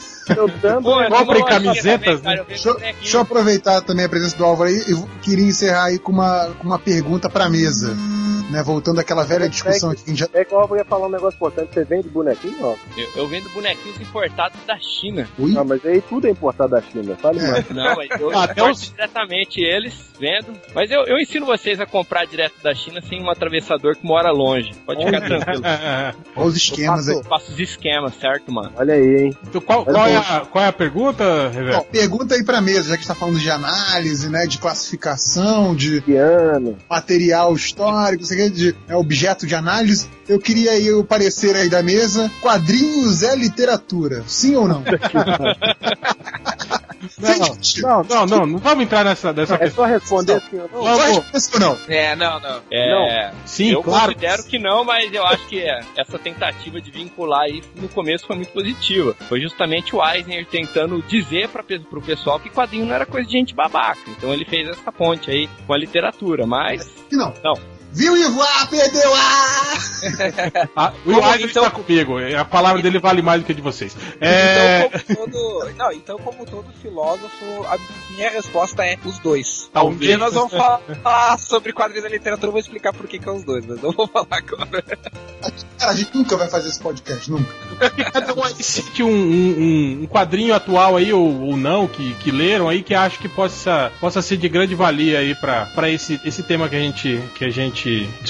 [1.11, 2.45] Comprem camisetas, também, né?
[2.45, 4.85] vendo Deixa, deixa eu aproveitar também a presença do Álvaro aí.
[4.87, 7.97] Eu queria encerrar aí com uma, com uma pergunta pra mesa.
[8.51, 10.15] Né, voltando àquela velha discussão aqui.
[10.16, 11.69] Já, É que o Álvaro ia falar um negócio importante.
[11.75, 12.75] Você vende bonequinho, ó?
[12.97, 15.29] Eu, eu vendo bonequinhos importados da China.
[15.39, 17.15] Ui, Não, mas aí tudo é importado da China.
[17.16, 17.51] Fale É.
[17.51, 17.69] mais.
[17.70, 20.47] Não, mas eu Até importo os- diretamente eles, vendo.
[20.75, 24.31] Mas eu, eu ensino vocês a comprar direto da China sem um atravessador que mora
[24.31, 24.73] longe.
[24.87, 25.62] Pode ficar tranquilo.
[26.35, 27.16] olha os esquemas aí.
[27.16, 28.73] Eu faço os esquemas, certo, mano?
[28.77, 29.37] Olha aí, hein?
[29.47, 31.85] então, qual, qual é a, qual é a pergunta, Reverso?
[31.93, 36.79] pergunta aí pra mesa, já que está falando de análise, né, de classificação, de Piano.
[36.89, 40.09] material histórico, você quer de é, objeto de análise.
[40.28, 42.31] Eu queria aí o parecer aí da mesa.
[42.40, 44.85] Quadrinhos é literatura, sim ou não?
[47.19, 49.85] Não, não, não, não vamos entrar nessa, nessa É questão.
[49.85, 50.59] só responder assim,
[51.55, 51.78] ou não?
[51.89, 52.60] É, não, não.
[52.70, 54.12] É, Sim, eu claro.
[54.12, 58.27] considero que não, mas eu acho que é, essa tentativa de vincular aí no começo
[58.27, 59.16] foi muito positiva.
[59.28, 63.32] Foi justamente o Eisner tentando dizer para pro pessoal que quadrinho não era coisa de
[63.32, 64.01] gente babaca.
[64.09, 67.32] Então ele fez essa ponte aí com a literatura, mas não.
[67.43, 67.78] Não.
[67.93, 68.40] Viu, Ivo?
[68.43, 69.12] Ah, perdeu!
[69.15, 69.74] Ah!
[70.77, 72.19] Ah, o Eisner então- está comigo.
[72.39, 73.97] A palavra dele vale mais do que a de vocês.
[74.20, 77.77] É, Então, como todo, não, então, como todo filósofo, a
[78.15, 79.69] minha resposta é os dois.
[79.73, 79.98] Talvez.
[79.98, 80.52] Talvez nós vamos
[81.02, 83.82] falar sobre quadrinhos da literatura, eu vou explicar por que, que é os dois, mas
[83.82, 84.82] não vou falar agora.
[85.78, 87.52] Cara, a gente nunca vai fazer esse podcast, nunca.
[88.12, 92.31] cada um aí cite um, um- um quadrinho atual aí, ou, ou não, que, que
[92.31, 96.20] leram aí, que acho que possa, possa ser de grande valia aí pra, pra esse,
[96.24, 97.20] esse tema que a gente.
[97.35, 97.78] Que a gente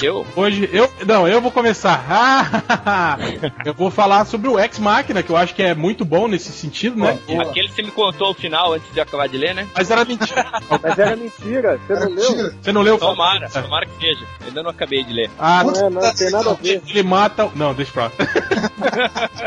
[0.01, 0.89] eu Hoje, eu.
[1.05, 2.05] Não, eu vou começar.
[2.91, 3.17] Ah,
[3.65, 6.51] eu vou falar sobre o Ex Machina, que eu acho que é muito bom nesse
[6.51, 7.17] sentido, né?
[7.27, 7.43] Boa.
[7.43, 9.67] Aquele que você me contou o final antes de eu acabar de ler, né?
[9.75, 10.45] Mas era mentira.
[10.81, 11.79] Mas era mentira.
[11.87, 12.53] Você não leu?
[12.61, 14.25] Você não leu o Tomara, tomara que seja.
[14.41, 15.29] Eu ainda não acabei de ler.
[15.37, 16.81] Ah, Não, é, não tem nada a ver.
[16.87, 17.49] Ele mata.
[17.55, 18.11] Não, deixa pra lá.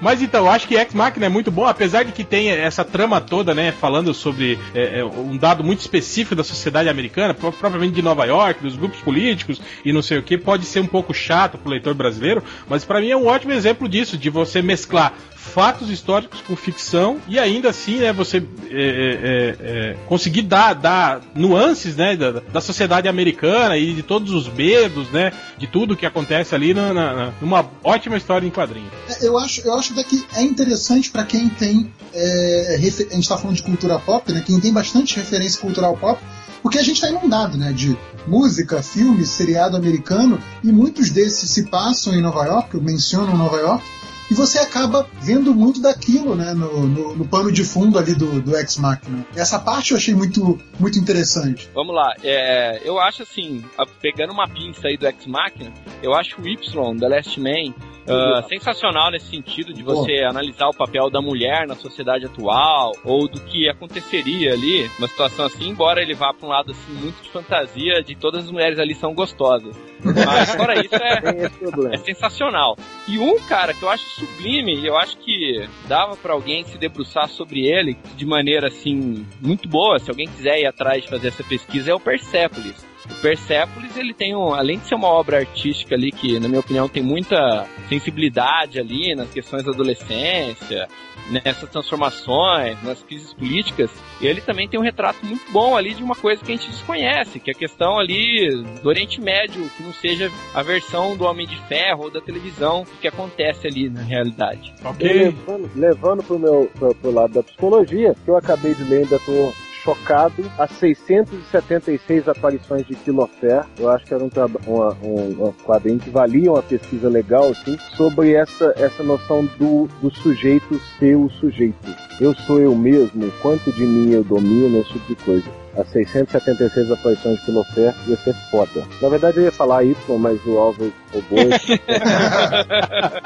[0.00, 2.84] Mas então, eu acho que Ex Machina é muito bom, apesar de que tem essa
[2.84, 3.72] trama toda, né?
[3.72, 8.24] Falando sobre é, é, um dado muito específico da sociedade americana, pro- propriamente de Nova
[8.24, 11.70] York, dos grupos políticos e não sei o que, pode ser um pouco chato pro
[11.70, 16.40] leitor brasileiro, mas pra mim é um ótimo exemplo disso, de você mesclar fatos históricos
[16.40, 22.16] com ficção e ainda assim, né, você é, é, é, conseguir dar, dar nuances, né,
[22.16, 26.72] da, da, sociedade americana e de todos os medos, né, de tudo que acontece ali
[26.72, 28.90] na, na, numa ótima história em quadrinhos.
[29.08, 33.36] É, eu acho, eu acho que é interessante para quem tem, é, a gente está
[33.36, 36.22] falando de cultura pop, né, quem tem bastante referência cultural pop,
[36.62, 41.68] porque a gente está inundado, né, de música, filme, seriado americano, e muitos desses se
[41.68, 43.84] passam em Nova York, mencionam Nova York,
[44.30, 48.40] e você acaba vendo muito daquilo, né, no, no, no pano de fundo ali do,
[48.40, 49.26] do Ex Machina.
[49.36, 51.68] Essa parte eu achei muito, muito interessante.
[51.74, 53.62] Vamos lá, é, eu acho assim,
[54.00, 55.72] pegando uma pinça aí do Ex Machina,
[56.02, 60.74] eu acho o Y, The Last Man, Uh, sensacional nesse sentido de você analisar o
[60.76, 66.02] papel da mulher na sociedade atual ou do que aconteceria ali, uma situação assim, embora
[66.02, 69.14] ele vá para um lado assim muito de fantasia, de todas as mulheres ali são
[69.14, 69.76] gostosas.
[70.04, 72.76] Mas fora isso é, é sensacional.
[73.06, 77.28] E um cara que eu acho sublime, eu acho que dava para alguém se debruçar
[77.28, 81.44] sobre ele de maneira assim muito boa, se alguém quiser ir atrás de fazer essa
[81.44, 82.91] pesquisa, é o Persepolis.
[83.10, 86.60] O Persepolis, ele tem um, além de ser uma obra artística ali que, na minha
[86.60, 90.88] opinião, tem muita sensibilidade ali nas questões da adolescência,
[91.30, 96.14] nessas transformações, nas crises políticas, ele também tem um retrato muito bom ali de uma
[96.14, 98.48] coisa que a gente desconhece, que é a questão ali
[98.82, 102.84] do Oriente Médio, que não seja a versão do Homem de Ferro ou da televisão
[103.00, 104.72] que acontece ali na realidade.
[104.84, 105.08] Ok.
[105.08, 109.18] Levando, levando pro meu pro, pro lado da psicologia, que eu acabei de ler, ainda
[109.20, 109.52] tô
[109.82, 113.64] chocado as 676 aparições de Kilofé.
[113.78, 114.30] Eu acho que era um,
[114.66, 120.14] um, um quadrinho que valia uma pesquisa legal assim, sobre essa, essa noção do, do
[120.14, 121.76] sujeito ser o sujeito.
[122.20, 126.90] Eu sou eu mesmo, quanto de mim eu domino, esse tipo de coisa as 676
[126.90, 128.86] aparições de Kilofé ia ser foda.
[129.00, 131.48] Na verdade eu ia falar Y, mas o Álvaro roubou.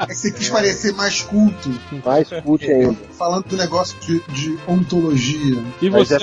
[0.07, 1.69] Você quis parecer mais culto.
[2.05, 2.95] Mais culto ainda.
[3.11, 5.63] Falando do negócio de, de ontologia.
[5.81, 6.19] E você, é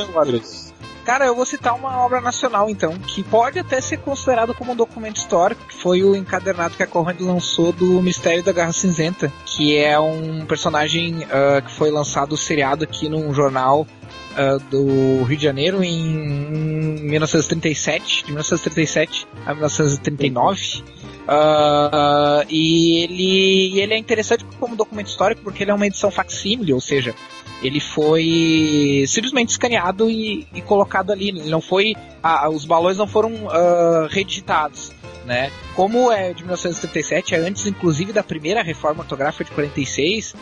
[1.05, 4.77] Cara, eu vou citar uma obra nacional, então, que pode até ser considerado como um
[4.77, 9.31] documento histórico, que foi o encadernado que a Conrad lançou do Mistério da Garra Cinzenta,
[9.45, 13.87] que é um personagem uh, que foi lançado seriado aqui num jornal
[14.35, 20.83] uh, do Rio de Janeiro em 1937, de 1937 a 1939.
[21.25, 26.73] Uh, e ele, ele é interessante como documento histórico porque ele é uma edição facsímile,
[26.73, 27.15] ou seja,
[27.63, 31.29] ele foi simplesmente escaneado e, e colocado ali.
[31.29, 34.93] Ele não foi, ah, os balões não foram uh, redigitados.
[35.25, 35.51] Né?
[35.75, 40.35] Como é de 1937, é antes inclusive da primeira reforma ortográfica de 46,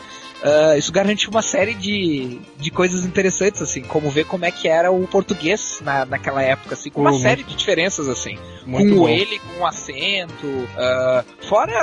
[0.43, 4.67] Uh, isso garante uma série de, de coisas interessantes, assim, como ver como é que
[4.67, 7.19] era o português na, naquela época, assim, com uma uhum.
[7.19, 8.37] série de diferenças, assim.
[8.65, 9.09] Muito com bom.
[9.09, 11.73] ele, com o acento, uh, fora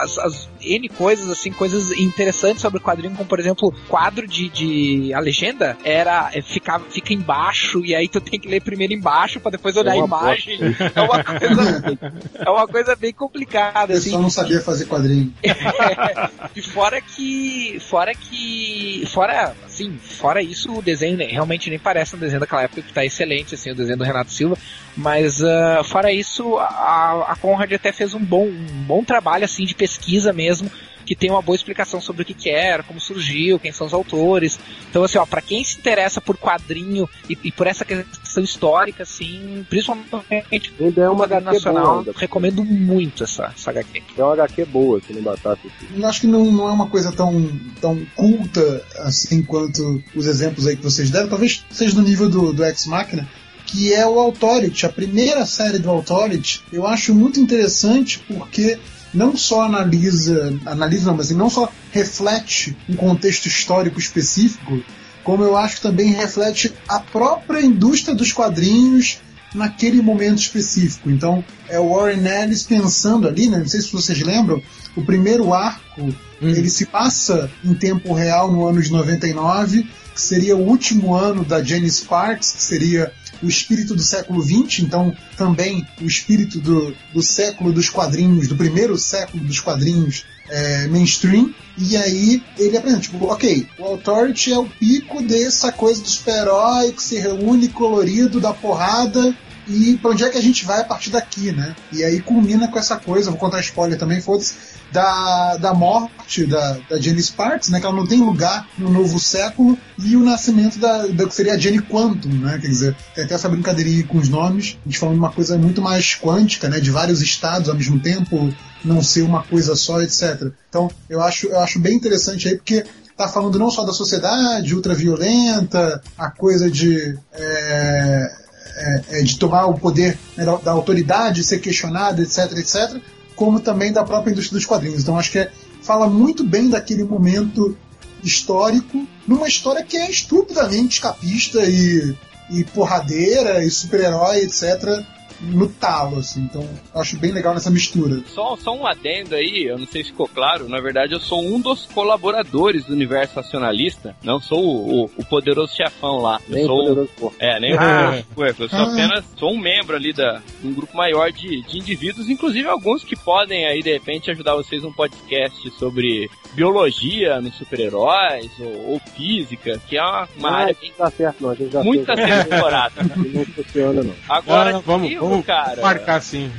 [0.00, 4.48] as, as, N coisas, assim, coisas interessantes sobre o quadrinho, como por exemplo, quadro de,
[4.48, 8.92] de a legenda era é, fica, fica embaixo e aí tu tem que ler primeiro
[8.92, 10.58] embaixo para depois olhar é a imagem.
[10.94, 11.98] É uma coisa,
[12.34, 13.92] é uma coisa bem complicada.
[13.92, 14.10] Eu assim.
[14.10, 15.32] só não sabia fazer quadrinho.
[15.42, 15.50] É,
[16.54, 19.04] e fora que fora que.
[19.06, 23.04] Fora, assim, fora isso, o desenho realmente nem parece um desenho daquela época que tá
[23.04, 24.56] excelente, assim, o desenho do Renato Silva.
[24.96, 29.64] Mas uh, fora isso, a, a Conrad até fez um bom, um bom trabalho assim
[29.64, 30.70] de pesquisa mesmo
[31.08, 33.94] que tem uma boa explicação sobre o que, que era, como surgiu, quem são os
[33.94, 34.60] autores.
[34.90, 39.04] Então, assim, ó, pra quem se interessa por quadrinho e, e por essa questão histórica,
[39.04, 44.02] assim, principalmente Ainda é uma HQ nacional, boa, recomendo muito essa, essa HQ.
[44.18, 45.62] É uma HQ boa, se não batata.
[45.96, 50.66] Eu acho que não, não é uma coisa tão, tão culta assim quanto os exemplos
[50.66, 51.30] aí que vocês deram.
[51.30, 53.26] Talvez seja no nível do, do Ex Machina,
[53.64, 56.62] que é o Authority, a primeira série do Authority.
[56.70, 58.78] Eu acho muito interessante porque
[59.12, 64.82] não só analisa, analisa não, mas não só reflete um contexto histórico específico,
[65.24, 69.18] como eu acho que também reflete a própria indústria dos quadrinhos
[69.54, 71.10] naquele momento específico.
[71.10, 73.58] Então, é o Warren Ellis pensando ali, né?
[73.58, 74.62] não sei se vocês lembram,
[74.96, 76.12] o primeiro arco, hum.
[76.40, 81.44] ele se passa em tempo real no ano de 99, que seria o último ano
[81.44, 86.94] da Jenny Sparks, que seria o espírito do século XX, então também o espírito do,
[87.12, 91.54] do século dos quadrinhos, do primeiro século dos quadrinhos é, mainstream.
[91.76, 96.92] E aí ele apresenta, tipo, ok, o Authority é o pico dessa coisa do super-herói
[96.92, 99.34] que se reúne colorido da porrada
[99.68, 101.76] e pra onde é que a gente vai a partir daqui, né?
[101.92, 104.54] E aí culmina com essa coisa, vou contar spoiler também, foda-se,
[104.92, 107.80] da, da morte da, da Jenny Sparks, né?
[107.80, 111.54] Que ela não tem lugar no novo século, e o nascimento da, da que seria
[111.54, 112.58] a Jenny Quantum, né?
[112.60, 115.58] Quer dizer, tem até essa brincadeirinha com os nomes, a gente falando de uma coisa
[115.58, 116.80] muito mais quântica, né?
[116.80, 118.52] De vários estados ao mesmo tempo,
[118.84, 120.50] não ser uma coisa só, etc.
[120.68, 122.84] Então, eu acho, eu acho bem interessante aí, porque
[123.16, 127.18] tá falando não só da sociedade ultraviolenta, a coisa de.
[127.32, 128.48] É,
[128.80, 133.02] é, é, de tomar o poder né, da, da, autoridade, ser questionado, etc, etc,
[133.38, 135.02] como também da própria indústria dos quadrinhos.
[135.02, 137.76] Então acho que é, fala muito bem daquele momento
[138.22, 142.16] histórico, numa história que é estupidamente escapista e,
[142.50, 145.06] e porradeira e super-herói, etc
[145.40, 146.42] no talo, assim.
[146.42, 148.20] Então, acho bem legal nessa mistura.
[148.26, 151.42] Só, só um adendo aí, eu não sei se ficou claro, na verdade eu sou
[151.44, 156.40] um dos colaboradores do Universo Racionalista, não sou o, o, o poderoso chefão lá.
[156.48, 157.36] Nem sou, o poderoso porco.
[157.38, 158.22] É, nem ah.
[158.30, 158.92] o poderoso Eu sou ah.
[158.92, 163.04] apenas sou um membro ali da, de um grupo maior de, de indivíduos, inclusive alguns
[163.04, 169.00] que podem aí, de repente, ajudar vocês num podcast sobre biologia nos super-heróis ou, ou,
[169.14, 172.04] física, que é uma, uma ah, área bem, tá certo, não, a gente já muito
[172.04, 172.46] fez.
[172.46, 173.02] explorada.
[173.16, 174.14] Não funciona, não.
[174.28, 176.50] Agora, Ah, vamos, livro, vamos cara, marcar sim.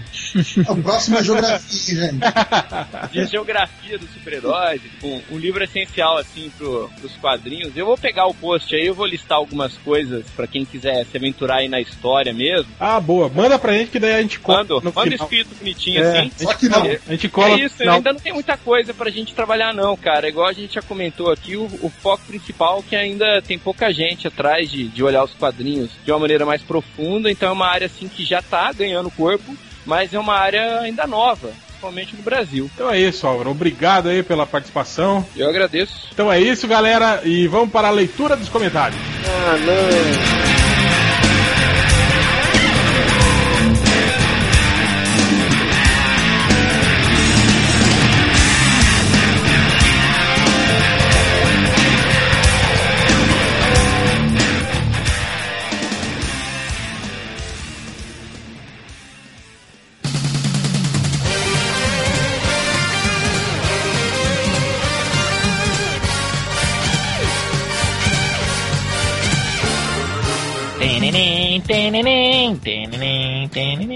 [0.68, 2.20] O próximo é geografia, gente.
[3.12, 7.76] de geografia dos super-heróis, um, um livro essencial assim pro, pros quadrinhos.
[7.76, 11.18] Eu vou pegar o post aí, eu vou listar algumas coisas pra quem quiser se
[11.18, 12.72] aventurar aí na história mesmo.
[12.80, 13.30] Ah, boa.
[13.30, 16.32] Manda pra gente que daí a gente cola Manda, no manda escrito bonitinho É, assim.
[16.38, 16.84] Só que não.
[16.84, 20.28] A gente cola É isso, ainda não tem muita coisa pra gente trabalhar não, cara.
[20.28, 23.92] Igual a gente já comentou aqui, o, o foco principal é que ainda tem pouca
[23.92, 27.68] gente atrás de, de olhar os quadrinhos de uma maneira mais profunda, então é uma
[27.68, 29.56] área assim que já tá ganhando corpo,
[29.86, 32.70] mas é uma área ainda nova, principalmente no Brasil.
[32.74, 33.52] Então é isso, Álvaro.
[33.52, 35.26] Obrigado aí pela participação.
[35.36, 36.10] Eu agradeço.
[36.14, 37.22] Então é isso, galera.
[37.24, 39.00] E vamos para a leitura dos comentários.
[39.26, 40.59] Ah, não.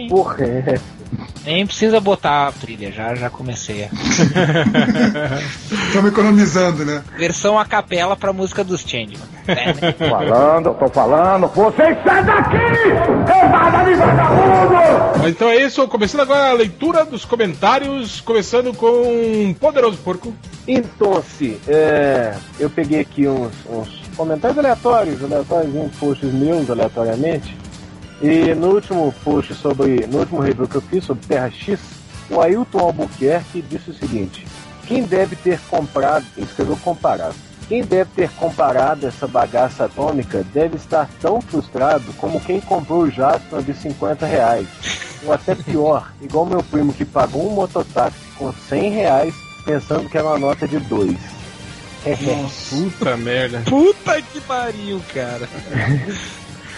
[0.10, 0.76] Porra, é.
[1.46, 3.90] Nem precisa botar a trilha, já, já comecei.
[5.88, 7.04] Estamos economizando, né?
[7.18, 9.28] Versão a capela pra música dos Changeman.
[9.46, 9.94] Tenenem.
[10.10, 11.48] Falando, tô falando.
[11.48, 12.58] Vocês saem daqui!
[13.28, 15.20] Cambada de vagabundo!
[15.20, 15.86] Mas então é isso.
[15.90, 18.22] Começando agora a leitura dos comentários.
[18.22, 20.34] Começando com Poderoso Porco.
[20.66, 27.63] Então, se, é, eu peguei aqui uns, uns comentários aleatórios, aleatórios, uns posts meus aleatoriamente.
[28.24, 30.08] E no último post sobre.
[30.08, 31.78] No último review que eu fiz sobre Terra X,
[32.30, 34.48] o Ailton Albuquerque disse o seguinte:
[34.88, 37.36] quem deve ter comprado, ele escreveu comparado.
[37.68, 43.12] Quem deve ter comparado essa bagaça atômica deve estar tão frustrado como quem comprou o
[43.12, 44.68] Jasper de 50 reais.
[45.26, 49.34] Ou até pior, igual meu primo que pagou um mototáxi com 100 reais
[49.66, 51.18] pensando que era uma nota de 2.
[52.70, 53.64] Puta merda.
[53.66, 55.48] Puta que pariu, cara.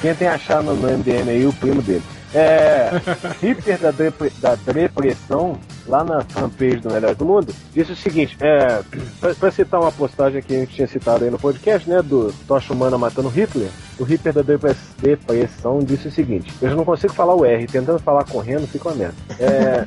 [0.02, 2.04] Tentem achar no, MDM aí o primo dele.
[2.34, 2.90] É.
[3.42, 5.58] Hiper da, depre- da Depressão,
[5.88, 8.82] lá na fanpage do Melhor do Mundo, disse o seguinte: é,
[9.22, 12.02] pra, pra citar uma postagem que a gente tinha citado aí no podcast, né?
[12.02, 13.70] Do Tocha Humana matando Hitler,
[14.00, 17.66] o Hiper da Depre- Depressão disse o seguinte: Eu já não consigo falar o R,
[17.68, 19.16] tentando falar correndo fica uma merda.
[19.40, 19.86] É,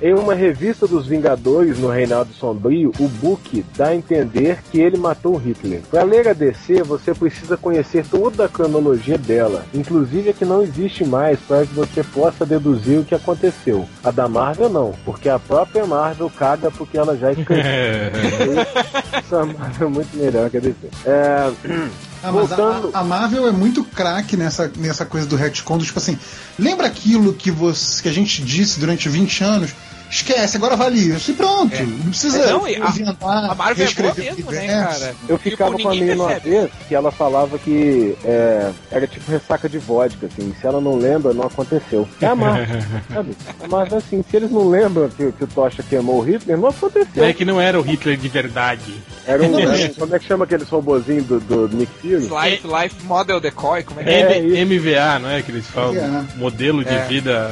[0.00, 4.96] em uma revista dos Vingadores no Reinaldo Sombrio, o Book dá a entender que ele
[4.96, 5.80] matou Hitler.
[5.90, 10.62] Para ler a DC, você precisa conhecer toda a cronologia dela, inclusive a que não
[10.62, 13.86] existe mais, para que você possa deduzir o que aconteceu.
[14.02, 17.62] A da Marvel não, porque a própria Marvel caga porque ela já escreveu.
[19.12, 20.76] Essa Marvel é muito melhor que a DC.
[21.06, 21.52] É,
[22.22, 25.84] Ah, mas Voltando- a, a Marvel é muito craque nessa, nessa coisa do retcon, do
[25.84, 26.18] tipo assim,
[26.58, 29.70] lembra aquilo que, você, que a gente disse durante 20 anos?
[30.12, 31.74] Esquece, agora vale isso e pronto.
[31.82, 35.00] Não precisa Não, e a- inventar, A Marvel é boa reescrever o mesmo, né, universo.
[35.00, 35.14] cara?
[35.26, 39.30] Eu ficava Tipo, com a menina uma vez que ela falava que é, era tipo
[39.30, 40.54] ressaca de vodka, assim.
[40.60, 42.06] Se ela não lembra, não aconteceu.
[42.20, 42.80] É a Marvel,
[43.12, 43.36] sabe?
[43.64, 46.68] A Marvel, assim, se eles não lembram que, que o Tocha queimou o Hitler, não
[46.68, 47.24] aconteceu.
[47.24, 48.94] É que não era o Hitler de verdade.
[49.26, 52.16] Era um, era um- Como é que chama aqueles robozinhos do, do Nick Fury?
[52.50, 54.38] Life, life Model Decoy, como é que é?
[54.38, 55.40] É, MVA, não é?
[55.40, 55.94] Que eles falam.
[55.94, 56.26] MVA.
[56.36, 57.04] Modelo de É.
[57.06, 57.50] vida.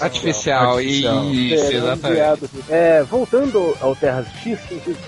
[0.00, 1.30] Artificial, Artificial.
[1.30, 2.18] isso, É, exatamente.
[2.68, 4.58] É, voltando ao Terras X,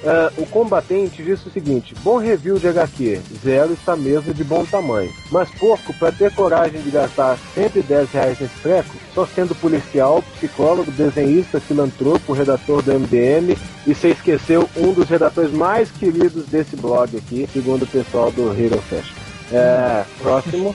[0.04, 4.64] é, o combatente disse o seguinte: bom review de HQ, zero está mesmo de bom
[4.64, 5.10] tamanho.
[5.30, 10.90] Mas porco, pra ter coragem de gastar 110 reais nesse treco, só sendo policial, psicólogo,
[10.90, 13.56] desenhista, filantropo, redator do MDM,
[13.86, 18.50] e você esqueceu um dos redatores mais queridos desse blog aqui, segundo o pessoal do
[18.52, 19.19] Hero Fest.
[19.52, 20.74] É, próximo.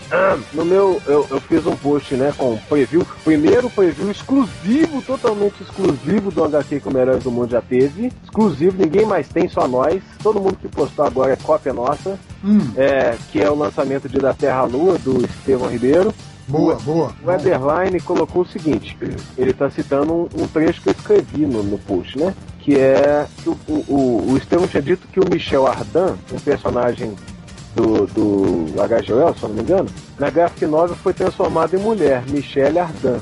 [0.53, 3.05] No meu, eu, eu fiz um post, né, com preview.
[3.23, 8.11] Primeiro preview exclusivo, totalmente exclusivo do HQ que o Heróis do Mundo já teve.
[8.23, 10.01] Exclusivo, ninguém mais tem, só nós.
[10.21, 12.19] Todo mundo que postou agora é cópia nossa.
[12.43, 16.13] Hum, É, que é o lançamento de Da Terra à Lua, do Estevão Ribeiro.
[16.47, 17.11] boa, boa.
[17.23, 18.97] O Ederline colocou o seguinte:
[19.37, 22.33] ele está citando um, um trecho que eu escrevi no, no post, né?
[22.59, 27.15] Que é que o, o, o Estevão tinha dito que o Michel Ardan, um personagem
[27.75, 32.23] do, do HGL, se eu não me engano, na graphic novel foi transformado em mulher,
[32.29, 33.19] Michelle Ardan.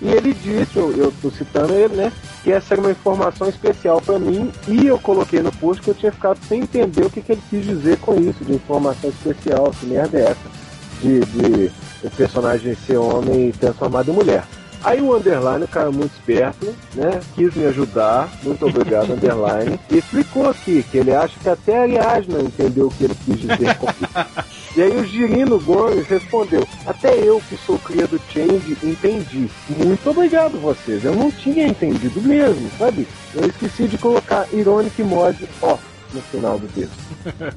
[0.00, 2.12] E ele disse, eu, tô citando ele, né?
[2.42, 5.94] Que essa era uma informação especial para mim e eu coloquei no post que eu
[5.94, 9.70] tinha ficado sem entender o que, que ele quis dizer com isso, de informação especial,
[9.70, 10.62] que merda é essa?
[11.00, 11.72] De, de
[12.02, 14.44] o personagem ser homem e transformado em mulher.
[14.84, 17.20] Aí o Underline, o cara muito esperto, né?
[17.34, 21.82] Quis me ajudar, muito obrigado, Underline, e explicou aqui que ele acha que até a
[21.82, 24.52] Ariadna entendeu o que ele quis dizer com isso.
[24.76, 29.50] E aí o Girino Gomes respondeu: Até eu que sou cria do Change entendi.
[29.68, 31.04] Muito obrigado vocês.
[31.04, 33.06] Eu não tinha entendido mesmo, sabe?
[33.34, 35.82] Eu esqueci de colocar Ironic Mod off
[36.12, 36.96] no final do texto.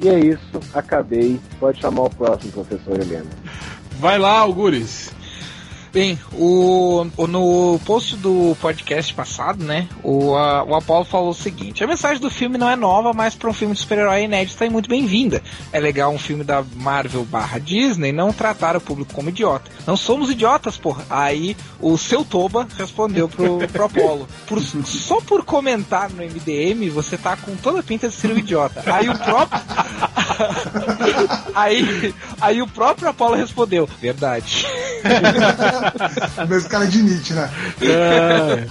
[0.02, 1.40] E é isso, acabei.
[1.60, 3.30] Pode chamar o próximo, professor Helena.
[4.00, 5.12] Vai lá, Algures.
[5.96, 11.34] Bem, o, o- no post do podcast passado, né, o, a- o Apollo falou o
[11.34, 14.62] seguinte: a mensagem do filme não é nova, mas para um filme de super-herói inédito
[14.62, 15.42] é muito bem-vinda.
[15.72, 19.72] É legal um filme da Marvel barra Disney não tratar o público como idiota.
[19.88, 21.06] Não somos idiotas, porra.
[21.10, 27.18] Aí o seu Toba respondeu pro, pro Apollo: por, só por comentar no MDM, você
[27.18, 28.84] tá com toda a pinta de ser um idiota.
[28.94, 29.62] Aí o próprio.
[31.54, 34.66] aí, aí o próprio Apollo respondeu: verdade.
[36.48, 37.52] Mesmo cara de Nietzsche, né?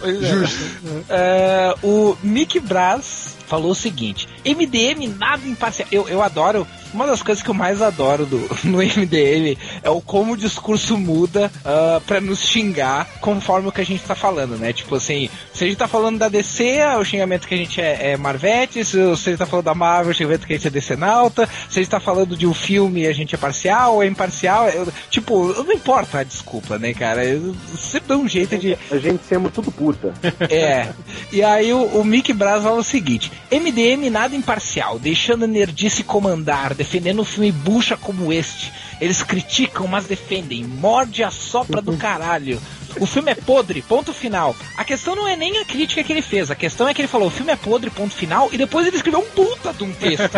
[0.00, 0.26] Pois é.
[0.26, 0.64] Justo.
[1.08, 5.88] É, o Mick Braz falou o seguinte: MDM nada imparcial.
[5.90, 6.66] Eu, eu adoro.
[6.92, 10.96] Uma das coisas que eu mais adoro do, no MDM é o como o discurso
[10.96, 14.72] muda ah, pra nos xingar conforme o que a gente tá falando, né?
[14.72, 18.12] Tipo assim, se a gente tá falando da DC, o xingamento que a gente é,
[18.12, 20.68] é Marvete, se, se a gente tá falando da Marvel, o xingamento que a gente
[20.68, 23.94] é DC Nauta, se a gente tá falando de um filme, a gente é parcial
[23.94, 24.68] ou é imparcial.
[24.68, 27.24] eu- tipo, não importa a desculpa, né, cara?
[27.24, 28.78] Eu sempre dou um jeito de.
[28.90, 30.14] A gente sendo tudo puta.
[30.48, 30.90] É.
[31.32, 36.02] E aí o, o Mick Braz fala o seguinte: MDM nada imparcial, deixando a nerdice
[36.02, 38.72] comandar, defendendo um filme bucha como este.
[39.00, 40.64] Eles criticam, mas defendem.
[40.64, 42.60] Morde a sopra do caralho.
[43.00, 44.54] O filme é podre, ponto final.
[44.76, 47.08] A questão não é nem a crítica que ele fez, a questão é que ele
[47.08, 49.92] falou: o filme é podre, ponto final, e depois ele escreveu um puta de um
[49.92, 50.30] texto.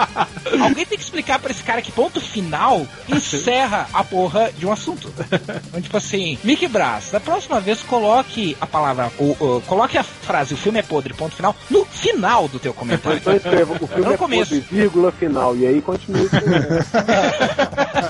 [0.60, 4.72] Alguém tem que explicar pra esse cara que ponto final encerra a porra de um
[4.72, 5.12] assunto.
[5.68, 10.02] Então, tipo assim, Mickey Braz, da próxima vez coloque a palavra, o, o- coloque a
[10.02, 13.18] frase, o filme é podre, ponto final, no final do teu comentário.
[13.18, 14.50] Então escreva, o filme No é começo.
[14.50, 16.28] podre, vírgula final, e aí continua.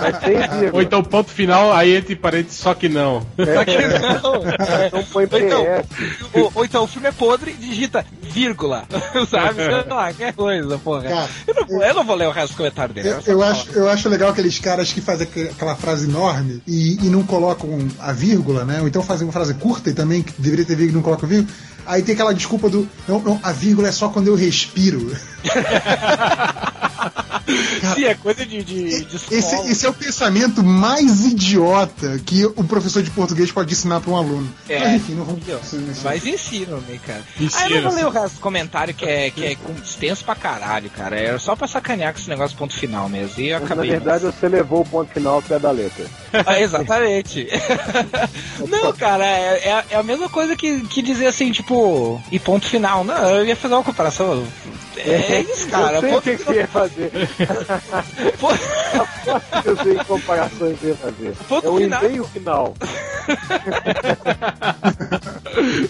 [0.01, 0.71] Mas sem vírgula.
[0.73, 3.21] Ou então, ponto final, aí entre parênteses, só que não.
[3.21, 4.77] Só que não.
[4.77, 4.87] É.
[4.87, 6.27] Então põe Ou então, PS.
[6.35, 8.85] ou, ou então o filme é podre, digita vírgula,
[9.29, 9.57] sabe?
[9.57, 11.03] Sei lá, qualquer coisa, porra.
[11.03, 13.09] Cara, eu, não, vou- eu não vou ler o resto do comentário dele.
[13.09, 16.95] Eu, eu acho, eu acho legal aqueles caras que fazem aqu- aquela frase enorme e,
[17.05, 18.81] e não colocam a vírgula, né?
[18.81, 21.29] Ou então fazem uma frase curta e também que deveria ter vírgula e não colocam
[21.29, 21.53] vírgula.
[21.91, 22.89] Aí tem aquela desculpa do.
[23.09, 25.11] Não, não, a vírgula é só quando eu respiro.
[27.95, 32.65] Sim, é coisa de, de, de Esse, esse é o pensamento mais idiota que o
[32.65, 34.49] professor de português pode ensinar para um aluno.
[34.69, 34.79] É.
[34.79, 35.43] Mas enfim, não vamos.
[36.05, 37.23] Mas ensinam, né, cara?
[37.41, 40.25] Ensina, Aí eu não vou ler o resto do comentário que é, que é extenso
[40.25, 41.19] pra caralho, cara.
[41.19, 43.41] É só pra sacanear com esse negócio ponto final mesmo.
[43.43, 43.91] E eu Na acabei.
[43.91, 46.07] verdade, você levou o ponto final ao pé da letra.
[46.47, 47.49] Ah, exatamente.
[48.69, 51.80] não, cara, é, é, é a mesma coisa que, que dizer assim, tipo,
[52.31, 53.05] e ponto final.
[53.05, 54.45] Não, eu ia fazer uma comparação.
[54.97, 55.97] É isso, cara.
[55.97, 57.11] eu sei o Ponto que, que você ia fazer.
[58.39, 58.61] Ponto-
[59.65, 61.33] Eu sei que comparações você ia fazer.
[61.49, 62.05] Ponto é o final.
[62.05, 62.75] e-mail final.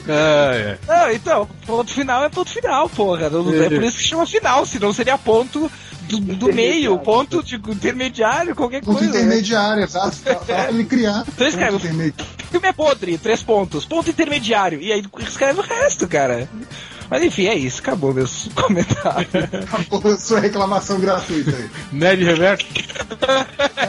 [0.09, 0.79] Ah, é.
[0.87, 3.29] Não, então, ponto final é ponto final, porra.
[3.31, 5.71] Não- É por isso que chama final, senão seria ponto
[6.09, 9.13] do, do meio, ponto de intermediário, qualquer Ponto coisa.
[9.13, 9.19] né?
[9.19, 10.17] intermediário, exato.
[10.47, 11.25] Pra ele criar.
[11.29, 12.35] Então escreve, ponto intermediário.
[12.39, 16.49] o filme é podre, três pontos, ponto intermediário, e aí escreve o resto, cara.
[17.11, 17.81] Mas enfim, é isso.
[17.81, 19.35] Acabou meus comentários.
[19.35, 21.69] Acabou a sua reclamação gratuita aí.
[21.93, 22.67] Nerd Reverso.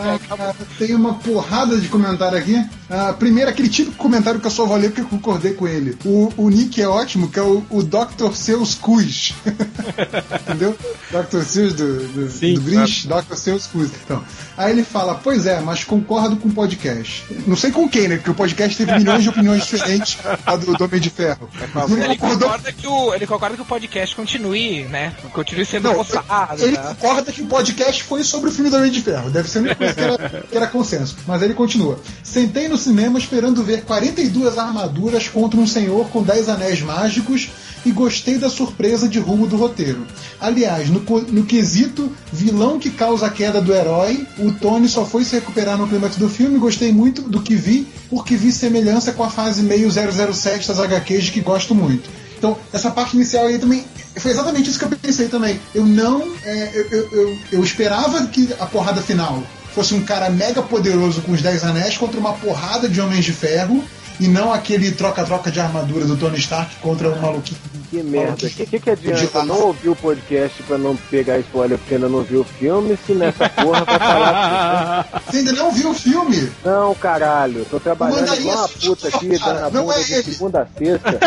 [0.03, 2.63] Ah, tem uma porrada de comentário aqui.
[2.89, 5.97] Ah, primeiro, aquele típico comentário que eu só vou ler porque eu concordei com ele.
[6.03, 8.33] O, o Nick é ótimo, que é o, o Dr.
[8.33, 9.33] Seus Cus.
[10.41, 10.75] Entendeu?
[11.11, 11.43] Dr.
[11.43, 13.35] Seus do, do, Sim, do Grinch, Dr.
[13.35, 13.91] Seus Cus.
[14.03, 14.23] Então,
[14.57, 17.23] aí ele fala: Pois é, mas concordo com o podcast.
[17.45, 18.15] Não sei com quem, né?
[18.17, 21.49] Porque o podcast teve milhões de opiniões diferentes a do, do Homem de Ferro.
[21.75, 25.13] Não Ele concordou concorda, que o, ele concorda que o podcast continue, né?
[25.33, 26.63] Continue sendo Não, postado.
[26.63, 26.83] ele né?
[26.83, 29.29] concorda que o podcast foi sobre o filme do Homem de Ferro.
[29.29, 30.17] Deve ser a única coisa que era,
[30.49, 31.17] que era consenso.
[31.27, 31.99] Mas ele continua.
[32.23, 37.49] Sentei no cinema esperando ver 42 armaduras contra um senhor com 10 anéis mágicos
[37.85, 40.05] e gostei da surpresa de rumo do roteiro.
[40.39, 45.23] Aliás, no, no quesito vilão que causa a queda do herói, o Tony só foi
[45.23, 46.59] se recuperar no clímax do filme.
[46.59, 51.25] Gostei muito do que vi, porque vi semelhança com a fase meio 007 das HQs
[51.25, 52.20] de que gosto muito.
[52.41, 53.85] Então, essa parte inicial aí também.
[54.17, 55.59] Foi exatamente isso que eu pensei também.
[55.75, 56.27] Eu não.
[56.43, 59.43] é, eu, eu, eu- esperava que a porrada final
[59.75, 63.31] fosse um cara mega poderoso com os 10 anéis contra uma porrada de homens de
[63.31, 63.83] ferro.
[64.21, 67.59] E não aquele troca-troca de armadura do Tony Stark contra um maluquinho.
[67.89, 68.47] Que merda.
[68.47, 72.07] O que, que, que adianta não ouvir o podcast pra não pegar spoiler porque ainda
[72.07, 75.21] não viu o filme se nessa porra vai falar.
[75.27, 76.49] Você ainda não viu o filme?
[76.63, 80.13] Não, caralho, tô trabalhando Mandarim igual uma puta aqui, cara, dando a bunda é de
[80.13, 80.23] ele.
[80.23, 81.19] segunda a sexta.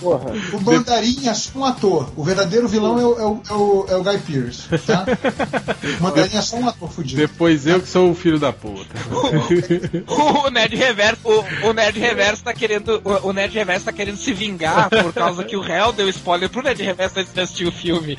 [0.00, 0.32] Porra.
[0.52, 2.12] O Mandarim é só um ator.
[2.16, 4.62] O verdadeiro vilão é o, é o, é o, é o Guy Pearce.
[4.86, 5.04] Tá?
[6.00, 7.20] O Mandarim é só um ator fudido.
[7.20, 8.94] Depois eu que sou o filho da puta.
[10.44, 14.32] O Nerd Reverso, o, o Nerd Reverso tá querendo, o, Nerd Reverso tá querendo se
[14.32, 17.72] vingar por causa que o réu deu spoiler pro Nerd Reverso antes de assistir o
[17.72, 18.18] filme.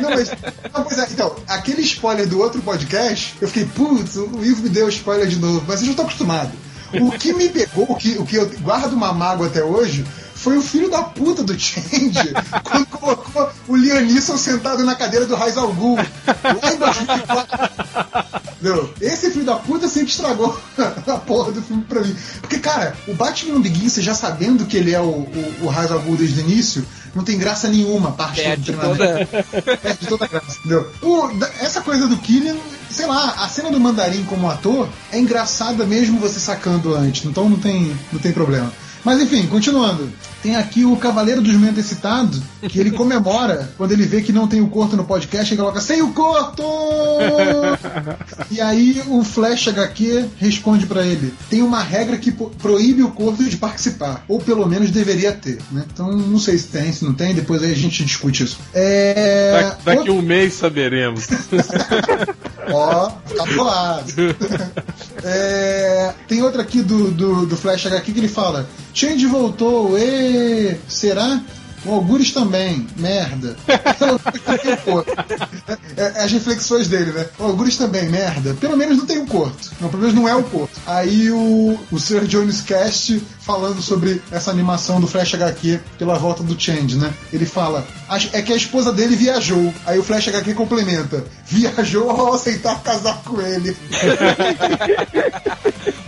[0.00, 0.30] Não, mas,
[0.72, 4.68] não, pois é, então, aquele spoiler do outro podcast, eu fiquei, putz, o Ivo me
[4.68, 6.52] deu spoiler de novo, mas eu já tô acostumado.
[7.00, 10.04] O que me pegou, o que, o que eu guardo uma mágoa até hoje,
[10.34, 12.32] foi o filho da puta do Change,
[12.62, 17.70] quando colocou o Lianisson sentado na cadeira do Raiz al Ghul, lá em 2004.
[18.60, 18.94] Entendeu?
[19.00, 22.14] Esse filho da puta sempre estragou a porra do filme pra mim.
[22.40, 25.90] Porque, cara, o Batman Begins, você já sabendo que ele é o, o, o Ra's
[25.90, 29.26] al Ghul desde o início, não tem graça nenhuma a parte É, do de treinamento.
[29.52, 29.76] toda.
[29.76, 30.90] Perde toda a graça, entendeu?
[31.02, 31.30] O-
[31.60, 32.56] essa coisa do Killian,
[32.96, 37.46] sei lá, a cena do Mandarim como ator é engraçada mesmo você sacando antes, então
[37.46, 38.72] não tem, não tem problema.
[39.06, 40.10] Mas enfim, continuando.
[40.42, 44.48] Tem aqui o Cavaleiro do Jumento Excitado, que ele comemora quando ele vê que não
[44.48, 46.64] tem o corto no podcast e coloca sem o corto!
[48.50, 53.44] e aí o Flash HQ responde pra ele: tem uma regra que proíbe o corto
[53.44, 55.84] de participar, ou pelo menos deveria ter, né?
[55.92, 58.58] Então não sei se tem, se não tem, depois aí a gente discute isso.
[58.74, 59.76] É.
[59.84, 61.28] Da- daqui um mês saberemos.
[62.72, 64.12] Ó, calculado.
[65.22, 70.74] É, tem outra aqui do, do, do Flash HQ que ele fala: Change voltou, e
[70.88, 71.40] será?
[71.84, 73.54] O Algures também, merda.
[73.68, 73.74] É,
[76.18, 77.26] é as reflexões dele, né?
[77.38, 78.54] O Algures também, merda.
[78.54, 79.70] Pelo menos não tem o corto.
[79.80, 80.80] Não, pelo menos não é o corto.
[80.86, 86.42] Aí o, o Sir Jones Cast falando sobre essa animação do Flash HQ pela volta
[86.42, 87.12] do Change, né?
[87.32, 89.72] Ele fala: "Acho- é que a esposa dele viajou.
[89.86, 93.76] Aí o Flash HQ complementa: viajou ao aceitar casar com ele.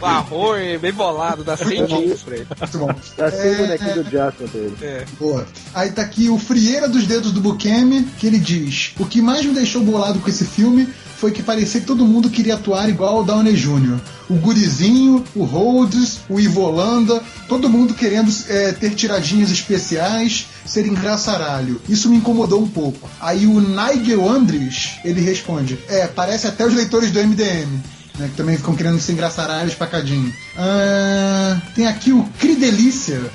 [0.01, 2.47] O arroz bem bolado, dá 100 pontos pra ele.
[2.61, 2.95] Muito bom.
[3.17, 5.07] Tá sem É, o bonequinho do Jasper dele.
[5.19, 5.47] Boa.
[5.75, 9.45] Aí tá aqui o Frieira dos Dedos do Bukemi, que ele diz: O que mais
[9.45, 10.89] me deixou bolado com esse filme
[11.19, 13.99] foi que parecia que todo mundo queria atuar igual o Downey Jr.
[14.31, 20.87] O Gurizinho, o Rhodes, o Ivo Holanda, todo mundo querendo é, ter tiradinhas especiais, ser
[20.87, 21.81] engraçaralho.
[21.89, 23.11] Isso me incomodou um pouco.
[23.21, 27.81] Aí o Nigel Andres, ele responde: É, parece até os leitores do MDM.
[28.19, 30.35] Né, que também ficam querendo ser engraçaralhos pacadinho.
[30.57, 33.21] Ah, tem aqui o Cridelícia.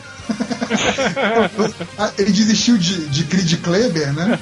[1.97, 4.39] Ah, Ele desistiu de, de Creed Kleber, né?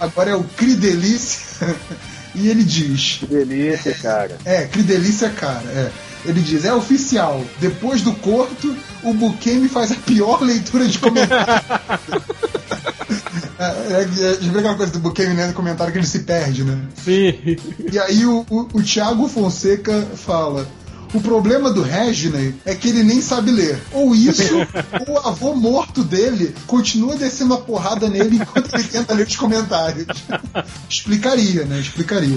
[0.00, 1.74] Agora é o Cridelícia.
[2.34, 4.36] E ele diz: Que delícia, cara.
[4.44, 5.64] É, Cridelícia, cara.
[5.68, 5.90] É.
[6.26, 7.42] Ele diz: É oficial.
[7.60, 11.46] Depois do corto, o Bukemi faz a pior leitura de comentário.
[13.58, 16.78] É, é, é, aquela coisa do Bukemi né, no comentário que ele se perde, né?
[17.02, 17.56] Sim.
[17.90, 20.68] E aí o, o, o Thiago Fonseca fala.
[21.16, 23.82] O problema do Reginald é que ele nem sabe ler.
[23.90, 24.42] Ou isso,
[25.08, 29.34] ou o avô morto dele continua descendo a porrada nele enquanto ele tenta ler os
[29.34, 30.06] comentários.
[30.86, 31.80] Explicaria, né?
[31.80, 32.36] Explicaria.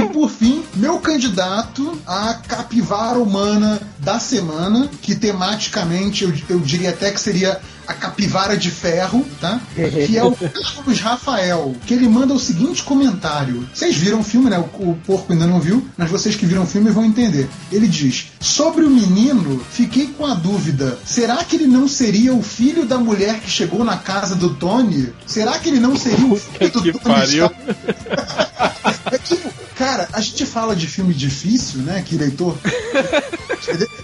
[0.00, 6.90] E por fim, meu candidato a capivara humana da semana, que tematicamente eu, eu diria
[6.90, 9.60] até que seria a capivara de ferro, tá?
[9.74, 13.68] Que é o Carlos Rafael, que ele manda o seguinte comentário.
[13.72, 14.58] Vocês viram o filme, né?
[14.58, 17.48] O, o porco ainda não viu, mas vocês que viram o filme vão entender.
[17.70, 20.98] Ele diz: Sobre o menino, fiquei com a dúvida.
[21.04, 25.12] Será que ele não seria o filho da mulher que chegou na casa do Tony?
[25.26, 27.50] Será que ele não seria o filho do que Tony pariu.
[29.14, 32.02] É tipo, cara, a gente fala de filme difícil, né?
[32.04, 32.56] Que leitor.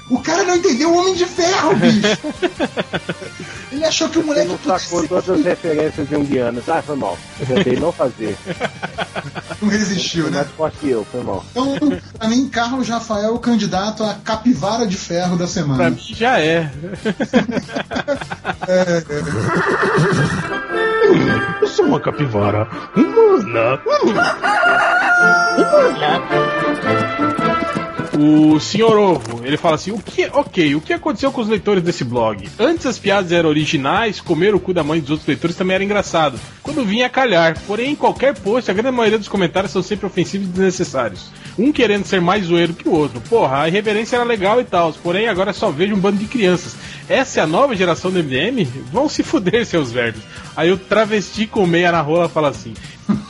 [0.09, 2.19] o cara não entendeu o Homem de Ferro, bicho.
[3.73, 6.69] Ele achou que o moleque não podia sacou ser- todas as referências junguianas.
[6.69, 7.19] Ah, foi mal.
[7.41, 8.37] Eu tentei não fazer.
[9.61, 10.39] não resistiu, né?
[10.39, 11.45] mais forte que eu, foi mal.
[11.51, 11.77] Então,
[12.19, 15.91] pra mim, Carlos Rafael é o candidato a capivara de ferro da Pra semana.
[15.91, 16.71] mim já é.
[21.61, 23.81] Eu sou uma capivara humana.
[28.23, 31.83] O senhor Ovo, ele fala assim: o que, ok, o que aconteceu com os leitores
[31.83, 32.47] desse blog?
[32.59, 35.85] Antes as piadas eram originais, comer o cu da mãe dos outros leitores também era
[35.85, 36.39] engraçado.
[36.63, 40.05] Quando vinha a calhar, porém em qualquer post, a grande maioria dos comentários são sempre
[40.07, 41.31] ofensivos e desnecessários.
[41.59, 43.23] Um querendo ser mais zoeiro que o outro.
[43.23, 46.77] Porra, a irreverência era legal e tal, porém agora só vejo um bando de crianças.
[47.09, 48.65] Essa é a nova geração do MDM?
[48.93, 50.23] Vão se fuder, seus verdes.
[50.55, 52.75] Aí o travesti com meia na rola fala assim: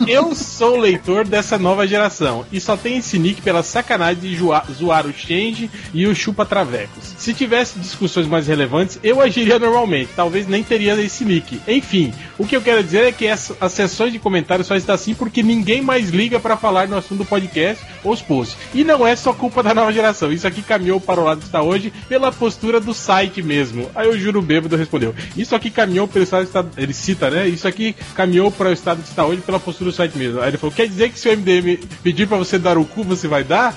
[0.07, 5.07] Eu sou leitor dessa nova geração e só tenho esse nick pela sacanagem de zoar
[5.07, 7.15] o Change e o Chupa Travecos.
[7.19, 11.61] Se tivesse discussões mais relevantes, eu agiria normalmente, talvez nem teria esse nick.
[11.66, 14.94] Enfim, o que eu quero dizer é que essa- as sessões de comentários só está
[14.94, 18.57] assim porque ninguém mais liga para falar no assunto do podcast ou os posts.
[18.74, 21.47] E não é só culpa da nova geração, isso aqui caminhou para o lado que
[21.47, 23.89] está hoje pela postura do site mesmo.
[23.94, 26.70] Aí o Juro Bêbado respondeu: Isso aqui caminhou pelo estado.
[26.77, 27.47] Ele cita, né?
[27.48, 30.41] Isso aqui caminhou para o estado que está hoje pela postura do site mesmo.
[30.41, 33.03] Aí ele falou: Quer dizer que se o MDM pedir para você dar o cu,
[33.05, 33.75] você vai dar?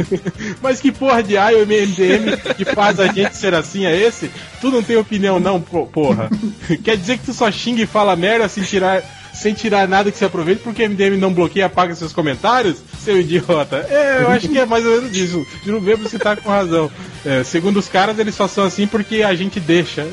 [0.62, 4.30] Mas que porra de ai o MDM que faz a gente ser assim é esse?
[4.60, 6.30] Tu não tem opinião, não, po- porra.
[6.82, 9.02] Quer dizer que tu só xinga e fala merda sem tirar.
[9.34, 12.78] Sem tirar nada que se aproveite, porque o MDM não bloqueia e apaga seus comentários,
[12.98, 13.76] seu idiota.
[13.90, 15.44] É, eu acho que é mais ou menos isso.
[15.64, 16.90] Juro mesmo você tá com razão.
[17.24, 20.06] É, segundo os caras, eles só são assim porque a gente deixa.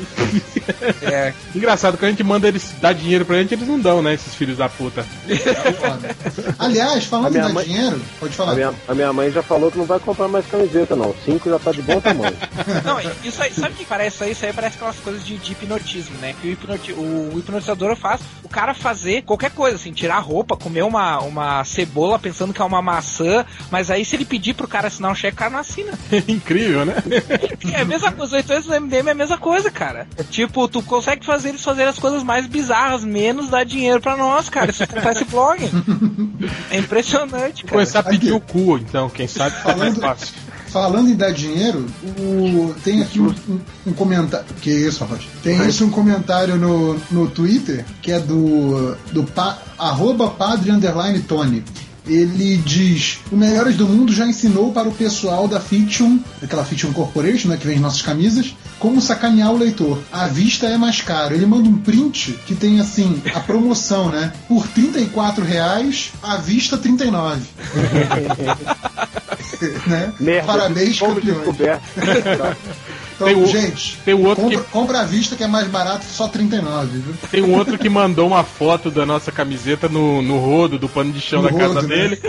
[1.02, 4.14] É, Engraçado, quando a gente manda eles dar dinheiro pra gente, eles não dão, né?
[4.14, 5.04] Esses filhos da puta.
[5.04, 6.16] Foda.
[6.58, 8.52] Aliás, falando em dar mãe- dinheiro, pode falar.
[8.52, 11.14] A minha, a minha mãe já falou que não vai comprar mais camiseta, não.
[11.24, 12.36] Cinco já tá de bom tamanho.
[12.84, 14.32] Não, isso aí, sabe o que parece isso aí?
[14.32, 16.34] Isso aí parece aquelas coisas de, de hipnotismo, né?
[16.40, 20.56] Que o, hipnoti o hipnotizador faz o cara fazer qualquer coisa, assim, tirar a roupa,
[20.56, 24.68] comer uma, uma cebola pensando que é uma maçã, mas aí se ele pedir pro
[24.68, 25.92] cara assinar um cheque, o cara não assina.
[26.26, 26.94] Incrível, né?
[27.74, 30.06] É a mesma coisa, os leitores do MDM é a mesma coisa, cara.
[30.30, 34.48] Tipo, tu consegue fazer eles fazerem as coisas mais bizarras, menos dar dinheiro pra nós,
[34.48, 34.72] cara.
[34.72, 35.68] Se tu comprar esse blog.
[36.70, 37.72] É impressionante, cara.
[37.72, 38.36] Começar a pedir Aqui.
[38.36, 40.34] o cu, então, quem sabe fica mais fácil.
[40.72, 41.84] Falando em dar dinheiro,
[42.18, 43.32] o- tem aqui um,
[43.86, 44.46] um- comentário.
[44.62, 45.22] Que isso, rapaz?
[45.42, 51.20] Tem isso um comentário no, no Twitter que é do, do pa, arroba padre underline
[51.20, 51.62] Tony.
[52.06, 56.92] Ele diz: O Melhores do Mundo já ensinou para o pessoal da Fiction, aquela Fiction
[56.92, 59.98] Corporation, né, que vende nossas camisas, como sacanear o leitor.
[60.12, 61.34] À vista é mais caro.
[61.34, 64.32] Ele manda um print que tem assim a promoção, né?
[64.48, 67.40] Por 34 reais, à vista R$ 39.
[69.86, 70.12] né?
[70.18, 71.54] Merda, Parabéns, descoberto.
[73.22, 75.66] Então, Tem o- gente, tem o outro compra, que- compra à vista que é mais
[75.68, 77.14] barato, só 39, viu?
[77.30, 81.12] Tem um outro que mandou uma foto da nossa camiseta no, no rodo do pano
[81.12, 81.96] de chão No da casa rodo, né?
[81.96, 82.20] dele.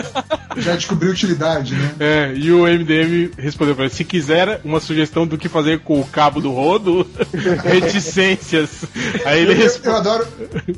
[0.58, 1.92] Já descobriu utilidade, né?
[2.00, 6.00] É, e o MDM respondeu pra ele: se quiser uma sugestão do que fazer com
[6.00, 7.08] o cabo do rodo,
[7.64, 8.70] reticências.
[9.26, 9.96] Aí ele Eu, eu responde.
[9.98, 10.28] adoro,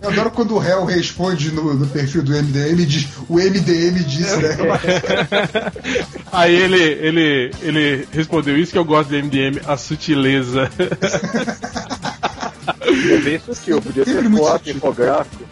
[0.01, 4.03] eu adoro quando o réu responde no, no perfil do MDM e diz o MDM
[4.05, 4.55] disse, né?
[6.31, 10.69] Aí ele, ele, ele respondeu isso que eu gosto do MDM, a sutileza.
[13.11, 15.43] É bem sutil, podia muito foto, infográfico.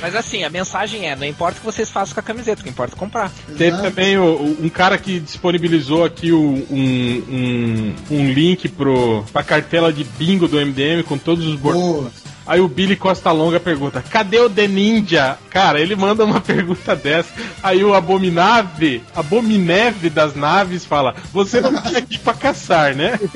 [0.00, 2.64] Mas assim, a mensagem é: não importa o que vocês façam com a camiseta, o
[2.64, 3.30] que importa é comprar.
[3.48, 3.82] Teve Exato.
[3.82, 9.42] também o- o- um cara que disponibilizou aqui o- um, um, um link pro, pra
[9.42, 12.12] cartela de bingo do MDM com todos os bordões.
[12.50, 15.38] Aí o Billy Costa Longa pergunta: Cadê o The Ninja?
[15.50, 17.30] Cara, ele manda uma pergunta dessa.
[17.62, 23.18] Aí o Abominave, Abomineve das naves fala: Você não tá aqui pra caçar, né?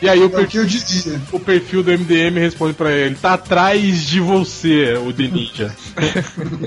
[0.00, 1.18] E aí o, É o per- que eu dizia.
[1.32, 5.74] o perfil do MDM responde pra ele: Tá atrás de você, o The Ninja.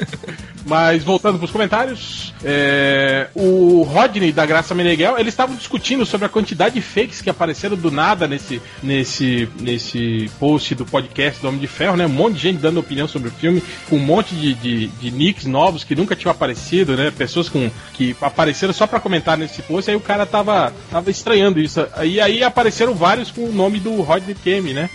[0.66, 6.30] Mas voltando pros comentários, é, o Rodney da Graça Meneghel, eles estavam discutindo sobre a
[6.30, 11.05] quantidade de fakes que apareceram do nada nesse, nesse, nesse post do podcast
[11.42, 12.06] do Homem de Ferro, né?
[12.06, 15.46] Um monte de gente dando opinião sobre o filme, um monte de, de, de nicks
[15.46, 17.12] novos que nunca tinham aparecido, né?
[17.12, 21.60] Pessoas com, que apareceram só para comentar nesse post, aí o cara tava, tava estranhando
[21.60, 21.86] isso.
[22.04, 24.90] E aí apareceram vários com o nome do Rodney Kemi, né?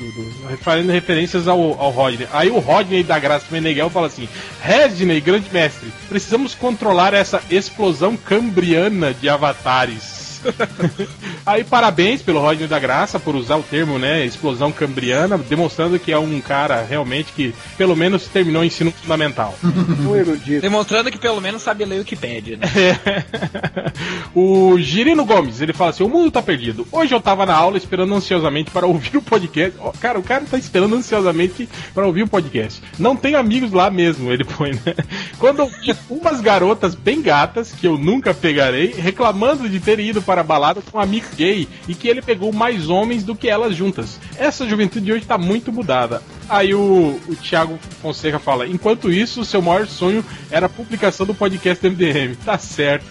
[0.62, 2.28] Fazendo referências ao, ao Rodney.
[2.32, 4.28] Aí o Rodney da Graça Meneghel fala assim:
[4.62, 10.19] Rodney, grande mestre, precisamos controlar essa explosão cambriana de avatares.
[11.44, 16.12] Aí parabéns pelo Rodney da Graça por usar o termo, né, explosão cambriana, demonstrando que
[16.12, 19.56] é um cara realmente que pelo menos terminou o ensino fundamental.
[19.62, 20.60] um erudito.
[20.60, 22.66] Demonstrando que pelo menos sabe ler o que pede, né?
[22.76, 23.90] É.
[24.34, 26.86] o Girino Gomes, ele fala assim: "O mundo tá perdido.
[26.90, 29.78] Hoje eu tava na aula esperando ansiosamente para ouvir o podcast.
[30.00, 32.82] Cara, o cara tá esperando ansiosamente para ouvir o podcast.
[32.98, 34.94] Não tem amigos lá mesmo", ele põe, né?
[35.38, 40.22] Quando eu vi umas garotas bem gatas que eu nunca pegarei reclamando de ter ido
[40.30, 43.48] para a balada com um amigo gay e que ele pegou mais homens do que
[43.48, 44.20] elas juntas.
[44.38, 46.22] Essa juventude de hoje tá muito mudada.
[46.48, 51.34] Aí o, o Thiago Fonseca fala: enquanto isso, seu maior sonho era a publicação do
[51.34, 52.36] podcast MDM.
[52.44, 53.04] Tá certo.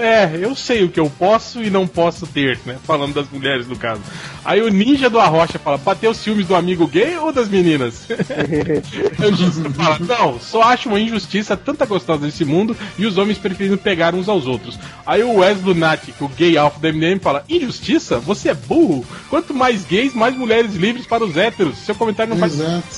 [0.00, 2.76] É, eu sei o que eu posso e não posso ter, né?
[2.84, 4.02] Falando das mulheres, no caso.
[4.44, 8.06] Aí o ninja do Arrocha fala: bateu os ciúmes do amigo gay ou das meninas?
[8.10, 13.78] eu fala: não, só acho uma injustiça tanta gostosa nesse mundo e os homens preferindo
[13.78, 14.78] pegar uns aos outros.
[15.06, 18.18] Aí o Wes Lunatic, o gay alfa da MDM, fala: injustiça?
[18.18, 19.04] Você é burro?
[19.30, 21.78] Quanto mais gays, mais mulheres livres para os héteros.
[21.78, 22.54] Seu comentário não faz.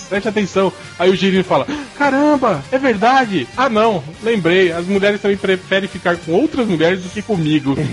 [0.09, 0.73] Preste atenção.
[0.98, 1.66] Aí o Girino fala:
[1.97, 3.47] caramba, é verdade.
[3.57, 4.73] Ah, não, lembrei.
[4.73, 7.75] As mulheres também preferem ficar com outras mulheres do que comigo.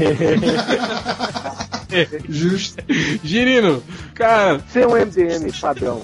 [2.28, 2.84] Justo.
[3.24, 3.84] Girino,
[4.16, 4.60] cara.
[4.68, 6.02] Você é um MDM padrão.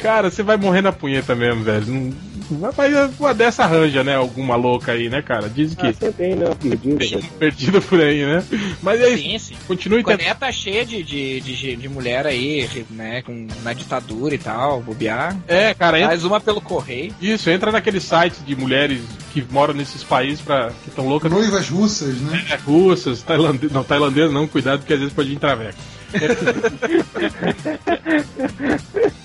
[0.00, 1.86] Cara, você vai morrer na punheta mesmo, velho.
[1.86, 2.14] Não,
[2.50, 4.16] mas uma dessa arranja, né?
[4.16, 5.48] Alguma louca aí, né, cara?
[5.48, 5.86] Diz que.
[5.86, 6.46] Ah, você tem, né?
[6.60, 7.20] Perdida.
[7.38, 8.44] Perdida por aí, né?
[8.82, 9.46] Mas é sim, isso.
[9.46, 9.56] Sim.
[9.66, 10.38] Continue tendo.
[10.38, 13.22] tá cheia de, de, de, de, mulher aí, né?
[13.22, 15.36] Com, na ditadura e tal, bobear.
[15.48, 15.98] É, cara.
[15.98, 16.08] Entra...
[16.08, 17.14] Mais uma pelo correio.
[17.20, 19.00] Isso, entra naquele site de mulheres
[19.32, 21.30] que moram nesses países pra, que estão loucas.
[21.30, 22.44] Noivas russas, né?
[22.50, 23.72] É, russas, tailandesas.
[23.72, 25.78] Não, tailandesas não, cuidado, porque às vezes pode ir em traveco.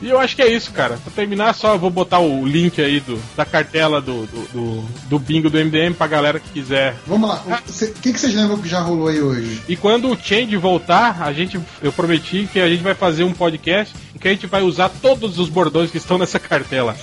[0.00, 0.98] e eu acho que é isso, cara.
[1.02, 5.18] Pra terminar, só vou botar o link aí do, da cartela do, do, do, do
[5.18, 6.96] bingo do MDM pra galera que quiser.
[7.06, 9.62] Vamos lá, o que, que vocês lembram que já rolou aí hoje?
[9.68, 13.32] E quando o Change voltar, a gente, eu prometi que a gente vai fazer um
[13.32, 16.96] podcast em que a gente vai usar todos os bordões que estão nessa cartela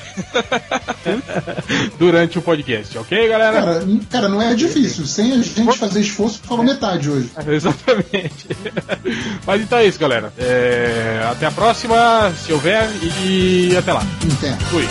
[1.98, 3.62] durante o podcast, ok, galera?
[3.62, 5.06] Cara, cara, não é difícil.
[5.06, 7.30] Sem a gente fazer esforço, falou metade hoje.
[7.48, 8.48] Exatamente.
[9.46, 10.32] Mas então é isso, galera.
[10.38, 11.26] É...
[11.30, 12.90] Até a próxima, se houver,
[13.26, 14.04] e até lá.
[14.38, 14.54] Até.
[14.66, 14.88] Fui.